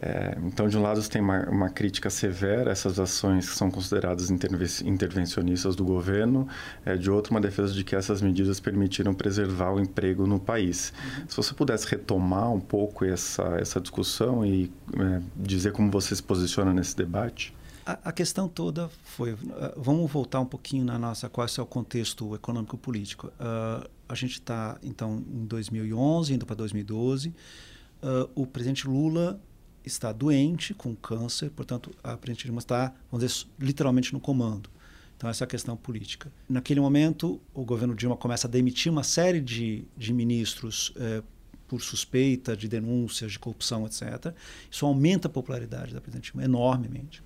É, 0.00 0.38
então, 0.44 0.68
de 0.68 0.78
um 0.78 0.82
lado, 0.82 1.02
você 1.02 1.10
tem 1.10 1.20
uma, 1.20 1.48
uma, 1.48 1.68
crítica 1.68 2.08
severa 2.08 2.70
a 2.70 2.72
essas 2.72 3.00
ações 3.00 3.50
que 3.50 3.56
são 3.56 3.68
consideradas 3.68 4.30
intervencionistas 4.30 5.74
do 5.74 5.84
governo, 5.84 6.46
é, 6.84 6.96
de 6.96 7.10
outro, 7.10 7.32
uma 7.32 7.40
defesa 7.40 7.72
de 7.72 7.82
que 7.82 7.96
essas 7.96 8.22
medidas 8.22 8.60
permitiram 8.60 9.12
preservar 9.12 9.72
o 9.72 9.80
emprego 9.80 10.24
no 10.24 10.38
país. 10.38 10.92
Se 11.26 11.36
você 11.36 11.52
pudesse 11.52 11.86
retomar 11.88 12.52
um 12.52 12.60
pouco 12.60 13.04
essa, 13.04 13.56
essa 13.60 13.80
discussão 13.80 14.46
e 14.46 14.70
é, 14.96 15.20
dizer 15.36 15.72
como 15.72 15.90
você 15.90 16.14
se 16.14 16.22
posiciona 16.22 16.72
nesse 16.72 16.96
debate. 16.96 17.52
A, 17.84 18.12
questão 18.12 18.46
toda 18.46 18.90
foi. 19.02 19.32
Uh, 19.32 19.38
vamos 19.74 20.12
voltar 20.12 20.40
um 20.40 20.46
pouquinho 20.46 20.84
na 20.84 20.98
nossa. 20.98 21.26
Qual 21.30 21.46
é 21.46 21.60
o 21.62 21.64
contexto 21.64 22.34
econômico-político? 22.34 23.28
Uh, 23.28 23.88
a 24.06 24.14
gente 24.14 24.32
está, 24.32 24.76
então, 24.82 25.24
em 25.26 25.46
2011, 25.46 26.34
indo 26.34 26.44
para 26.44 26.54
2012. 26.54 27.30
Uh, 27.30 28.30
o 28.34 28.46
presidente 28.46 28.86
Lula 28.86 29.40
está 29.88 30.12
doente 30.12 30.72
com 30.74 30.94
câncer, 30.94 31.50
portanto, 31.50 31.90
a 32.02 32.16
presidente 32.16 32.44
Dilma 32.44 32.60
está, 32.60 32.94
vamos 33.10 33.26
dizer, 33.26 33.46
literalmente 33.58 34.12
no 34.12 34.20
comando. 34.20 34.70
Então, 35.16 35.28
essa 35.28 35.42
é 35.42 35.46
a 35.46 35.48
questão 35.48 35.76
política. 35.76 36.30
Naquele 36.48 36.80
momento, 36.80 37.40
o 37.52 37.64
governo 37.64 37.94
Dilma 37.94 38.16
começa 38.16 38.46
a 38.46 38.50
demitir 38.50 38.92
uma 38.92 39.02
série 39.02 39.40
de, 39.40 39.84
de 39.96 40.12
ministros 40.12 40.92
eh, 40.96 41.22
por 41.66 41.82
suspeita 41.82 42.56
de 42.56 42.68
denúncias 42.68 43.32
de 43.32 43.38
corrupção, 43.38 43.84
etc. 43.84 44.32
Isso 44.70 44.86
aumenta 44.86 45.26
a 45.26 45.30
popularidade 45.30 45.92
da 45.92 46.00
presidente 46.00 46.30
Dilma 46.30 46.44
enormemente. 46.44 47.20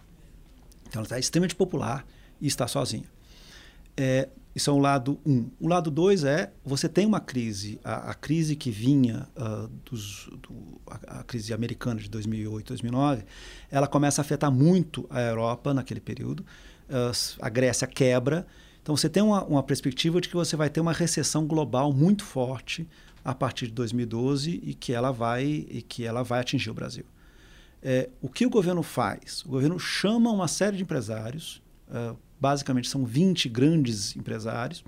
Então, 0.88 1.00
ela 1.00 1.02
está 1.02 1.18
extremamente 1.18 1.54
popular 1.54 2.06
e 2.40 2.46
está 2.46 2.66
sozinha. 2.66 3.04
É, 3.94 4.28
isso 4.55 4.68
é 4.68 4.72
o 4.72 4.78
lado 4.78 5.18
um. 5.24 5.48
O 5.59 5.66
lado 5.66 5.90
dois 5.90 6.24
é 6.24 6.53
você 6.64 6.88
tem 6.88 7.07
uma 7.07 7.20
crise, 7.20 7.80
a, 7.82 8.11
a 8.11 8.14
crise 8.14 8.55
que 8.55 8.70
vinha 8.70 9.26
uh, 9.36 9.68
dos, 9.84 10.28
do, 10.42 10.80
a, 10.86 11.20
a, 11.20 11.24
crise 11.24 11.55
americana 11.55 12.00
de 12.00 12.09
2008, 12.09 12.68
2009, 12.68 13.24
ela 13.70 13.86
começa 13.86 14.20
a 14.20 14.22
afetar 14.22 14.53
muito 14.53 15.07
a 15.09 15.20
Europa 15.20 15.72
naquele 15.72 16.00
período. 16.00 16.40
Uh, 16.88 17.38
a 17.40 17.48
Grécia 17.48 17.86
quebra. 17.86 18.46
Então 18.82 18.96
você 18.96 19.09
tem 19.09 19.22
uma, 19.22 19.44
uma 19.44 19.62
perspectiva 19.62 20.20
de 20.20 20.28
que 20.28 20.34
você 20.34 20.57
vai 20.57 20.68
ter 20.68 20.80
uma 20.80 20.92
recessão 20.92 21.46
global 21.46 21.92
muito 21.92 22.24
forte 22.24 22.86
a 23.24 23.34
partir 23.34 23.66
de 23.66 23.72
2012 23.72 24.61
e 24.62 24.74
que 24.74 24.92
ela 24.92 25.12
vai 25.12 25.44
e 25.44 25.82
que 25.82 26.05
ela 26.05 26.22
vai 26.22 26.40
atingir 26.40 26.70
o 26.70 26.74
Brasil. 26.74 27.05
É, 27.82 28.11
o 28.20 28.28
que 28.28 28.44
o 28.44 28.50
governo 28.50 28.82
faz? 28.82 29.42
O 29.44 29.48
governo 29.48 29.78
chama 29.78 30.30
uma 30.30 30.46
série 30.46 30.76
de 30.76 30.82
empresários. 30.82 31.62
Uh, 31.88 32.16
basicamente 32.43 32.88
são 32.88 33.05
20 33.05 33.49
grandes 33.49 34.16
empresários, 34.16 34.84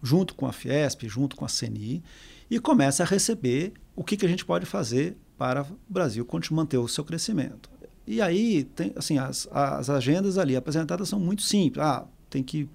junto 0.00 0.36
com 0.36 0.46
a 0.46 0.52
Fiesp, 0.52 1.08
junto 1.08 1.34
com 1.34 1.44
a 1.44 1.48
CNI, 1.48 2.00
e 2.48 2.60
começa 2.60 3.02
a 3.02 3.06
receber 3.06 3.72
o 3.96 4.04
que, 4.04 4.16
que 4.16 4.24
a 4.24 4.28
gente 4.28 4.44
pode 4.44 4.66
fazer 4.66 5.16
para 5.36 5.62
o 5.62 5.76
Brasil 5.88 6.24
manter 6.52 6.78
o 6.78 6.86
seu 6.86 7.04
crescimento. 7.04 7.68
E 8.06 8.22
aí, 8.22 8.62
tem, 8.76 8.92
assim, 8.94 9.18
as, 9.18 9.48
as 9.50 9.90
agendas 9.90 10.38
ali 10.38 10.54
apresentadas 10.54 11.08
são 11.08 11.18
muito 11.18 11.42
simples. 11.42 11.84
Ah, 11.84 12.06
tem 12.30 12.42
que 12.42 12.68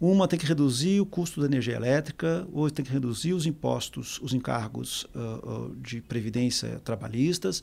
uma 0.00 0.26
tem 0.26 0.38
que 0.38 0.46
reduzir 0.46 1.00
o 1.00 1.06
custo 1.06 1.40
da 1.40 1.46
energia 1.46 1.74
elétrica, 1.74 2.48
outra 2.52 2.76
tem 2.76 2.84
que 2.84 2.92
reduzir 2.92 3.34
os 3.34 3.46
impostos, 3.46 4.18
os 4.22 4.32
encargos 4.32 5.02
uh, 5.14 5.68
uh, 5.68 5.76
de 5.76 6.00
previdência 6.00 6.80
trabalhistas, 6.82 7.62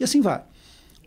e 0.00 0.02
assim 0.02 0.20
vai. 0.20 0.42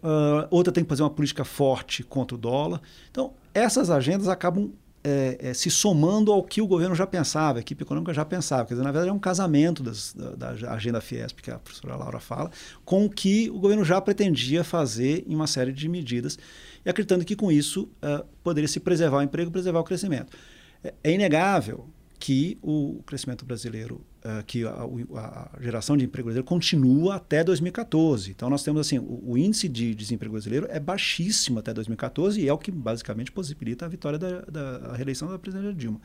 Uh, 0.02 0.47
outra 0.50 0.72
tem 0.72 0.84
que 0.84 0.89
fazer 0.89 1.04
uma 1.04 1.10
política 1.10 1.43
forte 1.43 2.04
contra 2.04 2.36
o 2.36 2.38
dólar. 2.38 2.82
Então, 3.12 3.34
essas 3.54 3.89
agendas 3.89 4.28
acabam 4.28 4.72
é, 5.04 5.38
é, 5.39 5.54
se 5.54 5.70
somando 5.70 6.32
ao 6.32 6.43
que 6.43 6.62
o 6.62 6.68
governo 6.68 6.93
já 6.93 7.08
pensava, 7.08 7.60
a 7.60 7.62
equipe 7.62 7.84
econômica 7.84 8.14
já 8.14 8.26
pensava. 8.26 8.66
Quer 8.66 8.74
dizer, 8.74 8.84
na 8.84 8.91
verdade, 8.91 9.10
é 9.10 9.14
um 9.14 9.20
casamento 9.20 9.82
das, 9.82 10.14
da, 10.14 10.52
da, 10.54 10.74
agenda 10.74 11.00
Fiesp, 11.00 11.41
que 11.41 11.52
a 11.52 11.58
professora 11.58 11.95
Laura 11.95 12.20
fala, 12.20 12.52
com 12.84 13.06
o 13.06 13.10
que 13.10 13.50
o 13.50 13.60
governo 13.60 13.84
já 13.84 14.00
pretendia 14.02 14.64
fazer 14.64 15.24
em 15.28 15.36
uma 15.36 15.47
série 15.47 15.72
de 15.72 15.88
medidas, 15.88 16.38
e 16.86 16.89
acreditando 16.89 17.24
que 17.24 17.36
com 17.36 17.52
isso 17.52 17.89
uh, 18.04 18.26
poderia 18.43 18.68
se 18.68 18.80
preservar 18.80 19.18
o 19.18 19.22
emprego, 19.22 19.52
preservar 19.52 19.80
o 19.80 19.84
crescimento. 19.84 20.36
É, 20.84 20.93
é 21.04 21.12
inegável 21.12 21.88
que 22.20 22.58
o 22.62 23.02
crescimento 23.06 23.45
brasileiro, 23.45 24.02
uh, 24.20 24.44
que 24.46 24.66
a, 24.66 24.72
a, 24.72 25.50
geração 25.62 25.98
de 25.98 26.06
emprego 26.06 26.28
brasileiro 26.28 26.48
continua 26.48 27.16
até 27.16 27.44
2014. 27.44 28.32
Então 28.32 28.50
nós 28.50 28.64
temos 28.64 28.82
assim, 28.82 29.00
o, 29.00 29.32
o, 29.32 29.38
índice 29.38 29.68
de 29.68 29.94
desemprego 29.96 30.34
brasileiro 30.34 30.68
é 30.70 30.80
baixíssimo 30.80 31.60
até 31.60 31.74
2014 31.74 32.40
e 32.40 32.48
é 32.48 32.54
o 32.54 32.58
que 32.58 32.72
basicamente 32.72 33.32
possibilita 33.32 33.86
a 33.86 33.90
vitória 33.90 34.20
da, 34.20 34.42
da 34.42 34.96
reeleição 34.96 35.30
da 35.30 35.40
presidente 35.40 35.76
Dilma. 35.76 36.02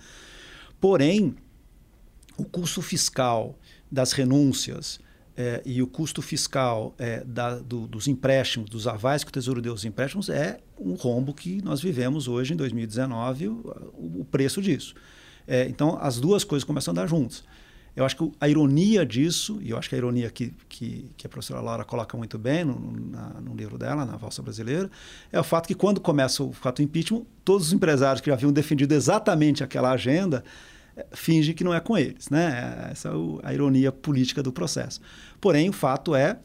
Porém, 0.80 1.34
o 2.36 2.44
custo 2.44 2.82
fiscal 2.82 3.58
das 3.90 4.12
renúncias 4.12 4.98
é, 5.36 5.62
e 5.64 5.82
o 5.82 5.86
custo 5.86 6.22
fiscal 6.22 6.94
é, 6.98 7.24
da, 7.24 7.58
do, 7.58 7.86
dos 7.86 8.06
empréstimos, 8.06 8.70
dos 8.70 8.86
avais 8.86 9.24
que 9.24 9.30
o 9.30 9.32
Tesouro 9.32 9.60
deu 9.60 9.72
aos 9.72 9.84
empréstimos 9.84 10.28
é 10.28 10.60
um 10.78 10.94
rombo 10.94 11.34
que 11.34 11.60
nós 11.62 11.80
vivemos 11.80 12.28
hoje 12.28 12.54
em 12.54 12.56
2019, 12.56 13.48
o, 13.48 14.20
o 14.20 14.26
preço 14.30 14.62
disso. 14.62 14.94
É, 15.46 15.66
então, 15.68 15.98
as 16.00 16.20
duas 16.20 16.44
coisas 16.44 16.64
começam 16.64 16.92
a 16.92 16.92
andar 16.92 17.06
juntas. 17.06 17.44
Eu 17.96 18.04
acho 18.04 18.16
que 18.16 18.32
a 18.40 18.48
ironia 18.48 19.06
disso, 19.06 19.58
e 19.62 19.70
eu 19.70 19.78
acho 19.78 19.88
que 19.88 19.94
a 19.94 19.98
ironia 19.98 20.28
que, 20.30 20.52
que, 20.68 21.10
que 21.16 21.26
a 21.26 21.30
professora 21.30 21.60
Laura 21.60 21.84
coloca 21.84 22.16
muito 22.16 22.36
bem 22.36 22.64
no, 22.64 22.92
na, 23.10 23.40
no, 23.40 23.54
livro 23.54 23.78
dela, 23.78 24.04
na 24.04 24.16
Valsa 24.16 24.42
Brasileira, 24.42 24.90
é 25.30 25.38
o 25.38 25.44
fato 25.44 25.68
que 25.68 25.74
quando 25.74 26.00
começa 26.00 26.42
o 26.42 26.52
fato 26.52 26.82
impeachment, 26.82 27.22
todos 27.44 27.68
os 27.68 27.72
empresários 27.72 28.20
que 28.20 28.28
já 28.28 28.34
haviam 28.34 28.52
defendido 28.52 28.92
exatamente 28.92 29.62
aquela 29.62 29.92
agenda 29.92 30.42
é, 30.96 31.06
fingem 31.12 31.54
que 31.54 31.62
não 31.62 31.72
é 31.72 31.78
com 31.78 31.96
eles. 31.96 32.28
Né? 32.28 32.88
Essa 32.90 33.10
é 33.10 33.12
a 33.44 33.54
ironia 33.54 33.92
política 33.92 34.42
do 34.42 34.52
processo. 34.52 35.00
Porém, 35.40 35.68
o 35.68 35.72
fato 35.72 36.16
é 36.16 36.38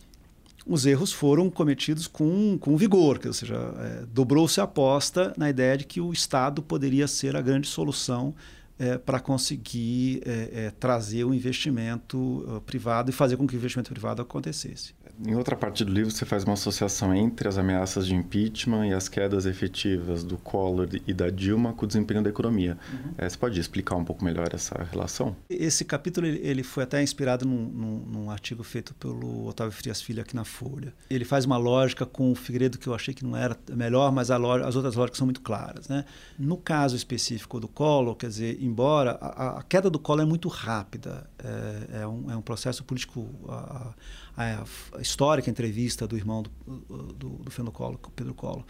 os 0.67 0.85
erros 0.85 1.11
foram 1.11 1.49
cometidos 1.49 2.05
com, 2.05 2.55
com 2.59 2.77
vigor, 2.77 3.19
ou 3.25 3.33
seja, 3.33 3.55
é, 3.55 4.05
dobrou-se 4.13 4.61
a 4.61 4.65
aposta 4.65 5.33
na 5.35 5.49
ideia 5.49 5.75
de 5.75 5.83
que 5.83 5.99
o 5.99 6.13
Estado 6.13 6.61
poderia 6.61 7.07
ser 7.07 7.35
a 7.35 7.41
grande 7.41 7.67
solução 7.67 8.35
é, 8.79 8.97
para 8.97 9.19
conseguir 9.19 10.21
é, 10.25 10.49
é, 10.53 10.71
trazer 10.71 11.25
o 11.25 11.33
investimento 11.33 12.17
uh, 12.17 12.61
privado 12.61 13.09
e 13.09 13.13
fazer 13.13 13.35
com 13.35 13.45
que 13.45 13.53
o 13.53 13.57
investimento 13.57 13.91
privado 13.91 14.21
acontecesse. 14.21 14.93
Em 15.25 15.35
outra 15.35 15.55
parte 15.55 15.83
do 15.83 15.91
livro, 15.91 16.09
você 16.09 16.25
faz 16.25 16.45
uma 16.45 16.53
associação 16.53 17.13
entre 17.13 17.47
as 17.47 17.57
ameaças 17.57 18.07
de 18.07 18.15
impeachment 18.15 18.87
e 18.87 18.93
as 18.93 19.09
quedas 19.09 19.45
efetivas 19.45 20.23
do 20.23 20.37
Collor 20.37 20.87
e 21.05 21.13
da 21.13 21.29
Dilma 21.29 21.73
com 21.73 21.83
o 21.83 21.87
desempenho 21.87 22.23
da 22.23 22.29
economia. 22.29 22.77
Uhum. 22.91 23.13
É, 23.17 23.27
você 23.27 23.37
pode 23.37 23.59
explicar 23.59 23.95
um 23.95 24.05
pouco 24.05 24.23
melhor 24.23 24.47
essa 24.53 24.81
relação? 24.89 25.35
Esse 25.49 25.83
capítulo 25.83 26.25
ele 26.25 26.63
foi 26.63 26.83
até 26.83 27.03
inspirado 27.03 27.45
num, 27.45 27.65
num, 27.65 27.97
num 28.05 28.31
artigo 28.31 28.63
feito 28.63 28.93
pelo 28.93 29.47
Otávio 29.47 29.73
Frias 29.73 30.01
Filho 30.01 30.21
aqui 30.21 30.35
na 30.35 30.45
Folha. 30.45 30.93
Ele 31.09 31.25
faz 31.25 31.43
uma 31.43 31.57
lógica 31.57 32.05
com 32.05 32.31
o 32.31 32.35
Figueiredo 32.35 32.77
que 32.77 32.87
eu 32.87 32.93
achei 32.93 33.13
que 33.13 33.25
não 33.25 33.35
era 33.35 33.57
melhor, 33.73 34.13
mas 34.13 34.29
lógica, 34.29 34.69
as 34.69 34.75
outras 34.77 34.95
lógicas 34.95 35.17
são 35.17 35.27
muito 35.27 35.41
claras. 35.41 35.89
Né? 35.89 36.05
No 36.37 36.55
caso 36.55 36.95
específico 36.95 37.59
do 37.59 37.67
Collor, 37.67 38.15
quer 38.15 38.27
dizer, 38.27 38.57
embora 38.61 39.17
a, 39.19 39.59
a 39.59 39.63
queda 39.63 39.89
do 39.89 39.99
Collor 39.99 40.23
é 40.23 40.27
muito 40.27 40.47
rápida, 40.47 41.29
é, 41.39 42.01
é, 42.03 42.07
um, 42.07 42.31
é 42.31 42.37
um 42.37 42.41
processo 42.41 42.85
político... 42.85 43.27
A, 43.49 43.53
a, 43.55 43.93
a 44.39 45.01
histórica 45.01 45.49
entrevista 45.49 46.07
do 46.07 46.15
irmão 46.15 46.43
do, 46.43 46.77
do, 47.13 47.29
do 47.29 47.51
Fernando 47.51 47.73
Collor, 47.73 47.99
Pedro 48.15 48.33
Collor, 48.33 48.63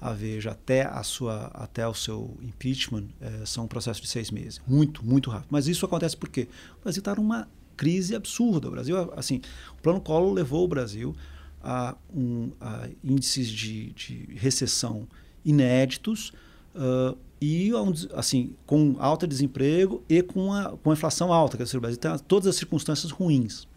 a 0.00 0.14
Veja, 0.14 0.52
até, 0.52 0.82
a 0.86 1.02
sua, 1.02 1.48
até 1.48 1.86
o 1.86 1.92
seu 1.92 2.38
impeachment, 2.40 3.08
é, 3.20 3.44
são 3.44 3.64
um 3.64 3.68
processo 3.68 4.00
de 4.00 4.08
seis 4.08 4.30
meses. 4.30 4.62
Muito, 4.66 5.04
muito 5.04 5.28
rápido. 5.28 5.48
Mas 5.50 5.68
isso 5.68 5.84
acontece 5.84 6.16
por 6.16 6.30
quê? 6.30 6.48
O 6.78 6.82
Brasil 6.84 7.00
está 7.00 7.14
numa 7.14 7.46
crise 7.76 8.14
absurda. 8.14 8.68
O 8.68 8.70
Brasil, 8.70 8.96
assim, 9.14 9.42
o 9.78 9.82
plano 9.82 10.00
Collor 10.00 10.32
levou 10.32 10.64
o 10.64 10.68
Brasil 10.68 11.14
a, 11.62 11.94
um, 12.14 12.50
a 12.58 12.88
índices 13.04 13.48
de, 13.48 13.92
de 13.92 14.26
recessão 14.34 15.06
inéditos 15.44 16.32
uh, 16.74 17.16
e 17.40 17.70
assim 18.14 18.54
com 18.66 18.96
alto 18.98 19.26
desemprego 19.26 20.02
e 20.08 20.22
com 20.22 20.52
a, 20.52 20.76
com 20.78 20.90
a 20.90 20.92
inflação 20.94 21.30
alta. 21.30 21.58
Quer 21.58 21.64
dizer, 21.64 21.76
o 21.76 21.80
Brasil 21.80 21.98
tem 21.98 22.10
todas 22.20 22.46
as 22.46 22.56
circunstâncias 22.56 23.12
ruins. 23.12 23.68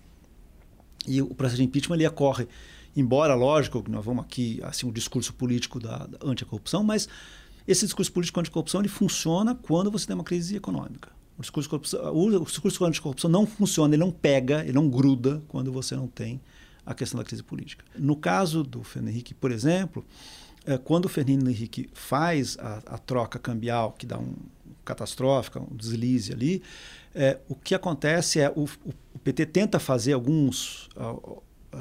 E 1.08 1.22
o 1.22 1.28
processo 1.34 1.58
de 1.58 1.64
impeachment 1.64 1.95
ele 1.95 2.08
ocorre, 2.08 2.47
embora, 2.95 3.36
lógico, 3.36 3.84
nós 3.89 4.04
vamos 4.04 4.24
aqui, 4.24 4.60
assim, 4.64 4.86
o 4.86 4.89
um 4.89 4.91
discurso 4.91 5.34
político 5.34 5.80
da, 5.80 6.08
da 6.08 6.18
anticorrupção, 6.24 6.84
mas 6.84 7.08
esse 7.68 7.86
discurso 7.86 8.12
político 8.12 8.39
anticorrupção 8.39 8.82
ele 8.82 8.89
funciona 8.89 9.56
quando 9.56 9.89
você 9.91 10.06
tem 10.06 10.16
uma 10.16 10.24
crise 10.24 10.56
econômica. 10.56 11.12
O 11.38 11.41
discurso, 11.41 11.97
o 12.14 12.45
discurso 12.45 12.86
anticorrupção 12.86 13.30
não 13.30 13.45
funciona, 13.45 13.95
ele 13.95 14.04
não 14.04 14.12
pega, 14.12 14.62
ele 14.62 14.74
não 14.74 14.89
gruda 14.89 15.41
quando 15.47 15.72
você 15.72 15.95
não 15.95 16.08
tem 16.08 16.39
a 16.86 16.93
questão 16.93 17.18
da 17.18 17.24
crise 17.24 17.41
política. 17.41 17.84
No 17.97 18.16
caso 18.16 18.64
do 18.64 18.84
Fernando 18.84 19.12
Henrique, 19.12 19.34
por 19.34 19.51
exemplo, 19.51 20.06
é, 20.66 20.78
quando 20.78 21.06
o 21.06 21.10
Fernando 21.10 21.49
Henrique 21.49 21.89
faz 21.93 22.58
a, 22.60 22.82
a 22.86 22.97
troca 22.97 23.39
cambial, 23.39 23.93
que 23.93 24.06
dá 24.06 24.18
um 24.20 24.36
catastrófica, 24.86 25.60
um 25.60 25.76
deslize 25.76 26.32
ali, 26.34 26.62
é, 27.16 27.39
o 27.47 27.55
que 27.55 27.76
acontece 27.76 28.39
é 28.39 28.49
o, 28.49 28.64
o 29.14 29.20
PT 29.24 29.45
tenta 29.47 29.80
fazer 29.80 30.14
alguns, 30.14 30.89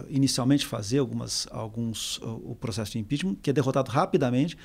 inicialmente 0.08 0.66
fazer 0.66 0.98
algumas, 0.98 1.46
alguns, 1.50 2.18
o 2.22 2.54
processo 2.54 2.92
de 2.92 2.98
impeachment, 2.98 3.36
que 3.42 3.50
é 3.50 3.52
derrotado 3.52 3.90
rapidamente, 3.90 4.56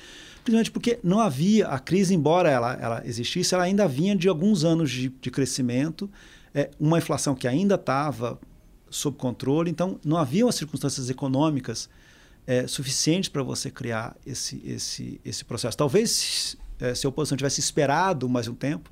principalmente 0.44 0.70
porque 0.70 0.98
não 1.02 1.20
havia, 1.20 1.68
a 1.68 1.78
crise, 1.78 2.14
embora 2.14 2.50
ela, 2.50 2.74
ela 2.74 3.02
existisse, 3.04 3.54
ela 3.54 3.64
ainda 3.64 3.86
vinha 3.88 4.14
de 4.16 4.28
alguns 4.28 4.64
anos 4.64 4.90
de, 4.90 5.08
de 5.08 5.30
crescimento, 5.30 6.10
é, 6.54 6.70
uma 6.78 6.98
inflação 6.98 7.34
que 7.34 7.46
ainda 7.46 7.74
estava 7.74 8.38
sob 8.90 9.16
controle, 9.16 9.70
então 9.70 9.98
não 10.04 10.16
haviam 10.16 10.48
as 10.48 10.54
circunstâncias 10.54 11.10
econômicas 11.10 11.88
é, 12.46 12.66
suficientes 12.66 13.28
para 13.28 13.42
você 13.42 13.70
criar 13.70 14.16
esse, 14.26 14.62
esse, 14.64 15.20
esse 15.24 15.44
processo. 15.44 15.76
Talvez 15.76 16.56
é, 16.80 16.94
se 16.94 17.06
a 17.06 17.08
oposição 17.10 17.36
tivesse 17.36 17.60
esperado 17.60 18.28
mais 18.28 18.48
um 18.48 18.54
tempo, 18.54 18.90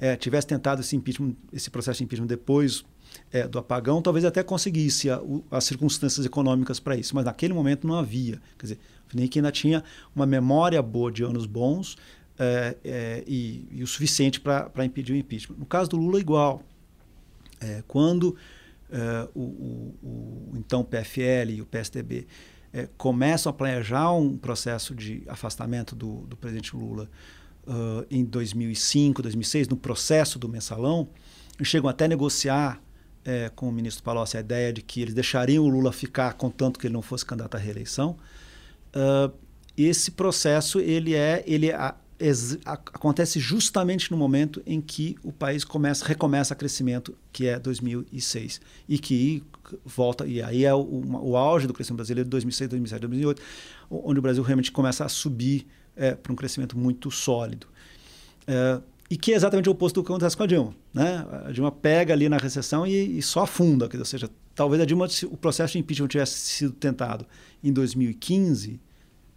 é, 0.00 0.16
tivesse 0.16 0.46
tentado 0.46 0.80
esse 0.80 0.96
impeachment, 0.96 1.34
esse 1.52 1.70
processo 1.70 1.98
de 1.98 2.04
impeachment 2.04 2.26
depois 2.26 2.82
é, 3.30 3.46
do 3.46 3.58
apagão, 3.58 4.00
talvez 4.00 4.24
até 4.24 4.42
conseguisse 4.42 5.10
a, 5.10 5.20
o, 5.20 5.44
as 5.50 5.64
circunstâncias 5.64 6.24
econômicas 6.24 6.80
para 6.80 6.96
isso, 6.96 7.14
mas 7.14 7.26
naquele 7.26 7.52
momento 7.52 7.86
não 7.86 7.96
havia. 7.96 8.40
Quer 8.58 8.66
dizer, 8.66 8.78
o 9.06 9.10
FNIC 9.10 9.38
ainda 9.38 9.52
tinha 9.52 9.84
uma 10.16 10.24
memória 10.24 10.80
boa 10.80 11.12
de 11.12 11.22
anos 11.22 11.44
bons 11.44 11.98
é, 12.38 12.76
é, 12.82 13.24
e, 13.26 13.68
e, 13.70 13.82
o 13.82 13.86
suficiente 13.86 14.40
para 14.40 14.84
impedir 14.84 15.12
o 15.12 15.16
impeachment. 15.16 15.56
No 15.58 15.66
caso 15.66 15.90
do 15.90 15.96
Lula, 15.98 16.18
igual. 16.18 16.62
É, 17.60 17.84
quando 17.86 18.34
é, 18.90 19.28
o, 19.34 19.42
o, 19.42 19.94
o, 20.02 20.52
então 20.56 20.82
PFL 20.82 21.50
e 21.50 21.60
o 21.60 21.66
PSDB 21.66 22.26
é, 22.72 22.88
começam 22.96 23.50
a 23.50 23.52
planejar 23.52 24.10
um 24.12 24.38
processo 24.38 24.94
de 24.94 25.22
afastamento 25.28 25.94
do, 25.94 26.26
do 26.26 26.38
presidente 26.38 26.74
Lula 26.74 27.06
uh, 27.70 28.04
em 28.10 28.24
2005, 28.24 29.22
2006, 29.22 29.68
no 29.68 29.76
processo 29.76 30.38
do 30.38 30.48
mensalão, 30.48 31.08
chegam 31.62 31.88
até 31.88 32.06
a 32.06 32.08
negociar 32.08 32.82
é, 33.24 33.50
com 33.54 33.68
o 33.68 33.72
ministro 33.72 34.02
Palocci 34.02 34.36
a 34.36 34.40
ideia 34.40 34.72
de 34.72 34.82
que 34.82 35.00
eles 35.02 35.14
deixariam 35.14 35.64
o 35.64 35.68
Lula 35.68 35.92
ficar 35.92 36.32
contanto 36.34 36.80
que 36.80 36.86
ele 36.86 36.94
não 36.94 37.02
fosse 37.02 37.24
candidato 37.24 37.54
à 37.54 37.58
reeleição. 37.58 38.16
Uh, 38.94 39.32
esse 39.76 40.10
processo 40.10 40.80
ele 40.80 41.14
é 41.14 41.44
ele 41.46 41.70
a, 41.70 41.94
a, 42.64 42.72
acontece 42.72 43.38
justamente 43.38 44.10
no 44.10 44.16
momento 44.16 44.62
em 44.66 44.80
que 44.80 45.16
o 45.22 45.30
país 45.32 45.64
começa 45.64 46.04
recomeça 46.04 46.54
a 46.54 46.56
crescimento 46.56 47.16
que 47.32 47.46
é 47.46 47.58
2006 47.58 48.60
e 48.88 48.98
que 48.98 49.44
volta 49.84 50.26
e 50.26 50.42
aí 50.42 50.64
é 50.64 50.74
o, 50.74 50.80
o 51.22 51.36
auge 51.36 51.66
do 51.66 51.72
crescimento 51.72 51.98
brasileiro 51.98 52.26
de 52.26 52.30
2006 52.30 52.70
2007 52.70 53.00
2008 53.00 53.42
onde 53.90 54.18
o 54.18 54.22
Brasil 54.22 54.42
realmente 54.42 54.72
começa 54.72 55.04
a 55.04 55.08
subir 55.08 55.66
é, 56.00 56.14
para 56.14 56.32
um 56.32 56.36
crescimento 56.36 56.76
muito 56.78 57.10
sólido 57.10 57.66
é, 58.46 58.80
e 59.10 59.16
que 59.16 59.32
é 59.32 59.36
exatamente 59.36 59.68
o 59.68 59.72
oposto 59.72 60.00
do 60.00 60.04
que 60.04 60.10
acontece 60.10 60.36
com 60.36 60.44
a 60.44 60.46
Dilma. 60.46 60.74
Né? 60.94 61.26
A 61.46 61.52
Dilma 61.52 61.70
pega 61.70 62.14
ali 62.14 62.28
na 62.28 62.38
recessão 62.38 62.86
e, 62.86 63.18
e 63.18 63.22
só 63.22 63.42
afunda, 63.42 63.88
ou 63.92 64.04
seja, 64.04 64.30
talvez 64.54 64.80
a 64.80 64.86
Dilma, 64.86 65.08
se 65.08 65.26
o 65.26 65.36
processo 65.36 65.74
de 65.74 65.80
impeachment 65.80 66.08
tivesse 66.08 66.38
sido 66.38 66.72
tentado 66.72 67.26
em 67.62 67.72
2015, 67.72 68.80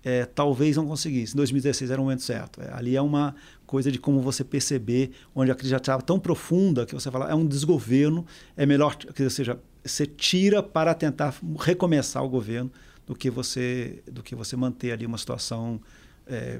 é, 0.03 0.26
talvez 0.26 0.78
não 0.78 0.86
conseguisse. 0.86 1.34
Em 1.34 1.38
2016 1.38 1.91
era 1.91 1.99
o 1.99 2.03
momento 2.03 2.22
certo. 2.22 2.61
É, 2.61 2.72
ali 2.74 2.95
é 2.95 3.01
uma 3.01 3.36
coisa 3.66 3.91
de 3.91 3.97
como 3.97 4.22
você 4.22 4.43
perceber 4.43 5.11
onde 5.34 5.51
a 5.51 5.55
crise 5.55 5.72
já 5.72 5.78
estava 5.78 6.01
tão 6.01 6.20
profunda 6.20 6.86
que 6.86 6.93
você 6.93 7.09
fala 7.09 7.30
é 7.30 7.36
um 7.36 7.45
desgoverno, 7.45 8.26
é 8.55 8.66
melhor, 8.66 8.95
ou 9.20 9.30
seja, 9.30 9.59
você 9.84 10.05
tira 10.05 10.61
para 10.61 10.93
tentar 10.93 11.36
recomeçar 11.59 12.24
o 12.24 12.30
governo 12.30 12.72
do 13.05 13.16
que 13.16 13.30
você 13.30 14.01
do 14.09 14.24
que 14.24 14.36
você 14.36 14.55
manter 14.55 14.91
ali 14.91 15.05
uma 15.05 15.18
situação 15.18 15.82
é, 16.28 16.60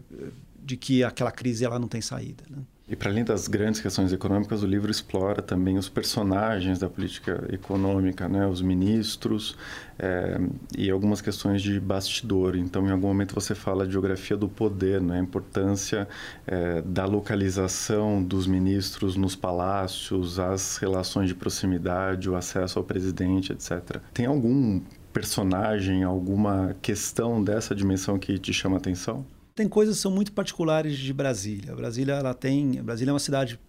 de 0.64 0.78
que 0.78 1.03
aquela 1.03 1.32
crise 1.32 1.66
ela 1.66 1.78
não 1.78 1.88
tem 1.88 2.01
saída. 2.01 2.43
Né? 2.49 2.57
E 2.88 2.97
para 2.97 3.09
além 3.09 3.24
das 3.24 3.47
grandes 3.47 3.80
questões 3.80 4.11
econômicas, 4.11 4.61
o 4.61 4.68
livro 4.68 4.91
explora 4.91 5.41
também 5.41 5.78
os 5.78 5.88
personagens 5.88 6.80
da 6.80 6.89
política 6.89 7.47
econômica, 7.49 8.28
né? 8.28 8.45
os 8.45 8.61
ministros 8.61 9.55
é, 9.97 10.38
e 10.78 10.89
algumas 10.89 11.22
questões 11.22 11.61
de 11.61 11.80
bastidor. 11.80 12.57
Então, 12.57 12.86
em 12.86 12.91
algum 12.91 13.07
momento 13.07 13.34
você 13.34 13.55
fala 13.55 13.86
de 13.86 13.93
geografia 13.93 14.36
do 14.36 14.49
poder, 14.49 15.01
né? 15.01 15.18
a 15.18 15.22
importância 15.22 16.07
é, 16.45 16.82
da 16.82 17.05
localização 17.05 18.22
dos 18.22 18.47
ministros 18.47 19.16
nos 19.16 19.36
palácios, 19.36 20.38
as 20.38 20.76
relações 20.76 21.30
de 21.30 21.36
proximidade, 21.36 22.30
o 22.30 22.36
acesso 22.36 22.80
ao 22.80 22.86
presidente, 22.86 23.53
etc. 23.53 24.01
Tem 24.14 24.26
algum 24.26 24.82
personagem, 25.14 26.03
alguma 26.03 26.76
questão 26.82 27.41
dessa 27.41 27.74
dimensão 27.74 28.20
que 28.20 28.38
te 28.38 28.51
chama 28.51 28.76
a 28.76 28.80
atenção? 28.80 29.26
Tem 29.55 29.67
coisas 29.67 29.97
que 29.97 30.01
são 30.01 30.11
muito 30.11 30.31
particulares 30.31 30.97
de 30.97 31.13
Brasília. 31.13 31.75
Brasília, 31.75 32.13
ela 32.13 32.33
tem, 32.33 32.81
Brasília 32.81 33.11
é 33.11 33.13
uma 33.13 33.19
cidade 33.19 33.59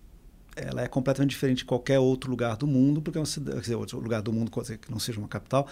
ela 0.57 0.83
é 0.83 0.89
completamente 0.89 1.31
diferente 1.31 1.59
de 1.59 1.65
qualquer 1.65 1.99
outro 1.99 2.31
lugar 2.31 2.57
do 2.57 2.67
mundo, 2.67 3.03
porque 3.03 3.19
é 3.19 3.21
uma 3.21 3.27
cidade, 3.27 3.57
quer 3.57 3.63
dizer, 3.63 3.75
outro 3.75 3.99
lugar 3.99 4.23
do 4.23 4.33
mundo 4.33 4.51
que 4.51 4.91
não 4.91 4.99
seja 4.99 5.19
uma 5.19 5.29
capital, 5.29 5.67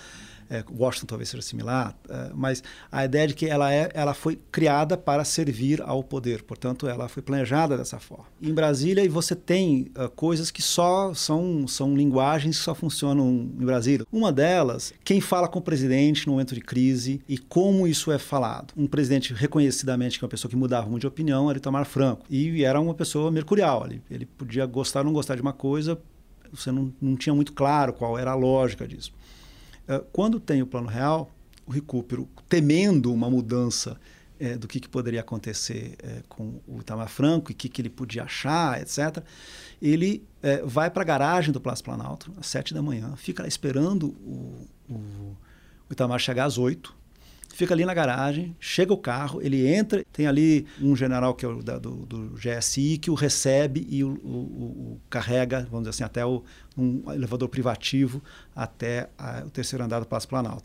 é, 0.51 0.65
Washington 0.71 1.07
talvez 1.07 1.29
seja 1.29 1.43
similar, 1.43 1.97
é, 2.09 2.31
mas 2.35 2.63
a 2.91 3.05
ideia 3.05 3.29
de 3.29 3.35
que 3.35 3.47
ela, 3.47 3.73
é, 3.73 3.91
ela 3.95 4.15
foi 4.15 4.39
criada 4.51 4.97
para 4.97 5.25
servir 5.25 5.83
ao 5.83 6.03
poder, 6.03 6.43
portanto, 6.43 6.87
ela 6.87 7.09
foi 7.09 7.23
planejada 7.23 7.77
dessa 7.77 7.99
forma. 7.99 8.27
Em 8.41 8.53
Brasília, 8.53 9.09
você 9.09 9.35
tem 9.35 9.91
uh, 9.97 10.09
coisas 10.11 10.51
que 10.51 10.63
só 10.63 11.15
são, 11.15 11.67
são 11.67 11.95
linguagens 11.95 12.59
que 12.59 12.65
só 12.65 12.75
funcionam 12.75 13.29
em 13.29 13.65
Brasília. 13.65 14.07
Uma 14.13 14.33
delas, 14.33 14.93
quem 15.05 15.21
fala 15.21 15.49
com 15.49 15.59
o 15.59 15.63
presidente 15.63 16.27
no 16.27 16.33
momento 16.33 16.55
de 16.55 16.61
crise 16.61 17.21
e 17.29 17.39
como 17.39 17.87
isso 17.87 18.11
é 18.11 18.19
falado. 18.19 18.73
Um 18.77 18.87
presidente 18.87 19.33
reconhecidamente 19.33 20.19
que 20.19 20.25
é 20.25 20.27
uma 20.27 20.31
pessoa 20.31 20.51
que 20.51 20.57
mudava 20.57 20.89
muito 20.89 21.03
de 21.03 21.07
opinião 21.07 21.49
era 21.49 21.59
Itamar 21.59 21.85
Franco, 21.85 22.27
e 22.29 22.65
era 22.65 22.81
uma 22.81 22.95
pessoa 22.95 23.31
mercurial, 23.31 23.87
ele, 23.87 24.03
ele 24.11 24.27
podia 24.27 24.67
gostar 24.67 25.01
ou 25.01 25.07
não 25.07 25.13
gostar 25.13 25.35
de 25.35 25.43
uma 25.43 25.53
coisa, 25.53 25.99
você 26.53 26.71
não, 26.71 26.93
não 27.01 27.17
tinha 27.17 27.35
muito 27.35 27.53
claro 27.53 27.93
qual 27.93 28.19
era 28.19 28.33
a 28.33 28.35
lógica 28.35 28.87
disso. 28.87 29.13
Eh, 29.89 30.03
quando 30.13 30.41
tem 30.41 30.63
o 30.63 30.67
plano 30.67 30.89
real, 30.89 31.31
o 31.67 31.71
recupero, 31.71 32.29
temendo 32.49 33.13
uma 33.13 33.31
mudança 33.31 33.99
é, 34.39 34.57
do 34.57 34.67
que, 34.67 34.81
que, 34.81 34.89
poderia 34.89 35.21
acontecer 35.21 35.97
é, 36.03 36.23
com 36.29 36.61
o 36.67 36.81
Itamar 36.81 37.09
Franco 37.09 37.53
e 37.53 37.55
o 37.55 37.57
que, 37.57 37.69
que, 37.69 37.81
ele 37.81 37.89
podia 37.89 38.25
achar, 38.25 38.81
etc., 38.83 39.23
ele 39.81 40.27
é, 40.43 40.63
vai 40.63 40.91
para 40.91 41.03
a 41.03 41.05
garagem 41.05 41.53
do 41.53 41.61
Palácio 41.61 41.85
Planalto 41.85 42.33
às 42.37 42.49
sete 42.49 42.75
da 42.75 42.83
manhã, 42.83 43.15
fica 43.17 43.43
lá 43.43 43.49
esperando 43.49 44.09
o, 44.09 44.67
o, 44.91 44.95
o 44.95 45.93
Itamar 45.93 46.19
chegar 46.19 46.47
às 46.47 46.59
oito, 46.59 46.93
fica 47.53 47.75
ali 47.75 47.85
na 47.85 47.95
garagem, 47.95 48.57
chega 48.59 48.93
o 48.93 48.97
carro, 48.97 49.41
ele 49.43 49.67
entra, 49.67 50.05
tem 50.13 50.27
ali 50.27 50.67
um 50.81 50.97
general 50.97 51.35
que 51.35 51.45
é 51.45 51.49
o 51.49 51.63
da, 51.63 51.79
do, 51.79 52.07
do, 52.07 52.35
GSI 52.35 52.99
que 52.99 53.11
o 53.11 53.15
recebe 53.15 53.87
e 53.89 54.03
o, 54.03 54.11
o, 54.25 54.29
o, 54.29 55.01
carrega, 55.11 55.67
vamos 55.71 55.81
dizer 55.81 55.91
assim, 55.91 56.05
até 56.05 56.25
um 56.27 57.03
elevador 57.13 57.49
privativo 57.49 58.23
até 58.57 59.09
a, 59.19 59.43
o 59.45 59.51
terceiro 59.51 59.85
andar 59.85 60.01
do 60.01 60.07
Palácio 60.07 60.29
Planalto. 60.29 60.65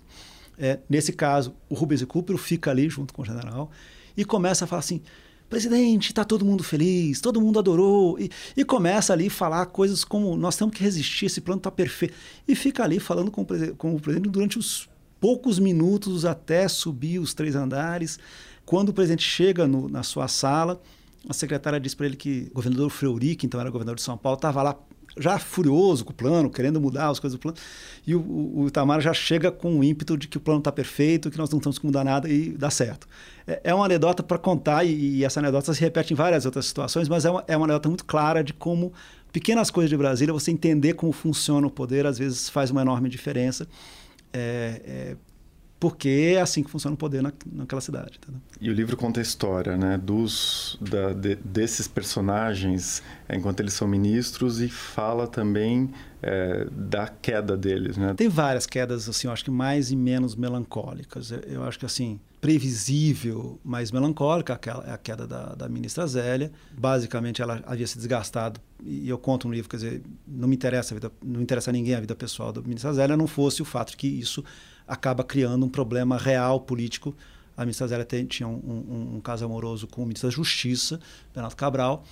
É, 0.58 0.80
nesse 0.90 1.14
caso, 1.14 1.56
o 1.70 1.76
Rubens 1.76 2.02
Recupero 2.02 2.38
fica 2.38 2.72
ali 2.72 2.90
junto 2.90 3.14
com 3.14 3.22
o 3.22 3.26
general 3.26 3.70
e 4.16 4.26
começa 4.26 4.66
a 4.66 4.68
falar 4.68 4.80
assim: 4.80 5.02
presidente, 5.50 6.08
está 6.08 6.24
todo 6.24 6.44
mundo 6.44 6.64
feliz, 6.64 7.22
todo 7.22 7.40
mundo 7.40 7.60
adorou. 7.60 8.20
E, 8.20 8.32
e, 8.56 8.66
começa 8.66 9.14
ali 9.14 9.28
a 9.28 9.32
falar 9.32 9.66
coisas 9.68 10.04
como: 10.04 10.36
nós 10.36 10.56
temos 10.58 10.76
que 10.76 10.84
resistir, 10.84 11.28
esse 11.28 11.42
plano 11.42 11.60
está 11.60 11.70
perfeito. 11.70 12.16
E 12.48 12.56
fica 12.56 12.84
ali 12.84 13.00
falando 13.00 13.30
com 13.30 13.42
o, 13.42 13.76
com 13.76 13.96
o 13.96 14.00
presidente 14.00 14.30
durante 14.30 14.58
os 14.58 14.90
poucos 15.20 15.60
minutos 15.60 16.26
até 16.26 16.68
subir 16.68 17.20
os 17.20 17.34
três 17.34 17.56
andares. 17.56 18.20
Quando 18.66 18.90
o 18.90 18.94
presidente 18.94 19.24
chega 19.24 19.68
no, 19.68 19.88
na 19.90 20.04
sua 20.04 20.28
sala, 20.28 20.82
a 21.28 21.34
secretária 21.34 21.80
diz 21.80 21.94
para 21.96 22.06
ele 22.06 22.16
que 22.16 22.48
o 22.52 22.56
governador 22.56 22.90
Freuric, 22.90 23.46
então 23.46 23.60
era 23.60 23.70
governador 23.70 23.96
de 23.96 24.02
São 24.02 24.18
Paulo, 24.18 24.38
estava 24.38 24.62
lá 24.62 24.78
já 25.20 25.40
furioso 25.40 26.06
com 26.06 26.12
o 26.12 26.16
plano, 26.16 26.50
querendo 26.50 26.80
mudar 26.80 27.10
as 27.10 27.20
coisas 27.20 27.38
do 27.38 27.42
plano. 27.42 27.58
E 28.06 28.16
o, 28.16 28.22
o 28.56 28.68
Itamar 28.68 29.02
já 29.02 29.14
chega 29.14 29.52
com 29.52 29.80
o 29.80 29.84
ímpeto 29.84 30.18
de 30.18 30.28
que 30.28 30.38
o 30.38 30.40
plano 30.40 30.60
está 30.60 30.72
perfeito, 30.72 31.30
que 31.32 31.38
nós 31.38 31.50
não 31.50 31.60
temos 31.60 31.80
que 31.80 31.86
mudar 31.86 32.04
nada 32.04 32.30
e 32.30 32.50
dá 32.50 32.70
certo. 32.70 33.08
É, 33.46 33.62
é 33.66 33.74
uma 33.74 33.86
anedota 33.86 34.22
para 34.22 34.38
contar, 34.38 34.84
e, 34.86 35.18
e, 35.18 35.26
essa 35.26 35.40
anedota 35.40 35.74
se 35.74 35.82
repete 35.82 36.14
em 36.14 36.16
várias 36.16 36.46
outras 36.46 36.66
situações, 36.66 37.10
mas 37.10 37.26
é 37.26 37.32
uma, 37.32 37.44
é 37.48 37.58
uma 37.58 37.66
anedota 37.66 37.90
muito 37.90 38.06
clara 38.06 38.44
de 38.44 38.54
como 38.54 38.94
pequenas 39.32 39.70
coisas 39.70 39.90
de 39.90 39.98
Brasília, 39.98 40.34
você 40.34 40.52
entender 40.52 40.94
como 40.94 41.12
funciona 41.12 41.66
o 41.68 41.72
poder, 41.72 42.06
às 42.06 42.18
vezes 42.18 42.50
faz 42.50 42.72
uma 42.72 42.82
enorme 42.82 43.10
diferença. 43.10 43.68
É, 44.38 44.82
é, 44.86 45.18
porque 45.80 46.34
é 46.36 46.42
assim 46.42 46.64
que 46.64 46.70
funciona 46.70 46.96
o 46.96 46.98
poder 46.98 47.22
na, 47.22 47.32
naquela 47.52 47.82
cidade. 47.82 48.20
Entendeu? 48.22 48.42
E 48.60 48.70
o 48.70 48.74
livro 48.74 48.98
conta 48.98 49.20
a 49.20 49.24
história 49.24 49.78
né, 49.78 49.98
dos, 49.98 50.78
da, 50.82 51.14
de, 51.14 51.36
desses 51.36 51.88
personagens 51.88 53.04
enquanto 53.30 53.60
eles 53.60 53.74
são 53.74 53.88
ministros 53.88 54.60
e 54.60 54.70
fala 54.70 55.28
também 55.28 55.92
é, 56.22 56.68
da 56.72 57.08
queda 57.08 57.56
deles. 57.56 57.98
Né? 57.98 58.14
Tem 58.16 58.30
várias 58.30 58.66
quedas, 58.66 59.08
assim, 59.08 59.28
eu 59.28 59.34
acho 59.34 59.44
que 59.44 59.52
mais 59.52 59.92
e 59.92 59.96
menos 59.96 60.36
melancólicas. 60.36 61.32
Eu, 61.32 61.40
eu 61.40 61.64
acho 61.64 61.78
que 61.78 61.86
assim 61.86 62.20
previsível, 62.40 63.60
mas 63.64 63.92
melancólica, 63.92 64.60
é 64.86 64.92
a 64.92 64.98
queda 64.98 65.26
da, 65.26 65.56
da 65.56 65.68
ministra 65.68 66.06
Zélia. 66.06 66.52
Basicamente, 66.72 67.42
ela 67.42 67.62
havia 67.66 67.88
se 67.88 67.98
desgastado, 67.98 68.62
e 68.84 69.10
eu 69.10 69.18
conto 69.18 69.48
no 69.48 69.54
livro, 69.54 69.70
quer 69.70 69.78
dizer, 69.78 70.04
não 70.28 70.48
me 70.48 70.56
interessa 70.56 70.94
a 70.94 70.96
vida, 70.96 71.12
não 71.24 71.42
interessa 71.42 71.72
a 71.72 71.74
ninguém 71.74 71.96
a 71.96 72.00
vida 72.00 72.16
pessoal 72.16 72.54
da 72.54 72.62
ministra 72.62 72.94
Zélia, 72.94 73.18
não 73.18 73.28
fosse 73.28 73.62
o 73.62 73.66
fato 73.66 73.92
de 73.92 73.98
que 73.98 74.08
isso 74.08 74.44
acaba 74.88 75.24
criando 75.24 75.66
um 75.66 75.70
problema 75.70 76.18
real 76.18 76.60
político. 76.62 77.16
A 77.56 77.62
ministra 77.62 77.88
Zélia 77.88 78.06
tem, 78.06 78.26
tinha 78.26 78.48
um, 78.48 78.54
um, 78.54 79.16
um, 79.16 79.20
caso 79.20 79.44
amoroso 79.44 79.88
com 79.88 80.04
o 80.04 80.06
ministro 80.06 80.30
da 80.30 80.36
Justiça, 80.36 81.00
Bernardo 81.34 81.56
Cabral, 81.56 82.04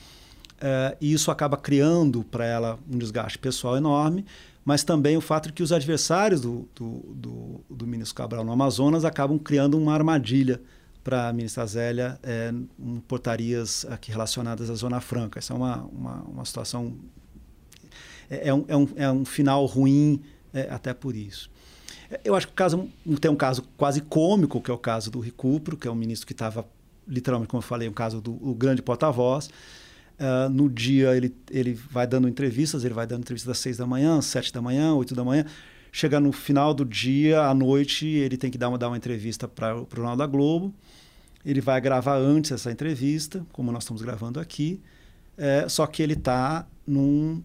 uh, 0.58 0.98
e 1.00 1.14
isso 1.14 1.30
acaba 1.30 1.56
criando 1.56 2.24
para 2.24 2.46
ela 2.46 2.80
um 2.92 2.98
desgaste 2.98 3.38
pessoal 3.38 3.78
enorme, 3.78 4.26
mas 4.66 4.84
também 4.84 5.16
o 5.16 5.22
fato 5.22 5.48
de 5.48 5.54
que 5.54 5.62
os 5.62 5.72
adversários 5.72 6.42
do, 6.42 6.68
do, 6.76 7.00
do, 7.14 7.62
do 7.70 7.88
ministro 7.88 8.16
Cabral 8.16 8.44
no 8.44 8.52
Amazonas 8.52 9.06
acabam 9.06 9.38
criando 9.38 9.78
uma 9.78 9.94
armadilha 9.94 10.60
para 11.06 11.30
a 11.30 11.34
ministra 11.34 11.64
Zélia 11.68 12.20
é, 12.24 12.52
portarias 13.08 13.86
aqui 13.92 14.12
relacionadas 14.12 14.72
à 14.72 14.74
Zona 14.74 15.00
Franca. 15.00 15.38
Essa 15.38 15.54
é 15.54 15.56
uma, 15.56 15.84
uma, 15.84 16.16
uma 16.24 16.46
situação. 16.46 16.96
É, 18.28 18.50
é, 18.50 18.54
um, 18.54 18.66
é, 18.68 18.76
um, 18.76 18.88
é 18.96 19.12
um 19.12 19.24
final 19.24 19.64
ruim 19.68 20.20
é, 20.52 20.68
até 20.72 20.96
por 20.96 21.16
isso. 21.16 21.52
Eu 22.24 22.36
acho 22.36 22.48
que 22.48 22.54
o 22.54 22.56
caso 22.56 22.90
tem 23.20 23.30
um 23.30 23.36
caso 23.36 23.64
quase 23.78 24.02
cômico, 24.02 24.62
que 24.62 24.72
é 24.72 24.74
o 24.74 24.78
caso 24.78 25.10
do 25.12 25.20
Recupro, 25.20 25.78
que 25.78 25.88
é 25.88 25.92
um 25.92 25.96
ministro 25.96 26.26
que 26.28 26.34
estava, 26.34 26.66
literalmente, 27.08 27.50
como 27.50 27.60
eu 27.60 27.66
falei, 27.66 27.88
um 27.88 27.94
caso 27.94 28.22
do 28.22 28.34
grande 28.54 28.82
porta-voz. 28.82 29.50
Uh, 30.18 30.50
no 30.50 30.70
dia 30.70 31.16
ele, 31.16 31.36
ele 31.52 31.74
vai 31.74 32.08
dando 32.08 32.28
entrevistas, 32.28 32.86
ele 32.86 32.94
vai 32.94 33.06
dando 33.06 33.22
entrevistas 33.22 33.48
das 33.48 33.58
seis 33.58 33.78
da 33.78 33.86
manhã, 33.86 34.22
sete 34.22 34.54
da 34.54 34.62
manhã, 34.62 34.94
oito 34.94 35.14
da 35.14 35.24
manhã. 35.24 35.46
Chega 35.92 36.20
no 36.20 36.32
final 36.32 36.74
do 36.74 36.86
dia, 36.86 37.42
à 37.42 37.54
noite, 37.54 38.08
ele 38.08 38.38
tem 38.38 38.52
que 38.52 38.58
dar 38.58 38.70
uma, 38.70 38.78
dar 38.78 38.88
uma 38.88 38.98
entrevista 38.98 39.48
para 39.48 39.76
o 39.76 39.88
Jornal 39.94 40.16
da 40.16 40.26
Globo. 40.26 40.74
Ele 41.46 41.62
vai 41.62 41.80
gravar 41.80 42.18
antes 42.18 42.52
essa 42.52 42.72
entrevista, 42.72 43.46
como 43.52 43.72
nós 43.72 43.84
estamos 43.84 44.02
gravando 44.02 44.40
aqui. 44.40 44.82
É, 45.38 45.68
só 45.70 45.86
que 45.86 46.02
ele 46.02 46.14
está 46.14 46.66
num, 46.88 47.42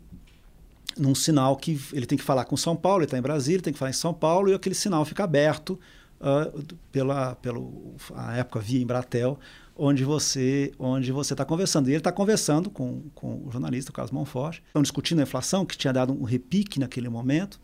num 1.01 1.15
sinal 1.15 1.57
que 1.57 1.81
ele 1.93 2.07
tem 2.07 2.19
que 2.19 2.25
falar 2.25 2.45
com 2.45 2.57
São 2.57 2.77
Paulo, 2.77 2.99
ele 2.99 3.07
está 3.07 3.19
em 3.19 3.23
Brasília, 3.23 3.63
tem 3.63 3.73
que 3.73 3.79
falar 3.79 3.91
em 3.91 3.95
São 3.95 4.13
Paulo, 4.13 4.51
e 4.51 4.55
aquele 4.55 4.75
sinal 4.75 5.05
fica 5.05 5.25
aberto 5.25 5.81
uh, 6.21 6.77
pela, 6.93 7.35
pelo, 7.37 7.95
a 8.15 8.37
época 8.37 8.61
via 8.61 8.81
Embratel, 8.81 9.39
onde 9.77 10.05
você 10.05 10.73
onde 10.79 11.11
você 11.11 11.33
está 11.33 11.45
conversando. 11.45 11.89
E 11.89 11.93
ele 11.93 11.99
está 11.99 12.13
conversando 12.13 12.69
com, 12.69 13.03
com 13.15 13.43
o 13.47 13.51
jornalista, 13.51 13.91
o 13.91 13.95
Carlos 13.95 14.13
Monforte, 14.13 14.63
estão 14.67 14.83
discutindo 14.83 15.21
a 15.21 15.23
inflação, 15.23 15.65
que 15.65 15.77
tinha 15.77 15.93
dado 15.93 16.13
um 16.13 16.25
repique 16.25 16.79
naquele 16.79 17.09
momento, 17.09 17.59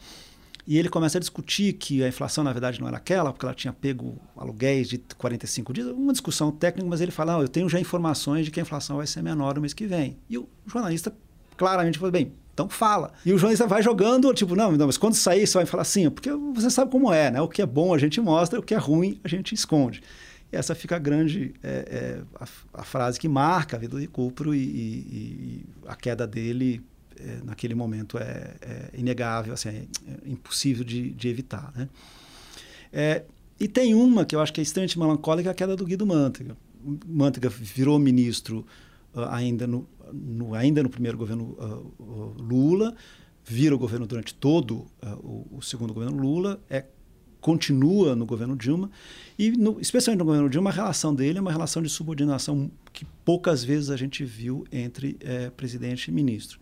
e 0.66 0.78
ele 0.78 0.88
começa 0.88 1.18
a 1.18 1.20
discutir 1.20 1.74
que 1.74 2.02
a 2.02 2.08
inflação, 2.08 2.42
na 2.42 2.52
verdade, 2.52 2.80
não 2.80 2.88
era 2.88 2.96
aquela, 2.96 3.32
porque 3.32 3.44
ela 3.44 3.54
tinha 3.54 3.72
pego 3.72 4.18
aluguéis 4.36 4.88
de 4.88 4.98
45 4.98 5.72
dias, 5.72 5.86
uma 5.88 6.12
discussão 6.12 6.50
técnica, 6.50 6.88
mas 6.88 7.00
ele 7.00 7.12
fala, 7.12 7.38
oh, 7.38 7.42
eu 7.42 7.48
tenho 7.48 7.68
já 7.68 7.78
informações 7.78 8.44
de 8.44 8.50
que 8.50 8.58
a 8.58 8.62
inflação 8.62 8.96
vai 8.96 9.06
ser 9.06 9.22
menor 9.22 9.54
no 9.54 9.60
mês 9.60 9.72
que 9.72 9.86
vem. 9.86 10.16
E 10.28 10.36
o 10.36 10.48
jornalista 10.66 11.14
claramente 11.56 11.98
falou, 11.98 12.10
bem, 12.10 12.32
então 12.56 12.70
fala. 12.70 13.12
E 13.22 13.34
o 13.34 13.38
jornalista 13.38 13.66
vai 13.66 13.82
jogando, 13.82 14.32
tipo, 14.32 14.56
não, 14.56 14.72
não, 14.72 14.86
mas 14.86 14.96
quando 14.96 15.12
sair 15.12 15.46
você 15.46 15.58
vai 15.58 15.66
falar 15.66 15.82
assim, 15.82 16.08
porque 16.08 16.30
você 16.54 16.70
sabe 16.70 16.90
como 16.90 17.12
é, 17.12 17.30
né? 17.30 17.38
O 17.38 17.48
que 17.48 17.60
é 17.60 17.66
bom 17.66 17.92
a 17.92 17.98
gente 17.98 18.18
mostra, 18.18 18.58
o 18.58 18.62
que 18.62 18.72
é 18.72 18.78
ruim 18.78 19.20
a 19.22 19.28
gente 19.28 19.54
esconde. 19.54 20.02
E 20.50 20.56
essa 20.56 20.74
fica 20.74 20.96
a 20.96 20.98
grande 20.98 21.52
é, 21.62 21.68
é, 21.68 22.20
a, 22.40 22.80
a, 22.80 22.82
frase 22.82 23.20
que 23.20 23.28
marca 23.28 23.76
a 23.76 23.78
vida 23.78 23.98
do 23.98 24.08
Cupro 24.08 24.54
e, 24.54 24.58
e, 24.58 24.62
e 24.62 25.66
a 25.86 25.94
queda 25.94 26.26
dele 26.26 26.82
é, 27.20 27.40
naquele 27.44 27.74
momento 27.74 28.16
é, 28.16 28.54
é, 28.62 28.88
inegável, 28.94 29.52
assim, 29.52 29.68
é, 29.68 29.72
é 29.72 30.30
impossível 30.30 30.82
de, 30.82 31.10
de 31.10 31.28
evitar. 31.28 31.70
Né? 31.76 31.90
É, 32.90 33.24
e 33.60 33.68
tem 33.68 33.94
uma 33.94 34.24
que 34.24 34.34
eu 34.34 34.40
acho 34.40 34.50
que 34.50 34.62
é 34.62 34.62
extremamente 34.62 34.98
melancólica, 34.98 35.50
a 35.50 35.54
queda 35.54 35.76
do 35.76 35.84
Guido 35.84 36.06
Mantega. 36.06 36.56
Mantega 37.06 37.50
virou 37.50 37.98
ministro 37.98 38.64
ainda, 39.24 39.66
no, 39.66 39.88
no, 40.12 40.54
ainda 40.54 40.82
no 40.82 40.90
primeiro 40.90 41.16
governo 41.16 41.56
uh, 41.58 42.42
Lula, 42.42 42.94
vira 43.44 43.74
o 43.74 43.78
governo 43.78 44.06
durante 44.06 44.34
todo 44.34 44.86
uh, 45.02 45.14
o, 45.22 45.58
o, 45.58 45.62
segundo 45.62 45.94
governo 45.94 46.16
Lula, 46.18 46.60
é, 46.68 46.84
continua 47.40 48.16
no 48.16 48.26
governo 48.26 48.56
Dilma, 48.56 48.90
e 49.38 49.50
no, 49.52 49.80
especialmente 49.80 50.18
no 50.18 50.24
governo 50.24 50.50
Dilma, 50.50 50.70
a 50.70 50.72
relação 50.72 51.14
dele 51.14 51.38
é 51.38 51.40
uma 51.40 51.52
relação 51.52 51.82
de 51.82 51.88
subordinação 51.88 52.70
que 52.92 53.04
poucas 53.24 53.62
vezes 53.62 53.90
a 53.90 53.96
gente 53.96 54.24
viu 54.24 54.64
entre 54.72 55.16
é, 55.20 55.50
presidente 55.50 56.08
e 56.08 56.12
ministro. 56.12 56.58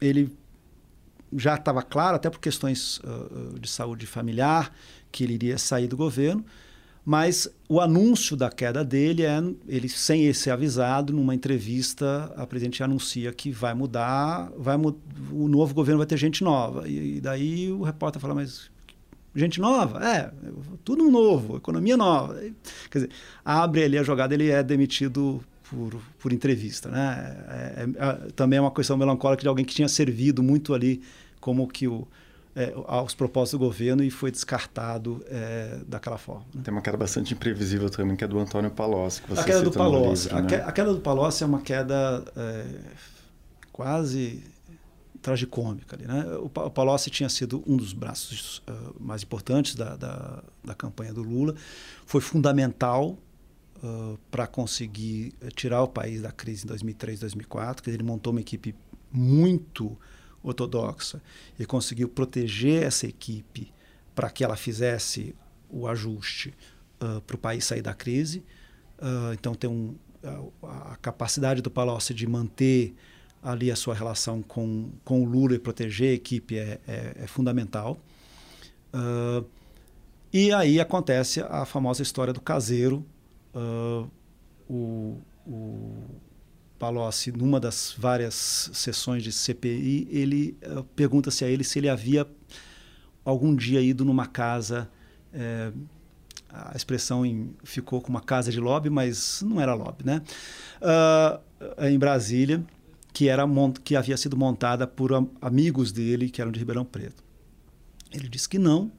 Ele 0.00 0.32
já 1.34 1.54
estava 1.54 1.82
claro, 1.82 2.16
até 2.16 2.30
por 2.30 2.40
questões 2.40 2.98
uh, 2.98 3.58
de 3.58 3.68
saúde 3.68 4.06
familiar, 4.06 4.74
que 5.10 5.24
ele 5.24 5.34
iria 5.34 5.58
sair 5.58 5.86
do 5.86 5.96
governo, 5.96 6.44
mas 7.06 7.48
o 7.68 7.80
anúncio 7.80 8.36
da 8.36 8.50
queda 8.50 8.84
dele 8.84 9.22
é, 9.22 9.40
ele 9.68 9.88
sem 9.88 10.32
ser 10.32 10.50
avisado, 10.50 11.12
numa 11.12 11.36
entrevista, 11.36 12.34
a 12.36 12.44
presidente 12.44 12.82
anuncia 12.82 13.32
que 13.32 13.52
vai 13.52 13.72
mudar, 13.74 14.50
vai 14.58 14.76
o 14.76 15.46
novo 15.46 15.72
governo 15.72 15.98
vai 15.98 16.06
ter 16.08 16.16
gente 16.16 16.42
nova. 16.42 16.88
E, 16.88 17.18
e, 17.18 17.20
daí 17.20 17.70
o 17.70 17.84
repórter 17.84 18.20
fala, 18.20 18.34
mas 18.34 18.68
gente 19.36 19.60
nova? 19.60 20.04
É, 20.04 20.32
tudo 20.84 21.08
novo, 21.08 21.58
economia 21.58 21.96
nova. 21.96 22.40
Quer 22.90 22.98
dizer, 22.98 23.10
abre 23.44 23.84
ali 23.84 23.98
a 23.98 24.02
jogada, 24.02 24.34
ele 24.34 24.50
é 24.50 24.60
demitido 24.64 25.40
por, 25.70 25.94
por 26.18 26.32
entrevista. 26.32 26.88
Né? 26.88 27.36
É, 27.48 27.82
é, 27.82 28.04
é, 28.04 28.12
também 28.32 28.56
é 28.56 28.60
uma 28.60 28.72
questão 28.72 28.96
melancólica 28.96 29.42
de 29.42 29.48
alguém 29.48 29.64
que 29.64 29.76
tinha 29.76 29.88
servido 29.88 30.42
muito 30.42 30.74
ali 30.74 31.00
como 31.40 31.68
que 31.68 31.86
o, 31.86 32.08
é, 32.56 32.72
aos 32.86 33.14
propósitos 33.14 33.60
do 33.60 33.64
governo 33.66 34.02
e 34.02 34.10
foi 34.10 34.30
descartado 34.30 35.22
é, 35.28 35.78
daquela 35.86 36.16
forma. 36.16 36.46
Né? 36.54 36.62
Tem 36.64 36.72
uma 36.72 36.80
queda 36.80 36.96
bastante 36.96 37.34
imprevisível 37.34 37.90
também, 37.90 38.16
que 38.16 38.24
é 38.24 38.26
do 38.26 38.38
Antônio 38.38 38.70
Palocci. 38.70 39.20
Que 39.20 39.28
você 39.28 39.40
a 39.42 39.44
queda 39.44 39.62
do 39.62 39.70
Palocci. 39.70 40.28
Livro, 40.28 40.42
né? 40.42 40.64
a, 40.64 40.72
queda 40.72 40.94
do 40.94 41.00
Palocci 41.00 41.42
é 41.42 41.46
uma 41.46 41.60
queda 41.60 42.24
é, 42.34 42.64
quase 43.70 44.42
tragicômica. 45.20 45.96
Ali, 45.96 46.06
né? 46.06 46.24
O, 46.38 46.48
Palocci 46.48 47.10
tinha 47.10 47.28
sido 47.28 47.62
um 47.66 47.76
dos 47.76 47.92
braços 47.92 48.62
uh, 48.66 48.94
mais 48.98 49.22
importantes 49.22 49.74
da, 49.74 49.94
da, 49.94 50.42
da 50.64 50.74
campanha 50.74 51.12
do 51.12 51.22
Lula, 51.22 51.54
foi 52.06 52.22
fundamental 52.22 53.18
uh, 53.82 54.18
para 54.30 54.46
conseguir 54.46 55.34
eh, 55.42 55.48
tirar 55.54 55.82
o 55.82 55.88
país 55.88 56.22
da 56.22 56.30
crise 56.30 56.64
em 56.64 56.68
2003, 56.68 57.20
2004, 57.20 57.82
que 57.82 57.90
ele 57.90 58.02
montou 58.04 58.32
uma 58.32 58.40
equipe 58.40 58.74
muito 59.12 59.98
ortodoxa 60.48 61.20
e 61.58 61.66
conseguiu 61.66 62.08
proteger 62.08 62.82
essa 62.82 63.06
equipe 63.06 63.72
para 64.14 64.30
que 64.30 64.44
ela 64.44 64.56
fizesse 64.56 65.34
o 65.68 65.86
ajuste 65.86 66.54
uh, 67.00 67.20
para 67.22 67.36
o 67.36 67.38
país 67.38 67.64
sair 67.64 67.82
da 67.82 67.92
crise. 67.92 68.38
Uh, 68.98 69.32
então 69.34 69.54
tem 69.54 69.68
um, 69.68 69.94
a, 70.62 70.92
a, 70.92 70.96
capacidade 70.96 71.60
do 71.60 71.70
Palocci 71.70 72.14
de 72.14 72.26
manter 72.26 72.94
ali 73.42 73.70
a 73.70 73.76
sua 73.76 73.94
relação 73.94 74.42
com, 74.42 74.90
com 75.04 75.22
o 75.22 75.24
Lula 75.24 75.54
e 75.54 75.58
proteger 75.58 76.10
a 76.10 76.14
equipe 76.14 76.56
é, 76.56 76.80
é, 76.86 77.12
é 77.24 77.26
fundamental. 77.26 77.98
Uh, 78.94 79.44
e 80.32 80.52
aí 80.52 80.80
acontece 80.80 81.40
a 81.40 81.64
famosa 81.64 82.02
história 82.02 82.32
do 82.32 82.40
caseiro, 82.40 83.04
o, 84.68 85.18
o 85.46 86.04
Palocci, 86.78 87.32
numa 87.32 87.58
das 87.58 87.94
várias 87.96 88.70
sessões 88.72 89.22
de 89.22 89.32
CPI, 89.32 90.08
ele 90.10 90.56
uh, 90.64 90.84
pergunta 90.84 91.30
se 91.30 91.44
a 91.44 91.48
ele 91.48 91.64
se 91.64 91.78
ele 91.78 91.88
havia 91.88 92.26
algum 93.24 93.54
dia 93.54 93.80
ido 93.80 94.04
numa 94.04 94.26
casa, 94.26 94.88
é, 95.32 95.72
a 96.48 96.76
expressão 96.76 97.26
em, 97.26 97.54
ficou 97.64 98.00
com 98.00 98.08
uma 98.08 98.20
casa 98.20 98.52
de 98.52 98.60
lobby, 98.60 98.88
mas 98.88 99.42
não 99.42 99.60
era 99.60 99.74
lobby, 99.74 100.04
né? 100.04 100.22
Uh, 100.80 101.84
em 101.84 101.98
Brasília, 101.98 102.64
que, 103.12 103.28
era 103.28 103.44
que 103.82 103.96
havia 103.96 104.16
sido 104.16 104.36
montada 104.36 104.86
por 104.86 105.10
amigos 105.40 105.90
dele 105.90 106.30
que 106.30 106.40
eram 106.40 106.52
de 106.52 106.58
Ribeirão 106.58 106.84
Preto. 106.84 107.24
Ele 108.12 108.28
disse 108.28 108.48
que 108.48 108.58
não, 108.58 108.92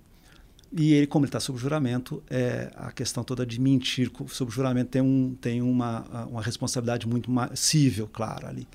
e 0.76 0.94
ele, 0.94 1.08
como 1.08 1.26
ele 1.26 1.30
está 1.30 1.40
sob 1.40 1.58
juramento, 1.58 2.22
é, 2.30 2.72
a 2.76 2.92
questão 2.92 3.24
toda 3.24 3.46
de 3.46 3.60
mentir 3.60 4.12
sob 4.28 4.52
juramento 4.52 4.90
tem, 4.90 5.02
um, 5.02 5.36
tem 5.40 5.62
uma, 5.62 6.26
uma 6.26 6.42
responsabilidade 6.42 7.08
muito 7.08 7.32
cível, 7.56 8.08
claro, 8.08 8.48
ali. 8.48 8.68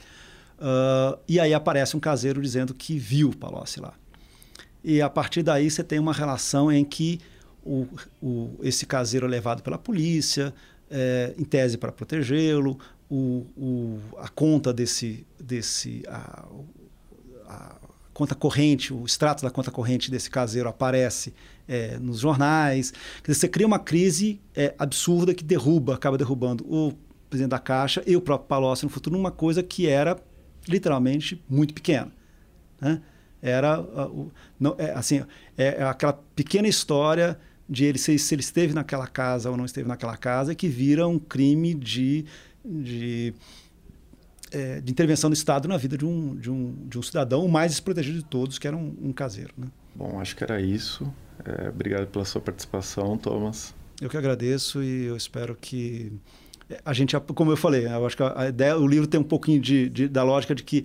Uh, 0.58 1.18
e 1.28 1.40
aí 1.40 1.52
aparece 1.52 1.96
um 1.96 2.00
caseiro 2.00 2.40
dizendo 2.40 2.72
que 2.72 2.98
viu 2.98 3.30
Palocci 3.30 3.80
lá. 3.80 3.94
E 4.82 5.02
a 5.02 5.10
partir 5.10 5.42
daí 5.42 5.70
você 5.70 5.82
tem 5.82 5.98
uma 5.98 6.12
relação 6.12 6.70
em 6.70 6.84
que 6.84 7.20
o, 7.64 7.86
o, 8.20 8.58
esse 8.62 8.86
caseiro 8.86 9.26
é 9.26 9.28
levado 9.28 9.62
pela 9.62 9.78
polícia, 9.78 10.54
é, 10.90 11.34
em 11.38 11.44
tese 11.44 11.78
para 11.78 11.92
protegê-lo, 11.92 12.78
a 14.18 14.28
conta 14.28 14.72
desse, 14.72 15.26
desse 15.38 16.02
a, 16.08 16.46
a, 17.46 17.76
conta 18.12 18.34
corrente, 18.34 18.92
o 18.92 19.04
extrato 19.04 19.42
da 19.42 19.50
conta 19.50 19.70
corrente 19.70 20.10
desse 20.10 20.30
caseiro 20.30 20.68
aparece 20.68 21.34
é, 21.66 21.98
nos 21.98 22.20
jornais. 22.20 22.92
Quer 23.22 23.32
dizer, 23.32 23.40
você 23.40 23.48
cria 23.48 23.66
uma 23.66 23.78
crise 23.78 24.40
é, 24.54 24.74
absurda 24.78 25.34
que 25.34 25.44
derruba, 25.44 25.94
acaba 25.94 26.18
derrubando 26.18 26.64
o 26.64 26.92
presidente 27.30 27.50
da 27.50 27.58
Caixa 27.58 28.02
e 28.06 28.14
o 28.14 28.20
próprio 28.20 28.48
Palocci 28.48 28.84
no 28.84 28.90
futuro 28.90 29.16
numa 29.16 29.30
coisa 29.30 29.62
que 29.62 29.86
era 29.86 30.18
literalmente 30.68 31.42
muito 31.48 31.72
pequena. 31.72 32.12
Né? 32.80 33.00
Era 33.40 33.84
não, 34.60 34.76
é, 34.78 34.92
assim, 34.92 35.24
é, 35.56 35.78
é, 35.78 35.82
aquela 35.82 36.12
pequena 36.12 36.68
história 36.68 37.38
de 37.68 37.84
ele 37.84 37.98
se, 37.98 38.16
se 38.18 38.34
ele 38.34 38.42
esteve 38.42 38.74
naquela 38.74 39.06
casa 39.06 39.50
ou 39.50 39.56
não 39.56 39.64
esteve 39.64 39.88
naquela 39.88 40.16
casa 40.16 40.54
que 40.54 40.68
vira 40.68 41.08
um 41.08 41.18
crime 41.18 41.74
de, 41.74 42.24
de 42.64 43.34
é, 44.52 44.80
de 44.80 44.92
intervenção 44.92 45.30
do 45.30 45.34
Estado 45.34 45.66
na 45.66 45.76
vida 45.76 45.96
de 45.96 46.04
um, 46.04 46.36
de 46.36 46.50
um, 46.50 46.74
de 46.86 46.98
um 46.98 47.02
cidadão, 47.02 47.44
o 47.44 47.48
mais 47.48 47.72
desprotegido 47.72 48.18
de 48.18 48.24
todos, 48.24 48.58
que 48.58 48.66
era 48.66 48.76
um, 48.76 48.94
um 49.02 49.12
caseiro. 49.12 49.52
Né? 49.56 49.66
Bom, 49.94 50.20
acho 50.20 50.36
que 50.36 50.44
era 50.44 50.60
isso. 50.60 51.12
É, 51.44 51.68
obrigado 51.68 52.06
pela 52.06 52.24
sua 52.24 52.40
participação, 52.40 53.16
Thomas. 53.16 53.74
Eu 54.00 54.08
que 54.08 54.16
agradeço 54.16 54.82
e 54.82 55.04
eu 55.04 55.16
espero 55.16 55.56
que 55.60 56.12
é, 56.68 56.80
a 56.84 56.92
gente, 56.92 57.18
como 57.34 57.50
eu 57.50 57.56
falei, 57.56 57.86
eu 57.86 58.06
acho 58.06 58.16
que 58.16 58.22
a 58.22 58.48
ideia, 58.48 58.76
o 58.76 58.86
livro 58.86 59.06
tem 59.06 59.20
um 59.20 59.24
pouquinho 59.24 59.60
de, 59.60 59.88
de 59.88 60.08
da 60.08 60.22
lógica 60.22 60.54
de 60.54 60.62
que 60.62 60.84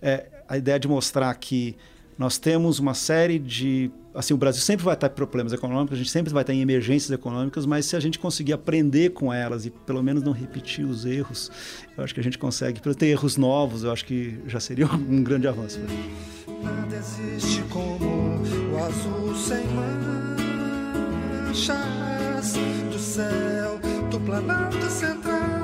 é, 0.00 0.26
a 0.48 0.56
ideia 0.56 0.78
de 0.78 0.88
mostrar 0.88 1.34
que 1.34 1.76
nós 2.18 2.38
temos 2.38 2.78
uma 2.78 2.94
série 2.94 3.38
de. 3.38 3.90
Assim, 4.14 4.32
o 4.32 4.36
Brasil 4.38 4.62
sempre 4.62 4.84
vai 4.84 4.94
estar 4.94 5.08
em 5.08 5.10
problemas 5.10 5.52
econômicos, 5.52 5.94
a 5.94 5.98
gente 5.98 6.10
sempre 6.10 6.32
vai 6.32 6.42
estar 6.42 6.54
em 6.54 6.62
emergências 6.62 7.10
econômicas, 7.10 7.66
mas 7.66 7.84
se 7.84 7.94
a 7.94 8.00
gente 8.00 8.18
conseguir 8.18 8.54
aprender 8.54 9.10
com 9.10 9.30
elas 9.30 9.66
e 9.66 9.70
pelo 9.70 10.02
menos 10.02 10.22
não 10.22 10.32
repetir 10.32 10.86
os 10.86 11.04
erros, 11.04 11.50
eu 11.96 12.02
acho 12.02 12.14
que 12.14 12.20
a 12.20 12.22
gente 12.22 12.38
consegue. 12.38 12.80
Para 12.80 12.94
ter 12.94 13.08
erros 13.08 13.36
novos, 13.36 13.84
eu 13.84 13.92
acho 13.92 14.06
que 14.06 14.38
já 14.46 14.58
seria 14.58 14.86
um 14.96 15.22
grande 15.22 15.46
avanço. 15.46 15.78
Nada 16.62 16.96
existe 16.96 17.62
como 17.64 18.40
o 18.72 18.78
azul 18.82 19.36
sem 19.36 19.62
manchas 21.52 21.76
do 22.90 22.98
céu 22.98 23.78
do 24.10 24.18
Planalto 24.20 24.88
Central. 24.88 25.55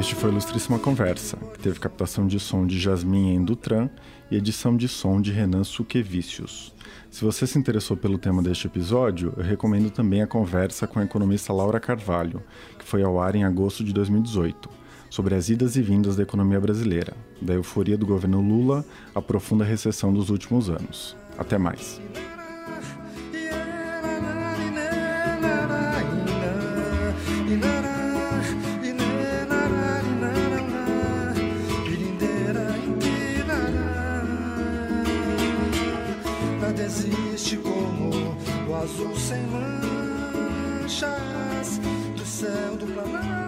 Este 0.00 0.14
foi 0.14 0.30
a 0.30 0.32
Ilustríssima 0.32 0.78
Conversa, 0.78 1.36
que 1.52 1.58
teve 1.58 1.78
captação 1.78 2.26
de 2.26 2.40
som 2.40 2.66
de 2.66 2.80
Jasmin 2.80 3.34
em 3.34 3.44
Dutran 3.44 3.90
e 4.30 4.36
edição 4.36 4.74
de 4.74 4.88
som 4.88 5.20
de 5.20 5.30
Renan 5.30 5.62
Suquevicius. 5.62 6.74
Se 7.10 7.22
você 7.22 7.46
se 7.46 7.58
interessou 7.58 7.98
pelo 7.98 8.16
tema 8.16 8.42
deste 8.42 8.66
episódio, 8.66 9.34
eu 9.36 9.44
recomendo 9.44 9.90
também 9.90 10.22
a 10.22 10.26
conversa 10.26 10.86
com 10.86 11.00
a 11.00 11.04
economista 11.04 11.52
Laura 11.52 11.78
Carvalho, 11.78 12.42
que 12.78 12.84
foi 12.86 13.02
ao 13.02 13.20
ar 13.20 13.34
em 13.34 13.44
agosto 13.44 13.84
de 13.84 13.92
2018, 13.92 14.70
sobre 15.10 15.34
as 15.34 15.50
idas 15.50 15.76
e 15.76 15.82
vindas 15.82 16.16
da 16.16 16.22
economia 16.22 16.58
brasileira, 16.58 17.14
da 17.38 17.52
euforia 17.52 17.98
do 17.98 18.06
governo 18.06 18.40
Lula 18.40 18.82
à 19.14 19.20
profunda 19.20 19.64
recessão 19.64 20.14
dos 20.14 20.30
últimos 20.30 20.70
anos. 20.70 21.14
Até 21.36 21.58
mais. 21.58 22.00
Azul 38.82 39.14
sem 39.16 39.42
manchas 39.48 41.00
do 42.16 42.24
céu 42.24 42.76
do 42.76 42.86
planeta. 42.86 43.39